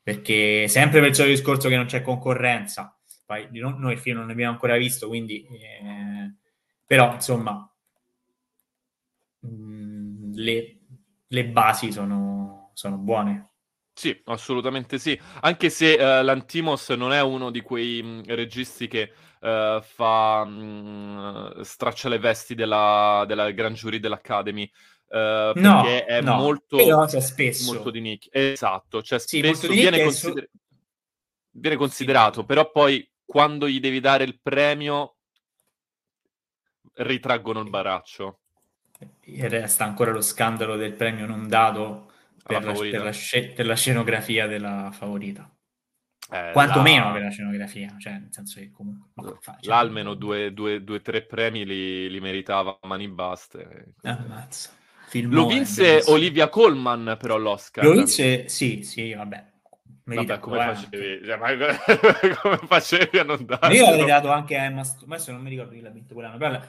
perché 0.03 0.69
sempre 0.69 1.01
per 1.01 1.09
il 1.09 1.15
solito 1.15 1.35
discorso 1.35 1.71
che 1.71 1.77
non 1.77 1.87
c'è 1.87 2.03
concorrenza, 2.03 2.95
poi 3.25 3.49
di 3.49 3.61
no- 3.61 3.79
noi 3.79 3.95
il 3.95 3.99
film 3.99 4.19
non 4.19 4.27
l'abbiamo 4.27 4.53
ancora 4.53 4.77
visto, 4.77 5.09
quindi 5.09 5.47
eh, 5.47 6.35
però 6.85 7.15
insomma 7.15 7.67
mh, 9.39 10.33
le, 10.35 10.81
le 11.29 11.45
basi 11.47 11.91
sono, 11.93 12.73
sono 12.75 12.99
buone. 12.99 13.52
Sì, 13.95 14.21
assolutamente 14.25 14.99
sì. 14.99 15.19
Anche 15.43 15.69
se 15.71 15.95
eh, 15.95 16.23
l'Antimos 16.23 16.89
non 16.91 17.13
è 17.13 17.21
uno 17.21 17.51
di 17.51 17.61
quei 17.61 18.03
mh, 18.03 18.23
registi 18.35 18.89
che 18.89 19.13
eh, 19.41 19.81
fa 19.83 20.45
mh, 20.45 21.61
straccia 21.61 22.09
le 22.09 22.19
vesti 22.19 22.55
della, 22.55 23.25
della 23.27 23.51
Grand 23.51 23.77
Jury 23.77 23.99
dell'Academy. 24.01 24.65
eh, 25.09 25.53
No, 25.55 25.83
perché 25.83 26.05
è 26.07 26.21
no, 26.23 26.37
molto, 26.37 26.77
però 26.77 27.05
c'è 27.07 27.21
spesso. 27.21 27.65
molto 27.65 27.91
di 27.91 28.01
nicchia. 28.01 28.31
Esatto, 28.33 29.03
cioè 29.03 29.19
Sì, 29.19 29.39
spesso 29.39 29.69
viene, 29.75 30.01
consider- 30.03 30.49
viene 31.51 31.77
considerato, 31.77 32.45
però 32.45 32.71
poi 32.71 33.07
quando 33.25 33.69
gli 33.69 33.79
devi 33.79 34.01
dare 34.01 34.25
il 34.25 34.41
premio 34.41 35.17
ritraggono 36.95 37.61
il 37.61 37.69
baraccio. 37.71 38.39
E 39.25 39.49
resta 39.49 39.85
ancora 39.85 40.13
lo 40.13 40.21
scandalo 40.21 40.77
del 40.77 40.93
premio 40.93 41.27
non 41.27 41.49
dato 41.49 42.12
per, 42.45 42.65
la, 42.65 42.73
per, 42.73 43.03
la, 43.03 43.13
per 43.55 43.67
la, 43.67 43.75
scenografia 43.75 44.47
della 44.47 44.91
favorita. 44.93 45.51
Eh, 46.31 46.51
Quanto 46.53 46.79
la... 46.79 46.83
meno 46.83 47.13
per 47.13 47.23
la 47.23 47.31
scenografia, 47.31 47.95
cioè 47.99 48.13
nel 48.13 48.29
senso 48.31 48.61
che 48.61 48.71
comunque... 48.71 49.11
Fa, 49.41 49.57
cioè, 49.61 49.75
almeno 49.75 50.15
due, 50.15 50.53
due, 50.53 50.83
due, 50.83 51.01
tre 51.03 51.23
premi 51.23 51.65
li, 51.65 52.11
li 52.11 52.21
meritava 52.21 52.79
mani 52.83 53.09
baste. 53.09 53.95
Ammazza. 54.03 54.71
Lo 55.25 55.47
vinse 55.47 56.03
Olivia 56.07 56.49
Colman 56.49 57.17
però 57.21 57.37
l'Oscar. 57.37 57.85
Lo 57.85 57.93
vinse, 57.93 58.49
sì, 58.49 58.83
sì, 58.83 59.13
vabbè. 59.13 59.51
Vabbè, 60.05 60.39
come 60.39 60.59
facevi? 60.59 61.25
Cioè, 61.25 61.37
ma... 61.37 61.49
come 62.41 62.59
facevi 62.65 63.19
a 63.19 63.25
non 63.25 63.45
dare? 63.45 63.75
Io 63.75 63.85
l'avrei 63.85 64.07
dato 64.07 64.31
anche 64.31 64.57
a 64.57 64.65
Emma 64.65 64.83
Stone, 64.85 65.15
adesso 65.15 65.33
non 65.33 65.43
mi 65.43 65.51
ricordo 65.51 65.73
chi 65.73 65.81
l'ha 65.81 65.91
vinto 65.91 66.15
quell'anno, 66.15 66.39
però 66.39 66.61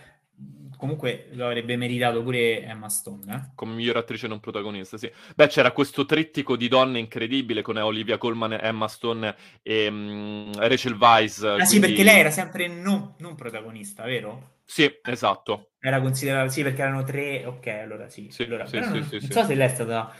comunque 0.77 1.29
lo 1.31 1.45
avrebbe 1.45 1.77
meritato 1.77 2.21
pure 2.23 2.61
Emma 2.63 2.89
Stone. 2.89 3.33
Eh? 3.33 3.51
Come 3.55 3.73
miglior 3.73 3.97
attrice 3.97 4.27
non 4.27 4.39
protagonista, 4.39 4.97
sì. 4.97 5.09
Beh, 5.35 5.47
c'era 5.47 5.71
questo 5.71 6.05
trittico 6.05 6.57
di 6.57 6.67
donne 6.67 6.99
incredibile 6.99 7.61
con 7.61 7.77
Olivia 7.77 8.17
Colman, 8.17 8.57
Emma 8.61 8.87
Stone 8.87 9.35
e 9.61 9.87
um, 9.87 10.51
Rachel 10.55 10.95
Weisz. 10.95 11.43
Ah 11.43 11.53
quindi... 11.53 11.65
sì, 11.67 11.79
perché 11.79 12.03
lei 12.03 12.19
era 12.19 12.31
sempre 12.31 12.67
non, 12.67 13.15
non, 13.19 13.35
protagonista, 13.35 14.03
vero? 14.03 14.57
Sì, 14.65 14.91
esatto. 15.03 15.71
Era 15.79 16.01
considerata, 16.01 16.49
sì, 16.49 16.63
perché 16.63 16.81
erano 16.81 17.03
tre, 17.03 17.45
ok, 17.45 17.67
allora 17.67 18.09
sì. 18.09 18.27
sì, 18.29 18.43
allora, 18.43 18.65
sì, 18.65 18.77
sì 18.81 18.89
non, 18.89 19.07
non 19.09 19.31
so 19.31 19.43
se 19.45 19.55
lei 19.55 19.67
è 19.67 19.73
stata 19.73 20.13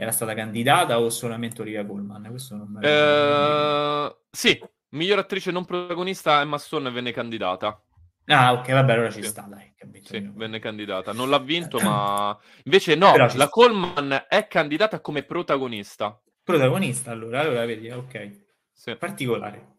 era 0.00 0.12
stata 0.12 0.32
candidata 0.32 1.00
o 1.00 1.10
solamente 1.10 1.60
Olivia 1.60 1.84
Colman? 1.84 2.28
Questo 2.30 2.54
non 2.54 2.68
me 2.70 2.80
eh, 2.82 4.16
Sì, 4.30 4.56
miglior 4.90 5.18
attrice 5.18 5.50
non 5.50 5.64
protagonista 5.64 6.40
Emma 6.40 6.56
Stone 6.56 6.88
venne 6.90 7.10
candidata. 7.10 7.82
Ah, 8.28 8.52
ok, 8.52 8.70
vabbè, 8.72 8.92
allora 8.92 9.10
ci 9.10 9.22
sì. 9.22 9.28
sta, 9.28 9.42
dai. 9.42 9.72
Sì, 10.02 10.26
venne 10.34 10.58
candidata. 10.58 11.12
Non 11.12 11.28
l'ha 11.28 11.38
vinto, 11.38 11.80
ma 11.80 12.38
invece 12.64 12.94
no, 12.94 13.16
la 13.16 13.28
sta. 13.28 13.48
Colman 13.48 14.26
è 14.28 14.46
candidata 14.46 15.00
come 15.00 15.22
protagonista. 15.22 16.20
Protagonista, 16.42 17.10
allora, 17.10 17.40
allora 17.40 17.64
vedi, 17.64 17.90
ok. 17.90 18.30
Sì. 18.72 18.96
Particolare. 18.96 19.76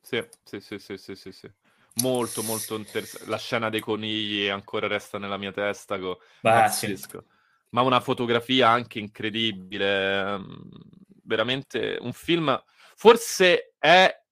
Sì, 0.00 0.22
sì, 0.44 0.60
sì, 0.60 0.78
sì, 0.78 0.96
sì, 0.96 1.14
sì, 1.14 1.32
sì. 1.32 1.50
Molto, 2.02 2.42
molto 2.42 2.74
interessante. 2.76 3.30
La 3.30 3.38
scena 3.38 3.70
dei 3.70 3.80
conigli 3.80 4.48
ancora 4.48 4.86
resta 4.86 5.18
nella 5.18 5.36
mia 5.36 5.52
testa. 5.52 5.98
Co- 5.98 6.20
Beh, 6.40 6.68
sì 6.68 6.96
ma 7.70 7.82
una 7.82 8.00
fotografia 8.00 8.68
anche 8.68 8.98
incredibile. 9.00 10.20
Ehm, 10.20 10.68
veramente 11.24 11.98
un 12.00 12.12
film. 12.12 12.62
Forse 12.96 13.74
è 13.78 14.23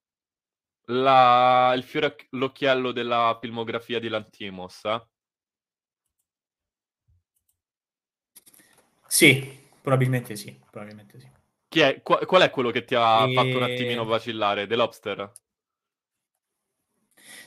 la... 0.93 1.72
il 1.74 1.82
fiore 1.82 2.16
all'occhiello 2.30 2.93
della 2.93 3.36
filmografia 3.40 3.99
di 3.99 4.09
Lantimos. 4.09 4.84
Eh? 4.84 5.03
Sì, 9.07 9.59
probabilmente 9.80 10.36
sì. 10.36 10.59
Probabilmente 10.70 11.20
sì. 11.20 11.30
Chi 11.68 11.80
è, 11.80 12.03
qual, 12.03 12.24
qual 12.26 12.43
è 12.43 12.51
quello 12.51 12.70
che 12.70 12.84
ti 12.84 12.95
ha 12.95 13.26
e... 13.28 13.34
fatto 13.34 13.57
un 13.57 13.62
attimino 13.62 14.05
vacillare? 14.05 14.66
The 14.66 14.76
Lobster? 14.76 15.32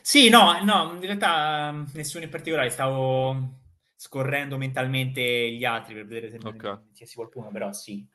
Sì, 0.01 0.29
no, 0.29 0.63
no, 0.63 0.93
in 0.93 1.01
realtà 1.01 1.71
nessuno 1.93 2.23
in 2.23 2.29
particolare. 2.29 2.69
Stavo 2.69 3.63
scorrendo 3.95 4.57
mentalmente 4.57 5.51
gli 5.51 5.65
altri 5.65 5.95
per 5.95 6.05
vedere 6.05 6.29
se 6.29 6.37
okay. 6.37 6.77
ne 6.99 7.07
qualcuno, 7.15 7.49
però 7.49 7.71
sì. 7.71 8.07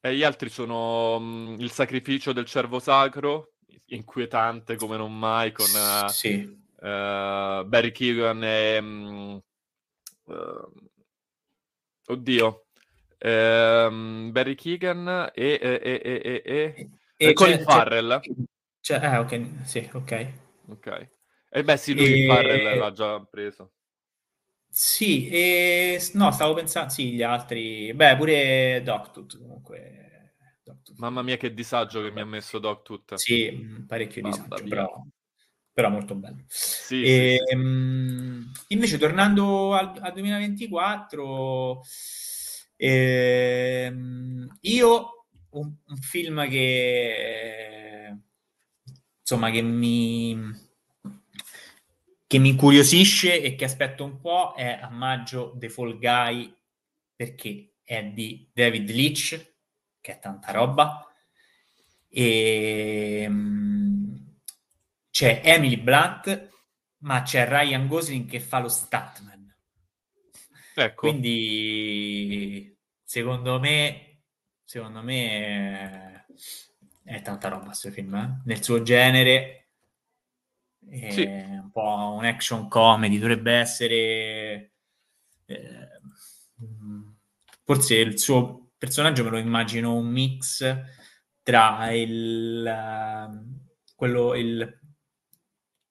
E 0.00 0.14
gli 0.14 0.22
altri 0.22 0.48
sono 0.48 1.16
um, 1.16 1.56
Il 1.58 1.70
sacrificio 1.70 2.32
del 2.32 2.46
cervo 2.46 2.78
sacro, 2.78 3.54
inquietante 3.86 4.76
come 4.76 4.96
non 4.96 5.16
mai, 5.16 5.52
con 5.52 5.66
uh, 5.66 6.08
sì. 6.08 6.42
uh, 6.76 7.64
Barry 7.64 7.92
Keegan 7.92 8.44
e... 8.44 8.78
Um, 8.78 9.42
uh, 10.24 10.72
oddio. 12.06 12.66
Um, 13.20 14.30
Barry 14.30 14.54
Keegan 14.54 15.30
e... 15.34 15.58
e, 15.60 15.80
e, 15.82 16.42
e, 16.44 16.90
e, 17.16 17.32
Colin 17.32 17.62
Farrell. 17.62 18.20
Cioè, 18.80 19.04
ah, 19.04 19.20
ok, 19.20 19.48
sì, 19.64 19.88
ok. 19.92 20.32
Ok. 20.68 21.08
E 21.50 21.64
beh 21.64 21.76
sì, 21.76 21.94
lui 21.94 22.24
e... 22.24 22.26
Farrell 22.26 22.78
l'ha 22.78 22.92
già 22.92 23.20
preso. 23.20 23.72
Sì, 24.70 25.28
e 25.28 26.00
no, 26.12 26.30
stavo 26.30 26.54
pensando, 26.54 26.90
sì, 26.90 27.12
gli 27.12 27.22
altri, 27.22 27.92
beh, 27.94 28.16
pure 28.16 28.82
Doctut 28.84 29.38
comunque. 29.38 30.07
Mamma 30.96 31.22
mia, 31.22 31.36
che 31.36 31.54
disagio 31.54 32.02
che 32.02 32.10
mi 32.10 32.20
ha 32.20 32.26
messo 32.26 32.58
Doctut. 32.58 33.14
Sì, 33.14 33.84
parecchio 33.86 34.22
Mamma 34.22 34.36
disagio, 34.36 34.64
però, 34.68 35.02
però, 35.72 35.90
molto 35.90 36.14
bello. 36.14 36.44
Sì, 36.46 37.02
e, 37.02 37.42
sì, 37.46 37.56
sì. 37.56 38.74
invece, 38.74 38.98
tornando 38.98 39.74
al, 39.74 39.98
al 40.00 40.12
2024, 40.12 41.82
ehm, 42.76 44.58
io 44.60 45.26
un, 45.50 45.72
un 45.86 45.96
film 45.96 46.48
che 46.48 48.16
insomma 49.20 49.50
che 49.50 49.62
mi 49.62 50.66
che 52.26 52.38
mi 52.38 52.50
incuriosisce 52.50 53.42
e 53.42 53.54
che 53.54 53.64
aspetto 53.64 54.04
un 54.04 54.20
po' 54.20 54.52
è 54.54 54.78
a 54.82 54.90
maggio 54.90 55.54
The 55.56 55.70
Fall 55.70 55.98
Guy 55.98 56.54
perché 57.16 57.76
è 57.82 58.04
di 58.04 58.50
David 58.52 58.90
Leitch 58.90 59.56
che 60.08 60.14
è 60.14 60.18
tanta 60.20 60.52
roba 60.52 61.06
e 62.08 63.20
ehm, 63.24 64.38
c'è 65.10 65.42
Emily 65.44 65.76
Blunt 65.76 66.48
ma 67.00 67.20
c'è 67.20 67.46
Ryan 67.46 67.86
Gosling 67.86 68.26
che 68.26 68.40
fa 68.40 68.60
lo 68.60 68.70
Statman 68.70 69.54
ecco 70.76 70.94
quindi 70.94 72.74
secondo 73.02 73.60
me 73.60 74.22
secondo 74.64 75.02
me 75.02 76.24
è, 77.04 77.16
è 77.16 77.20
tanta 77.20 77.48
roba 77.48 77.66
questo 77.66 77.90
film 77.90 78.14
eh? 78.14 78.40
nel 78.46 78.62
suo 78.62 78.80
genere 78.80 79.66
sì. 81.10 81.22
un 81.22 81.68
po' 81.70 82.14
un 82.16 82.24
action 82.24 82.66
comedy, 82.66 83.18
dovrebbe 83.18 83.52
essere... 83.52 84.72
Eh, 85.44 86.00
forse 87.62 87.96
il 87.96 88.18
suo 88.18 88.67
personaggio 88.78 89.24
me 89.24 89.30
lo 89.30 89.38
immagino 89.38 89.94
un 89.94 90.06
mix 90.06 90.76
tra 91.42 91.90
il, 91.92 92.64
uh, 92.64 93.94
quello, 93.94 94.34
il 94.34 94.80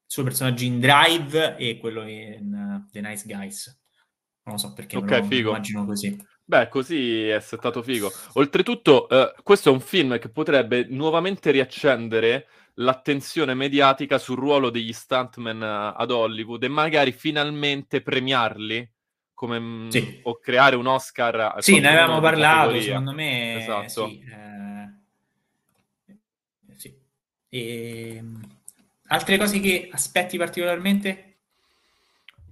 suo 0.06 0.24
personaggio 0.24 0.64
in 0.64 0.80
Drive 0.80 1.58
e 1.58 1.78
quello 1.78 2.08
in 2.08 2.86
uh, 2.86 2.90
The 2.90 3.02
Nice 3.02 3.26
Guys. 3.26 3.82
Non 4.44 4.56
lo 4.56 4.62
so 4.62 4.74
perché 4.74 4.98
okay, 4.98 5.10
me 5.10 5.20
lo 5.20 5.28
figo. 5.28 5.50
immagino 5.50 5.86
così. 5.86 6.18
Beh, 6.44 6.70
così 6.70 7.28
è 7.28 7.42
stato 7.42 7.84
figo. 7.84 8.10
Oltretutto, 8.36 9.10
eh, 9.10 9.34
questo 9.44 9.70
è 9.70 9.74
un 9.74 9.82
film 9.82 10.18
che 10.18 10.30
potrebbe 10.30 10.86
nuovamente 10.90 11.52
riaccendere 11.52 12.48
l'attenzione 12.76 13.54
mediatica 13.54 14.18
sul 14.18 14.38
ruolo 14.38 14.70
degli 14.70 14.94
stuntman 14.94 15.62
eh, 15.62 15.94
ad 15.98 16.10
Hollywood 16.10 16.64
e 16.64 16.70
magari 16.70 17.12
finalmente 17.12 18.02
premiarli 18.02 18.90
come, 19.38 19.60
mm, 19.60 19.90
sì. 19.90 20.20
o 20.24 20.40
creare 20.40 20.76
un 20.76 20.88
Oscar. 20.88 21.58
Sì, 21.60 21.80
ne 21.80 21.90
avevamo 21.90 22.20
parlato, 22.20 22.70
categoria. 22.70 22.82
secondo 22.82 23.12
me. 23.12 23.62
Esatto. 23.62 24.08
Sì, 24.08 24.24
eh, 24.32 24.90
sì. 26.76 27.00
E... 27.48 28.16
Ehm, 28.16 28.58
altre 29.10 29.38
cose 29.38 29.60
che 29.60 29.90
aspetti 29.92 30.40
particolarmente? 30.40 31.36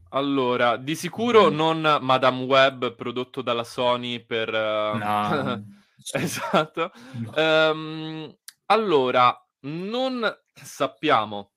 Allora, 0.09 0.77
di 0.77 0.93
sicuro 0.93 1.49
mm. 1.49 1.55
non 1.55 1.97
Madame 2.01 2.43
Web 2.43 2.93
prodotto 2.93 3.41
dalla 3.41 3.63
Sony 3.63 4.23
per... 4.23 4.49
Uh... 4.49 4.97
No. 4.97 5.65
esatto. 6.13 6.91
No. 7.13 7.33
Um, 7.35 8.37
allora, 8.67 9.35
non 9.61 10.37
sappiamo 10.53 11.53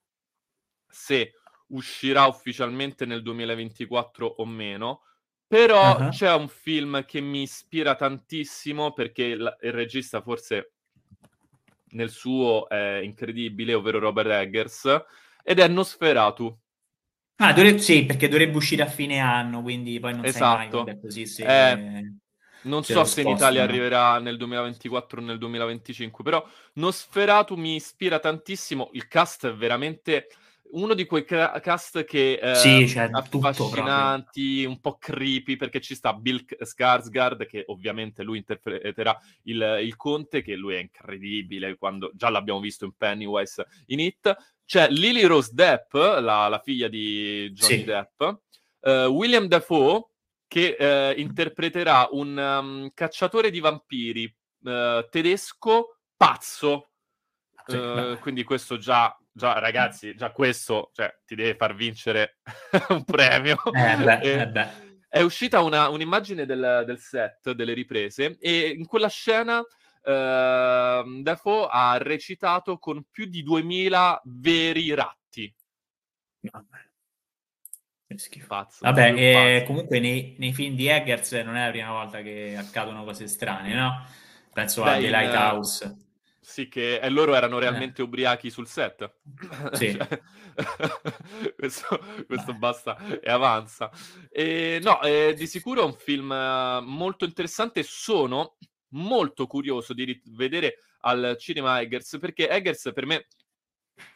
se 0.88 1.34
uscirà 1.66 2.24
ufficialmente 2.24 3.04
nel 3.04 3.20
2024 3.20 4.26
o 4.26 4.46
meno, 4.46 5.02
però 5.48 5.98
uh-huh. 5.98 6.10
c'è 6.10 6.32
un 6.34 6.46
film 6.46 7.04
che 7.06 7.20
mi 7.20 7.42
ispira 7.42 7.94
tantissimo 7.94 8.92
perché 8.92 9.24
il, 9.24 9.56
il 9.62 9.72
regista 9.72 10.20
forse 10.20 10.72
nel 11.92 12.10
suo 12.10 12.68
è 12.68 13.00
incredibile, 13.02 13.72
ovvero 13.72 13.98
Robert 13.98 14.30
Eggers, 14.30 15.04
ed 15.42 15.58
è 15.58 15.66
Nosferatu. 15.66 16.54
Ah, 17.36 17.52
dovrebbe, 17.54 17.78
sì, 17.78 18.04
perché 18.04 18.28
dovrebbe 18.28 18.56
uscire 18.56 18.82
a 18.82 18.86
fine 18.86 19.20
anno, 19.20 19.62
quindi 19.62 19.98
poi 19.98 20.14
non 20.14 20.24
esatto. 20.24 20.84
sai 20.84 20.84
mai 20.84 21.00
così 21.00 21.26
se... 21.26 21.44
Eh, 21.44 22.12
non 22.62 22.82
so 22.82 23.04
se 23.04 23.22
in 23.22 23.28
Italia 23.28 23.62
arriverà 23.62 24.18
nel 24.18 24.36
2024 24.36 25.20
o 25.20 25.24
nel 25.24 25.38
2025, 25.38 26.24
però 26.24 26.44
Nosferatu 26.74 27.54
mi 27.54 27.76
ispira 27.76 28.18
tantissimo. 28.18 28.90
Il 28.92 29.06
cast 29.06 29.46
è 29.46 29.54
veramente 29.54 30.28
uno 30.72 30.94
di 30.94 31.06
quei 31.06 31.24
ca- 31.24 31.58
cast 31.60 32.04
che 32.04 32.34
eh, 32.34 32.54
Sì, 32.54 32.92
proprio. 32.92 33.40
affascinanti, 33.40 34.64
un 34.64 34.80
po' 34.80 34.96
creepy, 34.98 35.56
perché 35.56 35.80
ci 35.80 35.94
sta 35.94 36.12
Bill 36.12 36.44
Skarsgård, 36.60 37.46
che 37.46 37.64
ovviamente 37.66 38.22
lui 38.22 38.38
interpreterà 38.38 39.18
il, 39.44 39.78
il 39.82 39.96
conte, 39.96 40.42
che 40.42 40.54
lui 40.54 40.74
è 40.74 40.78
incredibile, 40.78 41.76
quando 41.76 42.10
già 42.14 42.28
l'abbiamo 42.28 42.60
visto 42.60 42.84
in 42.84 42.92
Pennywise 42.96 43.66
in 43.86 44.00
It. 44.00 44.36
C'è 44.64 44.88
Lily 44.90 45.22
Rose 45.24 45.50
Depp, 45.54 45.94
la, 45.94 46.48
la 46.48 46.60
figlia 46.62 46.88
di 46.88 47.50
Johnny 47.52 47.78
Sì. 47.78 47.84
Depp, 47.84 48.22
eh, 48.80 49.06
William 49.06 49.46
Dafoe, 49.46 50.08
che 50.46 50.76
eh, 50.78 51.14
interpreterà 51.20 52.08
un 52.10 52.36
um, 52.36 52.90
cacciatore 52.94 53.50
di 53.50 53.60
vampiri 53.60 54.34
eh, 54.64 55.06
tedesco 55.10 55.98
pazzo. 56.16 56.90
Sì, 57.70 58.16
quindi 58.20 58.44
questo 58.44 58.78
già, 58.78 59.14
già, 59.38 59.58
ragazzi, 59.58 60.14
già 60.14 60.30
questo 60.32 60.90
cioè, 60.92 61.10
ti 61.24 61.34
deve 61.34 61.54
far 61.54 61.74
vincere 61.74 62.38
un 62.90 63.04
premio. 63.04 63.56
Eh 63.72 63.96
beh, 63.96 64.20
E- 64.20 64.40
eh 64.40 64.48
beh. 64.48 64.68
è 65.08 65.22
uscita 65.22 65.62
una- 65.62 65.88
un'immagine 65.88 66.44
del, 66.44 66.82
del 66.84 66.98
set, 66.98 67.52
delle 67.52 67.72
riprese, 67.72 68.36
e 68.40 68.68
in 68.76 68.86
quella 68.86 69.08
scena 69.08 69.64
ehm, 70.04 71.22
Dafoe 71.22 71.68
ha 71.70 71.96
recitato 71.98 72.78
con 72.78 73.04
più 73.10 73.26
di 73.26 73.42
2000 73.42 74.20
veri 74.24 74.92
ratti. 74.94 75.54
Vabbè. 76.40 76.76
Che 78.06 78.18
schifo. 78.18 78.46
Pazzo. 78.46 78.78
Vabbè, 78.82 79.14
eh, 79.14 79.64
comunque 79.66 80.00
nei, 80.00 80.34
nei 80.38 80.54
film 80.54 80.74
di 80.74 80.86
Eggers 80.86 81.32
non 81.32 81.56
è 81.56 81.64
la 81.66 81.70
prima 81.70 81.90
volta 81.90 82.22
che 82.22 82.56
accadono 82.56 83.04
cose 83.04 83.26
strane, 83.26 83.74
no? 83.74 84.06
Penso 84.52 84.82
Beh, 84.82 84.90
a 84.90 84.96
The 84.96 85.04
in, 85.04 85.10
Lighthouse. 85.10 86.07
Sì, 86.48 86.66
che 86.66 86.98
e 86.98 87.10
loro 87.10 87.34
erano 87.34 87.58
Eh. 87.58 87.60
realmente 87.60 88.00
ubriachi 88.00 88.48
sul 88.48 88.66
set. 88.66 89.16
Sì. 89.76 89.92
Cioè, 89.94 90.20
questo, 91.54 92.00
questo 92.26 92.54
basta 92.54 92.96
e 93.20 93.30
avanza. 93.30 93.90
E, 94.30 94.80
no, 94.82 95.02
eh, 95.02 95.34
di 95.36 95.46
sicuro 95.46 95.82
è 95.82 95.84
un 95.84 95.92
film 95.94 96.32
eh, 96.32 96.80
molto 96.82 97.26
interessante. 97.26 97.82
Sono 97.82 98.56
molto 98.92 99.46
curioso 99.46 99.92
di 99.92 100.20
vedere 100.30 100.76
al 101.00 101.36
cinema 101.38 101.80
Eggers 101.82 102.16
perché 102.18 102.48
Eggers 102.48 102.92
per 102.94 103.04
me 103.04 103.26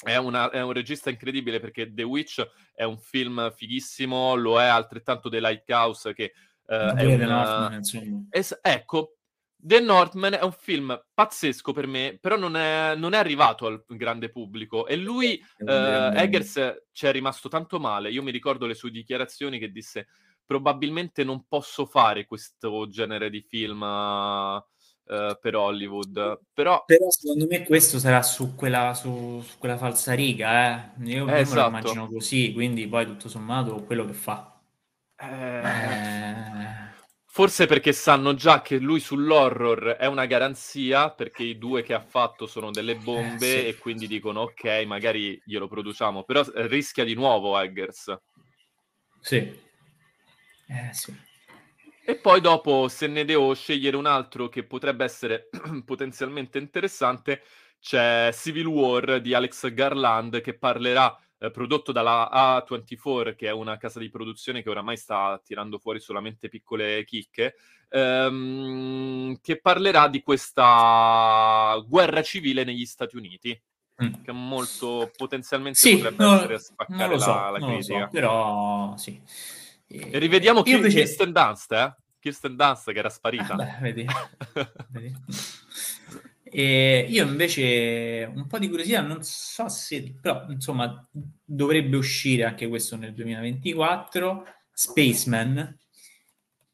è, 0.03 0.16
una- 0.16 0.49
è 0.49 0.62
un 0.62 0.72
regista 0.72 1.11
incredibile 1.11 1.61
perché 1.61 1.93
The 1.93 2.03
Witch 2.03 2.43
è 2.74 2.85
un 2.85 2.99
film 2.99 3.53
fighissimo, 3.55 4.35
lo 4.37 4.59
è 4.59 4.64
altrettanto 4.64 5.28
The 5.28 5.39
Lighthouse 5.41 6.14
che 6.14 6.33
eh, 6.66 6.76
è 6.76 6.95
Pure 6.95 7.16
The 7.18 7.24
un, 7.24 7.28
Northman, 7.28 7.72
insomma. 7.74 8.24
Es- 8.30 8.59
ecco, 8.62 9.18
The 9.65 9.79
Northman 9.79 10.33
è 10.33 10.43
un 10.43 10.51
film 10.51 11.01
pazzesco 11.15 11.73
per 11.73 11.87
me, 11.87 12.19
però 12.21 12.37
non 12.37 12.57
è, 12.57 12.97
non 12.97 13.15
è 13.15 13.17
arrivato 13.17 13.67
al 13.67 13.85
grande 13.87 14.29
pubblico 14.29 14.89
e 14.89 14.97
lui, 14.97 15.35
eh, 15.59 16.11
Eggers, 16.17 16.87
ci 16.91 17.07
è 17.07 17.13
rimasto 17.13 17.49
tanto 17.49 17.79
male. 17.79 18.11
Io 18.11 18.25
mi 18.25 18.33
ricordo 18.33 18.67
le 18.67 18.75
sue 18.75 18.91
dichiarazioni 18.91 19.61
che 19.61 19.71
disse 19.71 20.09
probabilmente 20.45 21.23
non 21.23 21.45
posso 21.47 21.87
fare 21.87 22.27
questo 22.27 22.89
genere 22.89 23.31
di 23.31 23.41
film 23.41 23.83
eh, 23.85 25.39
per 25.41 25.55
Hollywood, 25.55 26.41
però 26.53 26.83
Però 26.85 27.09
secondo 27.11 27.47
me 27.49 27.65
questo 27.65 28.01
sarà 28.01 28.23
su 28.23 28.57
quella, 28.57 28.95
su, 28.95 29.41
su 29.47 29.59
quella 29.59 29.77
falsariga, 29.77 30.95
eh. 30.97 31.05
Io, 31.05 31.19
io 31.19 31.25
me 31.27 31.33
lo 31.35 31.39
esatto. 31.39 31.69
immagino 31.69 32.09
così, 32.09 32.53
quindi 32.53 32.89
poi 32.89 33.07
tutto 33.07 33.29
sommato 33.29 33.85
quello 33.85 34.05
che 34.07 34.13
fa. 34.13 34.61
eh, 35.17 35.61
Eh, 35.61 36.91
Forse 37.35 37.64
perché 37.64 37.95
sanno 37.95 38.35
già 38.35 38.61
che 38.61 38.76
lui 38.76 39.01
sull'horror 39.01 39.97
è 39.99 40.05
una 40.05 40.26
garanzia, 40.26 41.11
perché 41.11 41.43
i 41.43 41.57
due 41.57 41.83
che 41.83 41.95
ha 41.95 42.01
fatto 42.01 42.47
sono 42.47 42.70
delle 42.70 42.95
bombe 42.95 43.47
Eh, 43.47 43.61
sì. 43.62 43.66
e 43.68 43.78
quindi 43.78 44.07
dicono 44.07 44.43
ok, 44.43 44.85
magari 44.85 45.41
glielo 45.43 45.66
produciamo, 45.66 46.24
però 46.24 46.43
eh, 46.43 46.66
rischia 46.66 47.05
di 47.05 47.14
nuovo 47.14 47.59
Eggers. 47.59 48.14
sì. 49.18 49.37
Eh, 49.37 50.93
sì. 50.93 51.14
E 52.05 52.16
poi 52.16 52.43
dopo, 52.43 52.89
se 52.89 53.07
ne 53.07 53.24
devo 53.24 53.55
scegliere 53.55 53.97
un 53.97 54.05
altro 54.05 54.51
che 54.51 54.64
potrebbe 54.64 55.05
essere 55.05 55.49
potenzialmente 55.87 56.59
interessante, 56.59 57.45
c'è 57.80 58.28
Civil 58.35 58.66
War 58.66 59.22
di 59.22 59.33
Alex 59.33 59.72
Garland 59.72 60.43
che 60.43 60.59
parlerà, 60.59 61.18
eh, 61.43 61.51
prodotto 61.51 61.90
dalla 61.90 62.30
A24, 62.30 63.34
che 63.34 63.49
è 63.49 63.53
una 63.53 63.76
casa 63.76 63.99
di 63.99 64.09
produzione 64.09 64.62
che 64.62 64.70
oramai 64.70 64.97
sta 64.97 65.40
tirando 65.45 65.78
fuori 65.78 65.99
solamente 65.99 66.49
piccole 66.49 67.05
chicche, 67.05 67.57
ehm, 67.88 69.38
che 69.43 69.61
parlerà 69.61 70.07
di 70.07 70.22
questa 70.22 71.82
guerra 71.86 72.22
civile 72.22 72.62
negli 72.62 72.86
Stati 72.86 73.16
Uniti, 73.16 73.61
Mm. 74.03 74.22
che 74.24 74.32
molto 74.32 75.12
potenzialmente 75.14 75.78
Sì, 75.78 75.97
potrebbe 75.97 76.24
no, 76.24 76.34
essere 76.34 76.55
a 76.55 76.59
spaccare 76.59 77.18
so, 77.18 77.26
la, 77.26 77.51
la 77.51 77.59
critica. 77.59 78.05
so, 78.05 78.09
però 78.11 78.97
sì. 78.97 79.20
E 79.86 80.18
rivediamo 80.18 80.61
Io 80.61 80.64
Ki- 80.64 80.72
invece... 80.72 80.97
Kirsten 80.97 81.30
Dunst, 81.30 81.72
eh? 81.72 81.95
Kirsten 82.18 82.57
Dunst 82.57 82.90
che 82.90 82.99
era 82.99 83.11
sparita. 83.11 83.53
Ah, 83.53 83.57
beh, 83.57 83.76
vedi. 83.80 84.07
Vedi. 84.88 85.14
E 86.55 87.07
io 87.09 87.26
invece 87.26 88.30
un 88.34 88.46
po' 88.46 88.59
di 88.59 88.68
curiosità, 88.68 89.00
non 89.00 89.22
so 89.22 89.68
se, 89.68 90.14
però 90.20 90.44
insomma 90.50 91.03
dovrebbe 91.42 91.96
uscire 91.96 92.44
anche 92.44 92.68
questo 92.68 92.96
nel 92.96 93.14
2024, 93.14 94.44
Spaceman, 94.70 95.78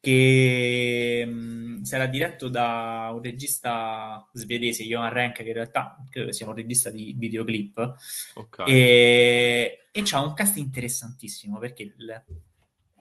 che 0.01 1.25
mh, 1.25 1.83
sarà 1.83 2.07
diretto 2.07 2.49
da 2.49 3.09
un 3.13 3.21
regista 3.21 4.27
svedese, 4.33 4.83
Johan 4.83 5.11
Renck, 5.13 5.37
che 5.43 5.47
in 5.47 5.53
realtà 5.53 5.97
credo 6.09 6.27
che 6.27 6.33
sia 6.33 6.47
un 6.47 6.55
regista 6.55 6.89
di 6.89 7.15
videoclip, 7.17 7.93
Ok. 8.35 8.63
e, 8.67 9.87
e 9.91 10.01
c'ha 10.03 10.19
un 10.21 10.33
cast 10.33 10.57
interessantissimo 10.57 11.57
perché 11.57 11.83
il- 11.83 12.23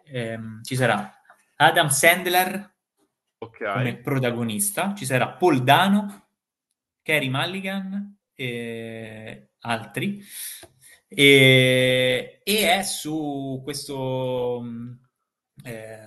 ehm, 0.05 0.63
ci 0.63 0.77
sarà 0.77 1.13
Adam 1.57 1.89
Sandler 1.89 2.75
Ok. 3.39 3.73
come 3.73 3.97
protagonista, 3.97 4.95
ci 4.97 5.05
sarà 5.05 5.29
Paul 5.31 5.63
Dano, 5.63 6.28
Kerry 7.09 7.31
Mulligan 7.31 8.19
e 8.35 9.53
altri, 9.61 10.23
e, 11.09 12.41
e 12.45 12.71
è 12.71 12.83
su 12.83 13.63
questo, 13.65 14.61
mh, 14.61 14.99
eh, 15.65 15.99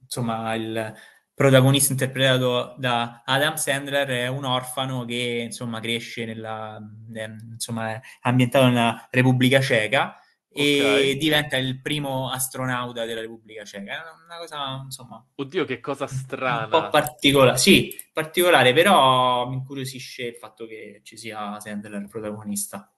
insomma, 0.00 0.54
il 0.54 0.94
protagonista 1.34 1.90
interpretato 1.90 2.76
da 2.78 3.24
Adam 3.24 3.56
Sandler 3.56 4.06
è 4.06 4.28
un 4.28 4.44
orfano 4.44 5.04
che, 5.04 5.42
insomma, 5.46 5.80
cresce 5.80 6.24
nella, 6.24 6.80
eh, 7.12 7.36
insomma, 7.50 7.94
è 7.94 8.00
ambientato 8.20 8.66
nella 8.66 9.08
Repubblica 9.10 9.60
Ceca 9.60 10.16
e 10.52 11.12
Ok. 11.12 11.18
diventa 11.18 11.56
il 11.56 11.80
primo 11.80 12.30
astronauta 12.30 13.04
della 13.04 13.20
Repubblica 13.20 13.64
Ceca. 13.64 13.92
È 13.92 14.24
una 14.26 14.38
cosa, 14.38 14.80
insomma, 14.84 15.24
Oddio, 15.36 15.64
che 15.64 15.80
cosa 15.80 16.04
un 16.04 16.08
po' 16.10 16.14
strana. 16.16 16.88
particolare, 16.88 17.56
sì, 17.58 17.94
particolare, 18.12 18.72
però 18.72 19.48
mi 19.48 19.54
incuriosisce 19.56 20.24
il 20.24 20.36
fatto 20.36 20.66
che 20.66 21.00
ci 21.04 21.16
sia 21.16 21.58
Sandler 21.60 22.06
protagonista. 22.08 22.92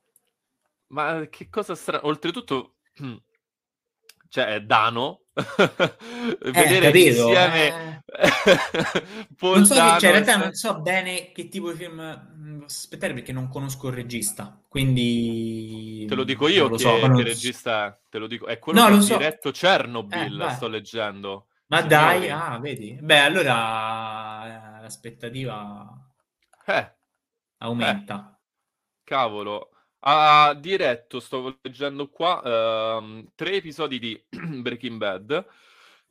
Ma 0.89 1.27
che 1.29 1.49
cosa 1.49 1.75
strana. 1.75 2.07
Oltretutto, 2.07 2.77
cioè, 4.29 4.61
Dano. 4.61 5.22
Eh, 6.45 6.51
Vedere 6.51 6.87
capito? 6.87 7.09
insieme 7.29 8.03
Eh, 8.05 8.29
Paul 9.39 9.57
non 9.57 9.65
so 9.65 9.75
che, 9.75 9.81
cioè, 9.81 10.11
in 10.11 10.25
realtà 10.25 10.37
non 10.37 10.53
so 10.53 10.81
bene 10.81 11.33
che 11.33 11.49
tipo 11.49 11.73
di 11.73 11.79
film 11.79 12.01
mm, 12.37 12.63
aspettare 12.65 13.15
perché 13.15 13.33
non 13.33 13.49
conosco 13.49 13.89
il 13.89 13.95
regista, 13.95 14.61
quindi 14.69 16.05
Te 16.07 16.15
lo 16.15 16.25
dico 16.25 16.49
io 16.49 16.69
lo 16.69 16.77
che, 16.77 16.83
so, 16.83 16.93
che 16.95 17.07
non- 17.09 17.23
regista 17.23 17.87
è. 17.87 17.99
Te 18.11 18.19
lo 18.19 18.27
dico. 18.27 18.47
È 18.47 18.59
quello 18.59 18.81
No, 18.81 18.87
che 18.87 18.93
ha 18.93 18.97
lo 18.97 19.01
so. 19.01 19.17
diretto 19.17 19.49
Eh, 19.49 19.53
Chernobyl, 19.53 20.37
vai. 20.37 20.55
sto 20.55 20.69
leggendo. 20.69 21.47
Ma 21.69 21.81
Signori. 21.81 22.27
dai, 22.27 22.31
ah, 22.31 22.59
vedi? 22.59 22.99
Beh, 23.01 23.19
allora 23.19 24.79
eh, 24.79 24.83
l'aspettativa 24.83 25.89
Eh, 26.67 26.95
aumenta. 27.59 28.39
cavolo. 29.05 29.71
Ha 30.05 30.55
diretto, 30.55 31.21
sto 31.21 31.59
leggendo 31.63 32.09
qua, 32.09 32.43
ehm, 32.45 33.31
tre 33.37 33.55
episodi 33.55 34.01
di 34.01 34.21
Breaking 34.61 34.99
Bad, 34.99 35.47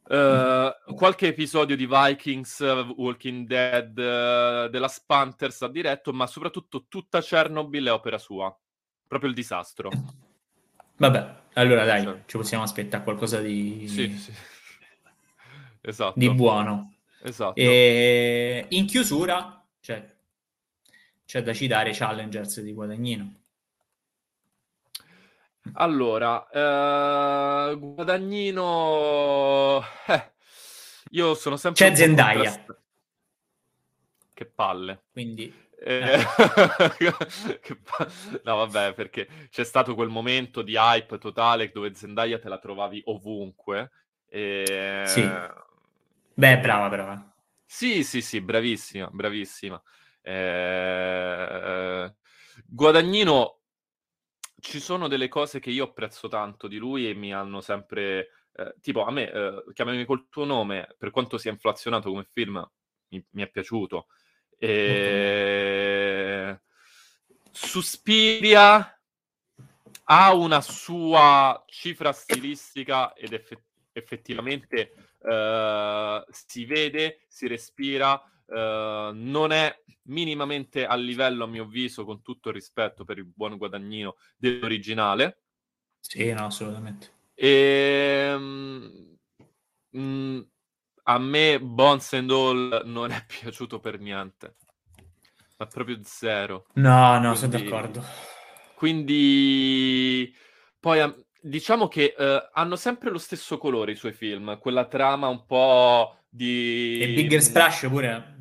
eh, 0.08 0.76
qualche 0.96 1.28
episodio 1.28 1.76
di 1.76 1.86
Vikings, 1.86 2.62
Walking 2.96 3.46
Dead, 3.46 3.98
eh, 3.98 4.70
della 4.70 4.92
Panthers 5.06 5.62
ha 5.64 5.68
diretto, 5.68 6.14
ma 6.14 6.26
soprattutto 6.26 6.86
tutta 6.88 7.22
Chernobyl 7.22 7.88
è 7.88 7.92
opera 7.92 8.18
sua. 8.18 8.58
Proprio 9.08 9.30
il 9.30 9.36
disastro. 9.36 9.90
Vabbè, 10.96 11.36
allora 11.54 11.84
dai, 11.84 12.04
Cioè. 12.04 12.22
ci 12.28 12.38
possiamo 12.38 12.64
aspettare 12.64 13.04
qualcosa 13.04 13.42
di, 13.42 13.88
Sì, 13.90 14.18
sì. 14.18 14.32
Esatto. 15.84 16.18
di 16.18 16.32
buono. 16.34 16.94
Esatto. 17.24 17.60
E 17.60 18.68
in 18.70 18.86
chiusura 18.86 19.66
c'è, 19.82 20.16
c'è 21.26 21.44
da 21.44 21.54
citare 21.54 21.92
Challengers 21.92 22.62
di 22.62 22.72
Guadagnino. 22.72 23.41
Allora, 25.74 26.48
eh, 26.50 27.76
Guadagnino... 27.78 29.82
eh, 30.08 30.32
io 31.12 31.36
sono 31.36 31.58
sempre 31.58 31.90
C'è 31.90 31.96
Zendaya. 31.96 32.52
contrast- 32.52 32.80
Che 34.34 34.46
palle. 34.46 35.04
Quindi 35.12 35.54
Eh, 35.84 36.16
no, 38.44 38.56
vabbè, 38.56 38.94
perché 38.94 39.28
c'è 39.50 39.64
stato 39.64 39.96
quel 39.96 40.10
momento 40.10 40.62
di 40.62 40.76
hype 40.76 41.18
totale 41.18 41.72
dove 41.72 41.96
Zendaya 41.96 42.38
te 42.38 42.50
la 42.50 42.60
trovavi 42.60 43.02
ovunque. 43.06 43.90
E... 44.28 45.04
Sì. 45.08 45.28
Beh, 46.34 46.60
brava, 46.60 46.88
brava. 46.88 47.34
Sì, 47.66 48.04
sì, 48.04 48.22
sì, 48.22 48.42
bravissima, 48.42 49.10
bravissima. 49.12 49.82
Eh... 50.22 52.14
Guadagnino, 52.68 53.61
ci 54.62 54.80
sono 54.80 55.08
delle 55.08 55.28
cose 55.28 55.60
che 55.60 55.72
io 55.72 55.86
apprezzo 55.86 56.28
tanto 56.28 56.68
di 56.68 56.78
lui 56.78 57.10
e 57.10 57.14
mi 57.14 57.34
hanno 57.34 57.60
sempre... 57.60 58.30
Eh, 58.54 58.76
tipo, 58.82 59.04
a 59.04 59.12
me, 59.12 59.32
eh, 59.32 59.64
chiamami 59.74 60.06
col 60.06 60.28
tuo 60.30 60.46
nome, 60.46 60.96
per 60.98 61.10
quanto 61.10 61.38
sia 61.38 61.52
inflazionato 61.52 62.10
come 62.10 62.28
film, 62.32 62.66
mi, 63.10 63.26
mi 63.32 63.44
è 63.44 63.50
piaciuto. 63.50 64.08
E... 64.58 66.60
Suspiria 67.52 69.00
ha 70.04 70.34
una 70.34 70.62
sua 70.62 71.64
cifra 71.68 72.12
stilistica 72.12 73.14
ed 73.14 73.34
eff- 73.34 73.60
effettivamente 73.94 74.94
uh, 75.20 76.24
si 76.30 76.66
vede, 76.66 77.24
si 77.28 77.48
respira, 77.48 78.22
uh, 78.52 79.14
non 79.14 79.52
è 79.52 79.74
minimamente 80.04 80.86
a 80.86 80.96
livello, 80.96 81.46
a 81.46 81.48
mio 81.48 81.64
avviso, 81.64 82.06
con 82.06 82.22
tutto 82.22 82.50
il 82.50 82.56
rispetto 82.56 83.04
per 83.04 83.18
il 83.18 83.26
buon 83.26 83.58
guadagnino 83.58 84.16
dell'originale. 84.38 85.44
Sì, 86.00 86.32
no, 86.34 86.46
assolutamente. 86.46 87.20
E, 87.34 88.34
um, 88.36 89.18
mh, 89.90 90.48
a 91.04 91.18
me 91.20 91.60
Bones 91.62 92.14
and 92.14 92.32
All 92.32 92.82
non 92.86 93.12
è 93.12 93.24
piaciuto 93.26 93.80
per 93.80 94.00
niente, 94.00 94.56
ma 95.58 95.66
proprio 95.68 96.00
zero. 96.04 96.68
No, 96.74 97.20
no, 97.20 97.34
quindi, 97.34 97.38
sono 97.38 97.52
d'accordo. 97.52 98.04
Quindi 98.76 100.36
poi 100.80 101.26
diciamo 101.40 101.88
che 101.88 102.16
uh, 102.18 102.50
hanno 102.54 102.76
sempre 102.76 103.12
lo 103.12 103.20
stesso 103.20 103.58
colore 103.58 103.92
i 103.92 103.96
suoi 103.96 104.14
film, 104.14 104.58
quella 104.60 104.86
trama 104.86 105.28
un 105.28 105.46
po' 105.46 106.18
di... 106.28 107.00
E 107.00 107.14
Bigger 107.14 107.42
Splash 107.42 107.88
pure 107.88 108.41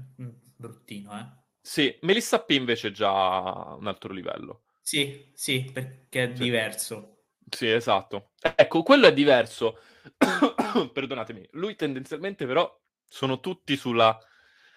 bruttino, 0.61 1.19
eh? 1.19 1.27
Sì, 1.61 1.97
Melissa 2.03 2.43
P 2.43 2.51
invece 2.51 2.89
è 2.89 2.91
già 2.93 3.11
un 3.11 3.87
altro 3.87 4.13
livello. 4.13 4.65
Sì, 4.81 5.31
sì, 5.35 5.71
perché 5.73 6.25
è 6.25 6.27
sì. 6.35 6.43
diverso. 6.43 7.25
Sì, 7.49 7.69
esatto. 7.69 8.31
Ecco, 8.41 8.83
quello 8.83 9.07
è 9.07 9.13
diverso. 9.13 9.81
Perdonatemi. 10.93 11.49
Lui 11.53 11.75
tendenzialmente 11.75 12.47
però 12.47 12.73
sono 13.07 13.41
tutti 13.41 13.77
sulla 13.77 14.19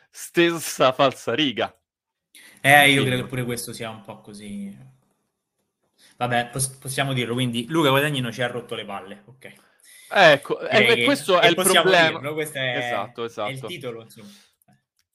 stessa 0.09 0.91
falsa 0.91 1.33
riga. 1.33 1.75
Eh, 2.61 2.91
io 2.91 3.03
credo 3.03 3.23
che 3.23 3.27
pure 3.27 3.43
questo 3.43 3.73
sia 3.73 3.89
un 3.89 4.01
po' 4.01 4.21
così. 4.21 4.75
Vabbè, 6.17 6.49
pos- 6.49 6.77
possiamo 6.77 7.13
dirlo, 7.13 7.33
quindi 7.33 7.65
Luca 7.67 7.89
Guadagnino 7.89 8.31
ci 8.31 8.41
ha 8.41 8.47
rotto 8.47 8.75
le 8.75 8.85
palle, 8.85 9.23
ok. 9.25 9.53
Ecco, 10.09 10.59
eh, 10.67 11.03
questo 11.03 11.39
è 11.39 11.47
il 11.47 11.55
problema. 11.55 12.19
Dirlo, 12.19 12.33
questo 12.33 12.59
è, 12.59 12.77
esatto, 12.77 13.23
esatto. 13.23 13.49
È 13.49 13.53
il 13.53 13.61
titolo, 13.61 14.01
insomma. 14.03 14.29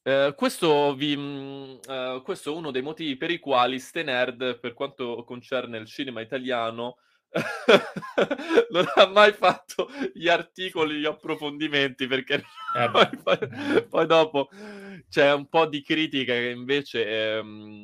Uh, 0.09 0.35
questo, 0.35 0.95
vi, 0.95 1.15
uh, 1.15 2.23
questo, 2.23 2.51
è 2.51 2.57
uno 2.57 2.71
dei 2.71 2.81
motivi 2.81 3.19
per 3.19 3.31
i 3.31 3.39
quali 3.39 3.79
Stenerd, 3.79 4.59
per 4.59 4.73
quanto 4.73 5.23
concerne 5.23 5.77
il 5.77 5.87
cinema 5.87 6.23
italiano, 6.23 6.97
non 8.71 8.87
ha 8.95 9.07
mai 9.07 9.35
fatto 9.35 9.91
gli 10.15 10.27
articoli, 10.29 11.01
gli 11.01 11.05
approfondimenti 11.05 12.07
perché 12.07 12.43
eh 12.75 12.89
poi, 13.23 13.87
poi, 13.87 14.07
dopo 14.07 14.49
c'è 15.11 15.31
un 15.35 15.47
po' 15.47 15.67
di 15.67 15.83
critica 15.83 16.33
che 16.33 16.49
invece 16.49 17.35
ehm... 17.37 17.83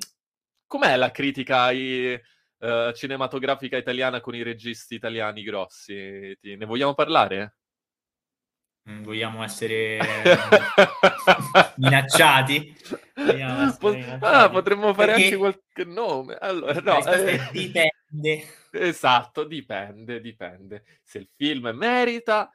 com'è 0.66 0.96
la 0.96 1.10
critica 1.10 1.64
ai, 1.64 2.18
uh, 2.60 2.90
cinematografica 2.92 3.76
italiana 3.76 4.22
con 4.22 4.34
i 4.34 4.42
registi 4.42 4.94
italiani 4.94 5.42
grossi? 5.42 6.34
Ti, 6.40 6.56
ne 6.56 6.64
vogliamo 6.64 6.94
parlare? 6.94 7.56
Mm, 8.90 9.02
vogliamo 9.02 9.42
essere 9.42 9.98
minacciati? 11.76 12.76
Vogliamo 13.14 13.68
essere 13.68 13.96
minacciati? 13.96 14.24
Ah, 14.24 14.50
potremmo 14.50 14.92
fare 14.92 15.12
perché... 15.12 15.24
anche 15.24 15.36
qualche 15.36 15.84
nome. 15.84 16.36
Allora, 16.38 16.80
no, 16.80 17.06
eh... 17.06 17.48
dipende. 17.50 18.44
Esatto, 18.72 19.44
dipende, 19.44 20.20
dipende. 20.20 20.84
Se 21.02 21.18
il 21.18 21.28
film 21.34 21.70
merita 21.74 22.50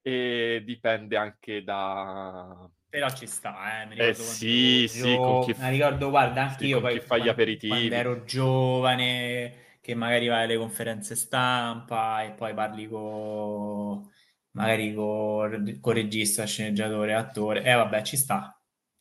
e 0.00 0.62
dipende 0.64 1.16
anche 1.18 1.62
da... 1.62 2.66
Però 2.88 3.10
ci 3.10 3.26
sta, 3.26 3.82
eh. 3.82 3.86
Mi 3.86 3.96
eh 3.96 4.14
sì, 4.14 4.88
sì, 4.88 5.16
con 5.16 5.44
chi... 5.44 5.54
Mi 5.58 5.68
ricordo, 5.68 6.08
guarda, 6.08 6.44
anche 6.44 6.64
sì, 6.64 6.66
io 6.68 6.80
poi... 6.80 6.98
Fa 7.00 7.18
gli 7.18 7.28
aperitivi. 7.28 7.74
Quando 7.74 7.94
ero 7.94 8.24
giovane, 8.24 9.76
che 9.82 9.94
magari 9.94 10.28
vai 10.28 10.44
alle 10.44 10.56
conferenze 10.56 11.14
stampa 11.14 12.22
e 12.22 12.30
poi 12.30 12.54
parli 12.54 12.88
con 12.88 14.10
magari 14.52 14.94
con, 14.94 15.78
con 15.80 15.92
regista, 15.92 16.44
sceneggiatore, 16.44 17.14
attore. 17.14 17.62
Eh 17.62 17.74
vabbè, 17.74 18.02
ci 18.02 18.16
sta. 18.16 18.58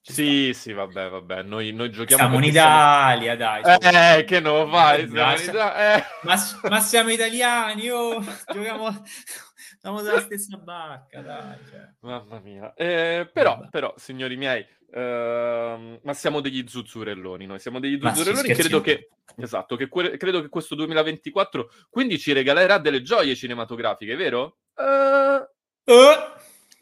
Sì, 0.10 0.54
sì, 0.54 0.72
vabbè, 0.72 1.10
vabbè. 1.10 1.44
Noi, 1.44 1.74
noi 1.74 1.92
giochiamo. 1.92 2.24
Siamo 2.24 2.38
in 2.38 2.50
Italia, 2.50 3.36
siamo... 3.36 3.78
dai. 3.78 4.20
Eh, 4.20 4.24
che 4.24 4.40
non 4.40 4.70
vai. 4.70 5.02
Eh, 5.02 5.06
eh. 5.06 6.04
Ma, 6.24 6.36
ma, 6.70 6.80
siamo 6.80 7.10
italiani, 7.10 7.90
oh, 7.90 8.24
giochiamo. 8.52 9.04
Siamo 9.80 10.02
dalla 10.02 10.22
stessa 10.22 10.58
barca, 10.58 11.22
dai. 11.22 11.58
Cioè. 11.70 11.92
Mamma 12.02 12.40
mia. 12.40 12.74
Eh, 12.74 13.30
però, 13.32 13.68
però, 13.70 13.94
signori 13.98 14.38
miei, 14.38 14.66
uh, 14.92 16.00
ma 16.02 16.14
siamo 16.14 16.40
degli 16.40 16.66
zuzzurelloni. 16.66 17.46
Noi 17.46 17.60
siamo 17.60 17.80
degli 17.80 18.00
zuzzurelloni. 18.02 18.54
Credo 18.54 18.80
che, 18.80 19.10
esatto, 19.36 19.76
che 19.76 19.90
que- 19.90 20.16
credo 20.16 20.42
che 20.42 20.48
questo 20.48 20.74
2024 20.76 21.70
quindi 21.90 22.18
ci 22.18 22.32
regalerà 22.32 22.78
delle 22.78 23.02
gioie 23.02 23.36
cinematografiche, 23.36 24.16
vero? 24.16 24.60
Uh, 24.78 25.92
uh. 25.92 26.36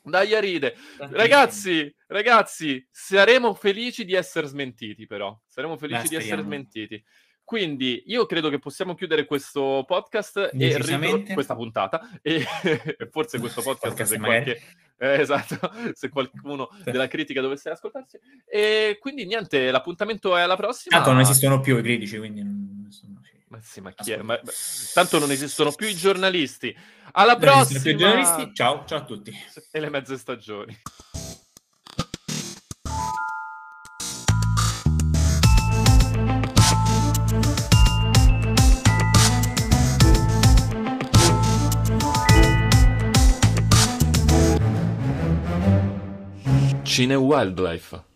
Dai 0.03 0.35
a 0.35 0.39
ride. 0.39 0.75
Ragazzi, 0.97 1.93
ragazzi, 2.07 2.85
saremo 2.91 3.55
felici 3.55 4.05
di 4.05 4.13
essere 4.13 4.45
smentiti, 4.45 5.07
però. 5.07 5.35
Saremo 5.47 5.77
felici 5.77 6.03
Beh, 6.03 6.07
di 6.09 6.15
essere 6.15 6.41
smentiti. 6.43 7.03
Quindi 7.43 8.03
io 8.07 8.25
credo 8.25 8.49
che 8.49 8.59
possiamo 8.59 8.95
chiudere 8.95 9.25
questo 9.25 9.83
podcast 9.85 10.49
e 10.51 10.77
ritro- 10.79 11.33
questa 11.33 11.55
puntata 11.55 12.19
e 12.23 12.43
forse 13.11 13.39
questo 13.39 13.61
podcast, 13.61 13.95
podcast 13.95 14.11
se, 14.13 14.19
qualche, 14.19 14.61
eh, 14.97 15.21
esatto, 15.21 15.59
se 15.93 16.09
qualcuno 16.09 16.69
della 16.83 17.07
critica 17.07 17.41
dovesse 17.41 17.69
ascoltarsi. 17.69 18.19
E 18.47 18.97
quindi 18.99 19.25
niente, 19.25 19.69
l'appuntamento 19.69 20.35
è 20.35 20.41
alla 20.41 20.55
prossima. 20.55 20.95
Tanto 20.95 21.11
non 21.11 21.21
esistono 21.21 21.59
più 21.59 21.77
i 21.77 21.83
critici, 21.83 22.17
quindi 22.17 22.41
non 22.41 22.87
sono... 22.89 23.21
Ma 23.55 23.61
sì, 23.61 23.79
ma 23.79 23.91
chi 23.91 24.11
è? 24.11 24.17
Ma, 24.17 24.37
tanto 24.93 25.17
non 25.17 25.31
esistono 25.31 25.71
più 25.71 25.87
i 25.87 25.95
giornalisti. 25.95 26.75
Alla 27.13 27.37
prossima! 27.37 28.51
Ciao, 28.51 28.83
ciao 28.85 28.97
a 28.97 29.05
tutti. 29.05 29.31
E 29.71 29.79
le 29.79 29.89
mezze 29.89 30.17
stagioni. 30.17 30.77
Cine 46.83 47.15
Wildlife 47.15 48.13